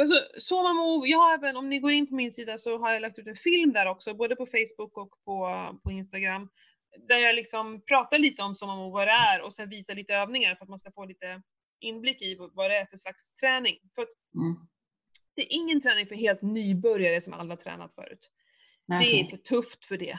[0.00, 3.02] Alltså, Somamove, jag har även, om ni går in på min sida så har jag
[3.02, 6.48] lagt ut en film där också, både på Facebook och på, på Instagram.
[7.08, 10.54] Där jag liksom pratar lite om Somamove, vad det är och sen visar lite övningar
[10.54, 11.42] för att man ska få lite
[11.80, 13.78] inblick i vad det är för slags träning.
[13.94, 14.02] För
[14.34, 14.56] Mm.
[15.36, 18.30] det är ingen träning för helt nybörjare som alla tränat förut.
[18.86, 20.18] Nej, Det är för tufft för det.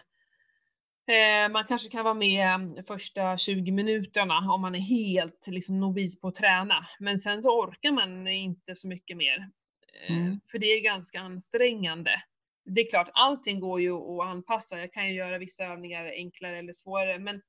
[1.14, 5.80] Eh, man kanske kan vara med de första 20 minuterna om man är helt liksom,
[5.80, 6.88] novis på att träna.
[7.00, 9.38] Men sen så orkar man inte så mycket mer.
[9.38, 10.40] Eh, Mm.
[10.52, 12.22] För det är ganska ansträngande.
[12.66, 14.80] Det är klart, allting går ju att anpassa.
[14.80, 17.20] Jag kan ju göra vissa övningar enklare eller svårare.
[17.20, 17.42] Men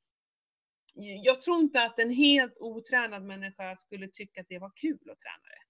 [1.25, 5.19] jag tror inte att en helt otränad människa skulle tycka att det var kul att
[5.19, 5.61] träna det.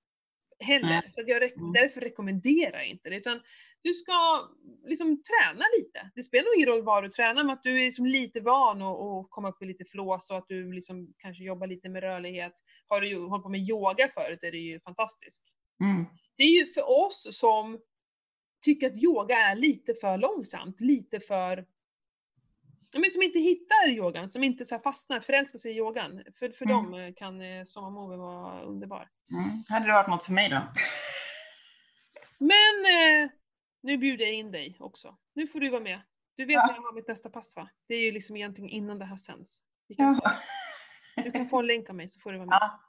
[0.65, 0.89] Heller.
[0.89, 1.11] Nej.
[1.15, 1.73] Så att jag rek- Mm.
[1.73, 3.17] därför rekommenderar jag inte det.
[3.17, 3.41] Utan
[3.83, 4.49] du ska
[4.85, 6.11] liksom träna lite.
[6.15, 8.83] Det spelar nog ingen roll vad du tränar, men att du är liksom lite van
[8.83, 12.03] att att komma upp i lite flås och att du liksom kanske jobbar lite med
[12.03, 12.53] rörlighet.
[12.87, 15.45] Har du hållit på med yoga förut är det ju fantastiskt.
[15.85, 16.05] Mm.
[16.37, 17.81] Det är ju för oss som
[18.65, 21.67] tycker att yoga är lite för långsamt, lite för
[22.99, 26.23] men som inte hittar yogan, som inte så fastnar, förälskar sig i yogan.
[26.39, 26.77] För, för Mm.
[26.85, 29.09] dem eh, kan eh, sommarmoven vara underbar.
[29.33, 29.63] Mm.
[29.69, 30.61] Hade det varit något för mig då?
[32.39, 32.85] Men
[33.25, 33.31] eh,
[33.83, 35.17] nu bjuder jag in dig också.
[35.35, 36.01] Nu får du vara med.
[36.37, 36.67] Du vet Ja.
[36.67, 37.69] när jag har mitt nästa pass va?
[37.89, 39.61] Det är ju liksom egentligen innan det här sänds.
[39.97, 40.21] Kan
[41.17, 41.23] Ja.
[41.25, 42.59] du kan få en länk av mig så får du vara med.
[42.61, 42.81] ja.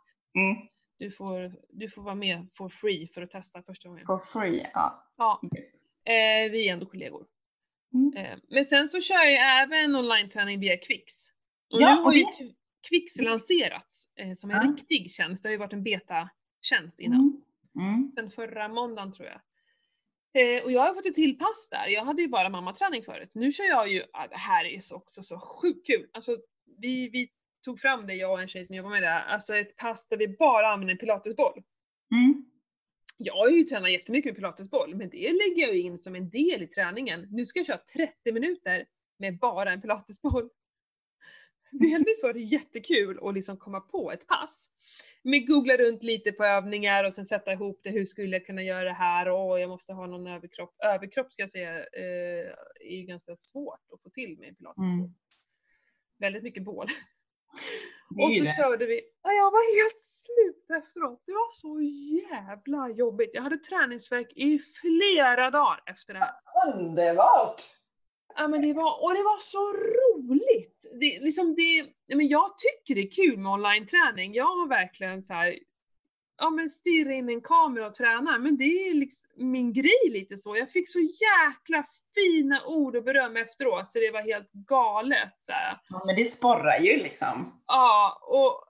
[0.41, 0.67] Mm.
[0.97, 4.05] Du, får, du får vara med for free för att testa första gången.
[4.05, 5.13] For free, ja.
[5.17, 5.41] Ja,
[6.05, 7.25] eh, vi är ändå kollegor.
[7.93, 8.13] Mm.
[8.17, 11.13] Eh, men sen så kör jag även online-träning via Quix.
[11.73, 12.53] Och Ja, nu har ju det-
[12.89, 14.71] Quix lanserats eh, som en Ja.
[14.77, 15.43] riktig tjänst.
[15.43, 17.41] Det har ju varit en beta-tjänst innan.
[17.79, 17.87] Mm.
[17.93, 18.09] Mm.
[18.11, 19.41] sen förra måndagen tror jag.
[20.33, 21.87] Eh, och jag har fått ett till pass där.
[21.87, 23.31] Jag hade ju bara mammaträning förut.
[23.35, 26.07] Nu kör jag ju, ah, det här är ju så, också så sjukt kul.
[26.13, 26.37] Alltså
[26.77, 27.29] vi, vi
[27.65, 30.17] tog fram det, jag och en tjej som jobbar med det, alltså ett pass där
[30.17, 31.63] vi bara använder pilatesboll.
[32.11, 32.45] Mm.
[33.23, 36.29] Jag har ju tränat jättemycket med pilatesboll, men det lägger jag ju in som en
[36.29, 37.27] del i träningen.
[37.31, 38.85] Nu ska jag köra 30 minuter
[39.19, 40.49] med bara en pilatesboll.
[41.71, 44.69] Delvis var det jättekul att liksom komma på ett pass.
[45.23, 47.89] Men googla runt lite på övningar och sen sätta ihop det.
[47.89, 49.29] Hur skulle jag kunna göra det här?
[49.29, 50.75] Och jag måste ha någon överkropp.
[50.85, 54.77] Överkropp ska jag säga eh, är ju ganska svårt att få till med pilates.
[54.77, 55.13] Mm.
[56.19, 56.87] Väldigt mycket bål.
[58.19, 58.55] Och så det.
[58.57, 59.01] körde vi.
[59.23, 61.23] Ja, jag var helt slut efteråt.
[61.25, 61.81] Det var så
[62.21, 63.29] jävla jobbigt.
[63.33, 66.33] Jag hade träningsvärk i flera dagar efter det här.
[66.67, 67.63] Underbart!
[68.35, 70.91] Ja men det var, och det var så roligt!
[70.99, 71.85] Det, liksom det,
[72.15, 74.33] men jag tycker det är kul med online-träning.
[74.33, 75.59] Jag har verkligen så här,
[76.41, 80.37] ja men stirra in en kamera och träna, men det är liksom min grej lite
[80.37, 80.57] så.
[80.57, 81.85] Jag fick så jäkla
[82.15, 85.33] fina ord och beröm efteråt så det var helt galet.
[85.39, 85.77] Så här.
[85.91, 87.61] Ja, men det sporrar ju liksom.
[87.67, 88.67] Ja, och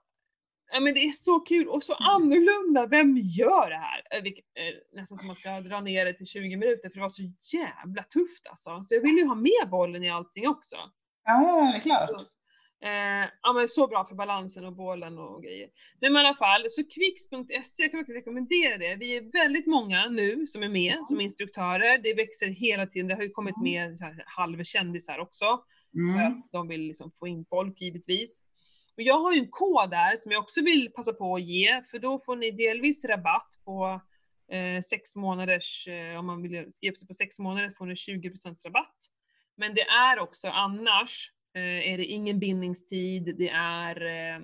[0.72, 2.86] ja, men det är så kul och så annorlunda.
[2.86, 4.02] Vem gör det här?
[4.10, 7.00] Eh, vilket- eh, Nästan som man ska dra ner det till 20 minuter för det
[7.00, 7.22] var så
[7.56, 8.82] jävla tufft alltså.
[8.84, 10.76] Så jag ville ju ha med bollen i allting också.
[11.24, 12.10] Ja, det är klart.
[12.82, 15.68] Eh, ja men så bra för balansen och bollen och grejer.
[16.00, 18.94] Men i alla fall, så kvicks.se, jag kan verkligen rekommendera det.
[18.96, 21.98] Vi är väldigt många nu som är med som instruktörer.
[21.98, 25.44] Det växer hela tiden, det har ju kommit med så här halvkändisar också.
[25.92, 26.26] För Mm.
[26.38, 28.42] att de vill liksom få in folk givetvis.
[28.96, 31.82] Och jag har ju en kod där som jag också vill passa på att ge,
[31.90, 34.00] för då får ni delvis rabatt på
[34.52, 38.64] eh, sex månaders, eh, om man vill skriva sig på sex månader får ni 20%
[38.64, 38.96] rabatt.
[39.56, 41.30] Men det är också annars,
[41.60, 44.42] är det ingen bindningstid, det är eh, eh,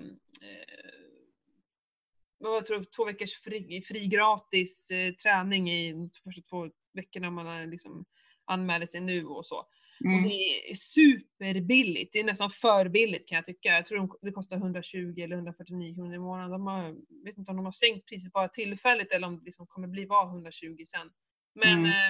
[2.37, 7.45] vad tror två veckors fri, fri gratis eh, träning i de första två veckorna man
[7.45, 8.05] har liksom
[8.45, 9.57] anmäler sig nu och så.
[9.99, 10.23] Och Mm.
[10.23, 10.35] det
[10.69, 13.69] är superbilligt, det är nästan för billigt kan jag tycka.
[13.69, 16.51] Jag tror de- det kostar 120 eller 149 kronor i månaden.
[16.51, 16.95] De har, jag
[17.25, 20.05] vet inte om de har sänkt priset bara tillfälligt eller om det liksom kommer bli
[20.05, 21.09] var 120 sen.
[21.55, 21.85] Men Mm.
[21.85, 22.09] eh,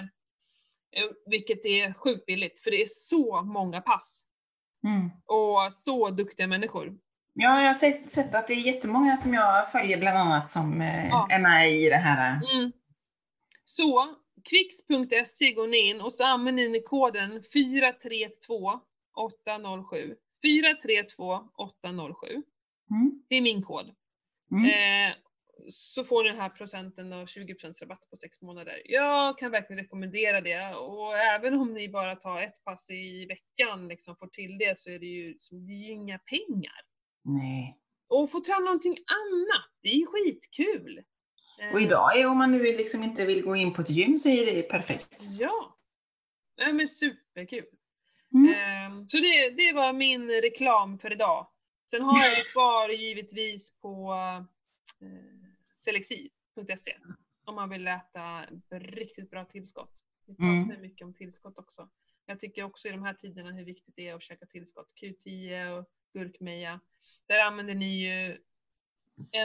[1.03, 4.28] eh, vilket är sjukt billigt för det är så många pass
[4.83, 5.09] Mm.
[5.25, 6.97] och så duktiga människor.
[7.33, 10.81] Ja, jag har sett, sett att det är jättemånga som jag följer bland annat som
[10.81, 11.27] eh, Ja.
[11.31, 12.31] är med i det här.
[12.53, 12.71] Mm.
[13.63, 14.15] Så,
[14.49, 18.79] kvicks.se går ni in och så använder ni koden 432
[19.15, 20.15] 807.
[20.43, 22.27] 432 807.
[22.91, 23.23] Mm.
[23.29, 23.91] Det är min kod.
[24.51, 24.65] Mm.
[24.65, 25.15] Eh,
[25.69, 28.81] så får ni den här procenten och 20% rabatt på sex månader.
[28.85, 33.87] Jag kan verkligen rekommendera det och även om ni bara tar ett pass i veckan
[33.87, 36.81] liksom får till det så är det ju, som- det är ju inga pengar.
[37.23, 37.77] Nej.
[38.09, 41.03] Och få träna någonting annat, det är ju skitkul.
[41.61, 44.17] Eh, Och idag, är, om man nu liksom inte vill gå in på ett gym
[44.17, 45.23] så är det perfekt.
[45.39, 45.77] Ja.
[46.57, 47.65] Nej men superkul.
[48.33, 48.53] Mm.
[48.53, 51.47] Ehm, Så det, det var min reklam för idag.
[51.91, 54.13] Sen har jag det kvar givetvis på
[55.01, 55.38] eh,
[55.79, 56.97] selexi.se
[57.45, 60.03] om man vill äta riktigt bra tillskott.
[60.25, 60.81] Vi pratar Mm.
[60.81, 61.89] mycket om tillskott också.
[62.25, 64.93] Jag tycker också i de här tiderna hur viktigt det är att käka tillskott.
[65.01, 66.79] Q10 och gurkmeja.
[67.27, 68.37] Där använder ni ju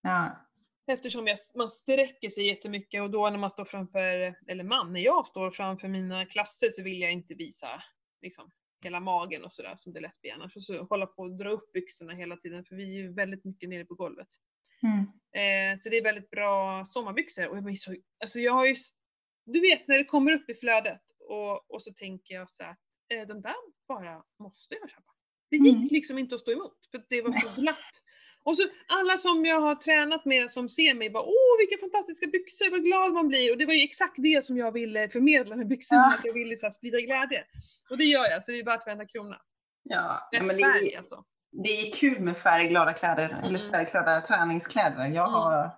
[0.02, 0.46] Ja.
[0.92, 5.00] Eftersom jag, man sträcker sig jättemycket och då när man står framför, eller man, när
[5.00, 7.84] jag står framför mina klasser så vill jag inte visa
[8.22, 8.52] liksom,
[8.84, 10.56] hela magen och sådär som det lätt blir annars.
[10.56, 13.46] Och så hålla på och dra upp byxorna hela tiden för vi är ju väldigt
[13.46, 14.28] mycket nere på golvet.
[14.84, 15.00] Mm.
[15.34, 17.48] Eh, så det är väldigt bra sommarbyxor.
[17.48, 18.76] Och jag blir så, alltså jag har ju,
[19.46, 22.76] du vet när det kommer upp i flödet och, och så tänker jag så här,
[23.14, 23.56] eh, de där
[23.88, 25.12] bara måste jag köpa.
[25.52, 25.88] Det gick Mm.
[25.92, 28.04] liksom inte att stå emot för det var så glatt.
[28.44, 32.28] Och så alla som jag har tränat med som ser mig bara åh vilka fantastiska
[32.28, 33.52] byxor, vad glad man blir.
[33.52, 36.18] Och det var ju exakt det som jag ville förmedla med byxorna, Ja.
[36.20, 37.44] att jag ville så här, sprida glädje.
[37.90, 39.42] Och det gör jag, så det är värt varenda krona.
[39.84, 41.24] Ja, Rätt men det är, alltså.
[41.52, 43.72] Det är kul med färgglada kläder, eller Mm.
[43.72, 45.06] färgglada träningskläder.
[45.08, 45.34] Jag Mm.
[45.34, 45.72] har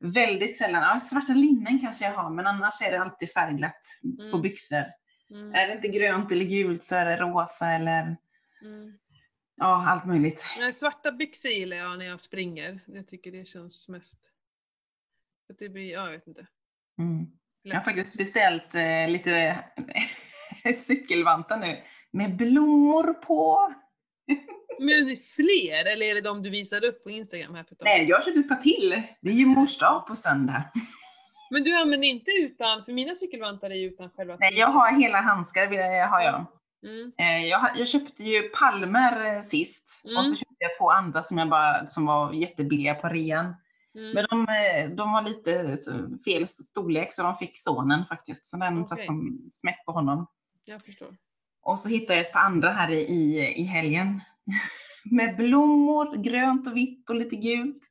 [0.00, 3.82] väldigt sällan, ja, svarta linnen kanske jag har, men annars är det alltid färgglatt
[4.16, 4.42] på Mm.
[4.42, 4.84] byxor.
[5.30, 5.54] Mm.
[5.54, 8.16] Är det inte grönt eller gult så är det rosa eller
[8.62, 8.98] Mm.
[9.56, 10.44] ja, allt möjligt.
[10.58, 12.80] Nej, svarta byxor gillar jag när jag springer.
[12.86, 14.18] Jag tycker det känns mest...
[15.50, 16.46] Att det blir, ja, jag vet inte.
[16.98, 17.26] Mm.
[17.62, 19.58] Jag har faktiskt beställt eh, lite
[20.74, 21.76] cykelvantar nu
[22.10, 23.72] med blommor på.
[24.80, 27.86] Men fler, eller är det de du visade upp på Instagram här för ett tag?
[27.86, 29.02] Nej, jag har köpt ett par till.
[29.20, 30.64] Det är ju mors dag på söndag.
[31.50, 35.00] Men du använder inte utan, för mina cykelvantar är ju utan själva Nej, jag har
[35.00, 35.66] hela handskar,
[36.08, 36.46] har jag.
[36.86, 37.12] Mm.
[37.18, 40.16] Eh, Jag, jag köpte ju palmer eh, sist Mm.
[40.16, 43.54] och så köpte jag två andra som, jag bara, som var jättebilliga på rean.
[43.94, 44.10] Mm.
[44.14, 45.78] Men de, eh, de var lite
[46.24, 48.44] fel storlek så de fick sonen faktiskt.
[48.44, 49.06] Så den satt Okej.
[49.06, 50.26] som smäck på honom.
[50.64, 51.16] Jag förstår.
[51.62, 54.20] Och så hittade jag ett par andra här i, i helgen.
[55.10, 57.82] Med blommor, grönt och vitt och lite gult.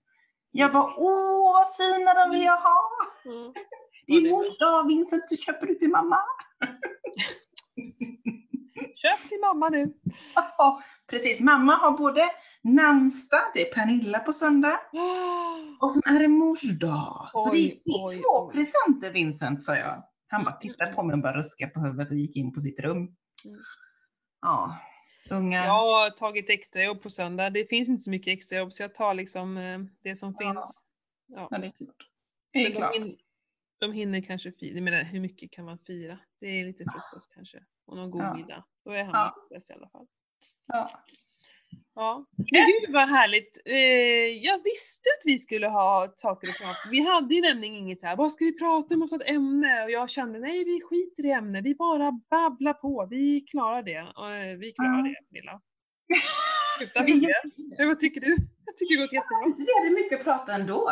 [0.51, 2.79] Jag bara, åh vad fina de vill jag ha!
[3.25, 3.53] Mm.
[4.07, 6.17] Det är mors dag, Vincent, du köper du till mamma.
[8.95, 9.93] Köp till mamma nu.
[10.35, 10.79] Ja,
[11.09, 11.41] precis.
[11.41, 12.21] Mamma har både
[12.63, 14.79] namnsdag, det är Pernilla på söndag,
[15.81, 17.29] och sen är det mors dag.
[17.33, 18.53] så det är, Oj, två oj.
[18.53, 20.03] presenter Vincent, sa jag.
[20.27, 22.79] Han bara tittade på mig och bara ruskade på huvudet och gick in på sitt
[22.79, 22.97] rum.
[22.97, 23.09] Mm.
[24.41, 24.77] Ja,
[25.31, 25.65] unga.
[25.65, 27.49] Jag har tagit extrajobb på söndag.
[27.49, 30.45] Det finns inte så mycket extrajobb så jag tar liksom eh, det som Ja.
[30.45, 30.81] finns.
[31.27, 31.47] Ja.
[31.51, 32.09] Ja, det är klart.
[32.53, 32.93] Det är Men klart.
[32.93, 33.17] De, hin-
[33.79, 34.81] de hinner kanske fira.
[34.81, 36.19] Menar, hur mycket kan man fira?
[36.39, 37.63] Det är lite frukost kanske.
[37.85, 38.33] Och någon god Ja.
[38.35, 38.63] middag.
[38.85, 39.59] Då är han ja.
[39.69, 40.07] i alla fall.
[40.67, 41.03] Ja.
[41.95, 42.25] Ja.
[42.35, 43.57] Men gud vad härligt.
[43.65, 46.91] Eh, jag visste att vi skulle ha saker att prata om.
[46.91, 49.83] Vi hade ju nämligen inget så här, vad ska vi prata om, ett ämne.
[49.83, 53.07] Och jag kände, nej vi skiter i ämne, vi bara babblar på.
[53.09, 53.97] Vi klarar det.
[53.97, 55.03] Eh, vi klarar Ja.
[55.03, 55.61] det, Pernilla.
[56.81, 57.27] Utan Vi
[57.77, 58.37] Men vad tycker du?
[58.65, 59.45] Jag tycker det gått jättebra.
[59.47, 60.91] inte det är mycket att prata ändå.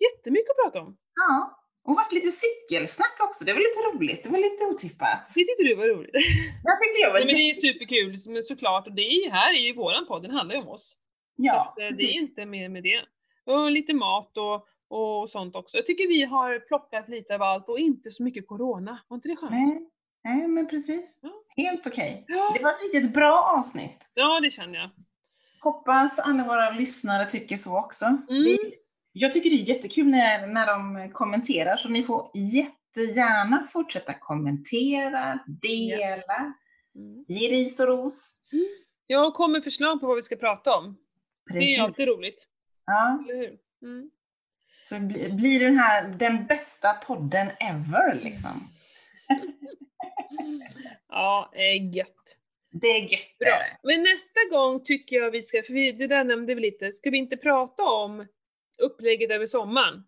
[0.00, 0.96] Jättemycket att prata om.
[1.14, 1.63] Ja.
[1.84, 4.24] Och varit lite cykelsnack också, det var lite roligt.
[4.24, 5.26] Det var lite otippat.
[5.34, 6.10] Tyckte du var roligt.
[6.64, 8.86] Jag tyckte jag var Nej, men det är superkul, men såklart.
[8.86, 10.96] Och det är här är ju våran podd, den handlar ju om oss.
[11.36, 13.00] Ja, så att, eh, det inte mer med det.
[13.46, 14.66] Och lite mat och,
[14.98, 15.76] och sånt också.
[15.76, 18.98] Jag tycker vi har plockat lite av allt och inte så mycket corona.
[19.08, 19.52] Var inte det skönt?
[19.52, 19.88] Nej,
[20.24, 21.18] nej, men precis.
[21.22, 21.30] Ja.
[21.56, 22.24] Helt okej.
[22.28, 22.50] Ja.
[22.56, 24.10] Det var ett riktigt bra avsnitt.
[24.14, 24.90] Ja, det känner jag.
[25.60, 28.04] Hoppas alla våra lyssnare tycker så också.
[28.04, 28.44] Mm.
[28.44, 28.58] Det-
[29.16, 35.38] Jag tycker det är jättekul när, när de kommenterar, så ni får jättegärna fortsätta kommentera,
[35.46, 36.54] dela,
[36.96, 37.24] Mm.
[37.28, 38.40] ge ris och ros.
[39.06, 40.96] Jag kommer förslag på vad vi ska prata om.
[41.52, 41.78] Det är Precis.
[41.78, 42.46] alltid roligt,
[42.86, 43.58] Ja, eller hur?
[43.82, 44.10] Mm.
[44.84, 48.68] så bli- blir den här den bästa podden ever liksom.
[51.08, 52.36] Ja, eh, gött.
[52.72, 53.38] Det är gött.
[53.38, 53.48] Bra.
[53.48, 53.76] är det.
[53.82, 57.10] Men nästa gång tycker jag vi ska, för vi, det där nämnde vi lite, ska
[57.10, 58.26] vi inte prata om
[58.78, 60.02] upplägget över sommaren?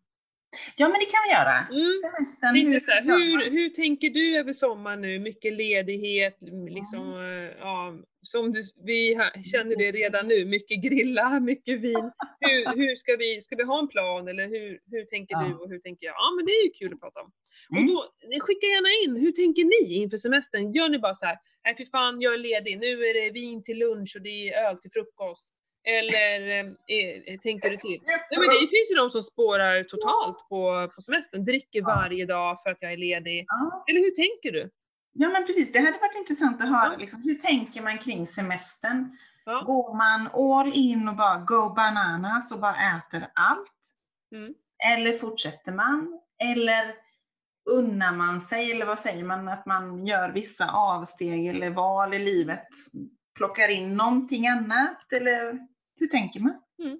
[0.76, 1.56] Ja, men det kan vi göra.
[1.82, 1.92] Mm.
[2.02, 5.18] Semestern, Lite så här, hur, hur tänker du över sommaren nu?
[5.18, 6.38] Mycket ledighet,
[6.68, 7.44] liksom, Mm.
[7.48, 9.18] eh, ja, som du, vi
[9.52, 12.10] känner det redan nu, mycket grilla, mycket vin.
[12.40, 15.44] Hur, hur ska vi, ska vi ha en plan eller hur, hur tänker Ja.
[15.48, 16.14] du och hur tänker jag?
[16.14, 17.30] Ja men det är ju kul att prata om.
[17.76, 17.84] Mm.
[17.96, 20.72] Och då, skicka gärna in, hur tänker ni inför semestern?
[20.72, 23.64] Gör ni bara så här, nej fy fan jag är ledig, nu är det vin
[23.64, 25.52] till lunch och det är öl till frukost.
[25.88, 28.02] Eller eh, eh, tänker du till?
[28.06, 32.62] Nej men det finns ju de som spårar totalt på, på semestern, dricker varje dag
[32.62, 33.46] för att jag är ledig.
[33.88, 34.70] Eller hur tänker du?
[35.12, 39.16] Ja men precis, det hade varit intressant att höra liksom, hur tänker man kring semestern?
[39.44, 39.62] Ja.
[39.66, 43.72] Går man all in och bara go bananas och bara äter allt?
[44.34, 44.54] Mm.
[44.92, 46.20] Eller fortsätter man?
[46.44, 46.94] Eller
[47.70, 52.18] unnar man sig, eller vad säger man, att man gör vissa avsteg eller val i
[52.18, 52.68] livet?
[53.36, 55.12] Plockar in någonting annat?
[55.12, 55.58] Eller
[55.98, 56.54] hur tänker man?
[56.82, 56.98] Mm.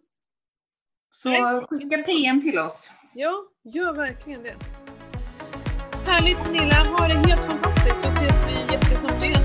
[1.10, 2.02] Så Nej, skicka.
[2.02, 2.94] PM till oss.
[3.14, 3.32] Ja,
[3.64, 4.54] gör verkligen det.
[6.06, 9.42] Härligt Pernilla, ha det helt fantastiskt så ses vi jättesnart igen.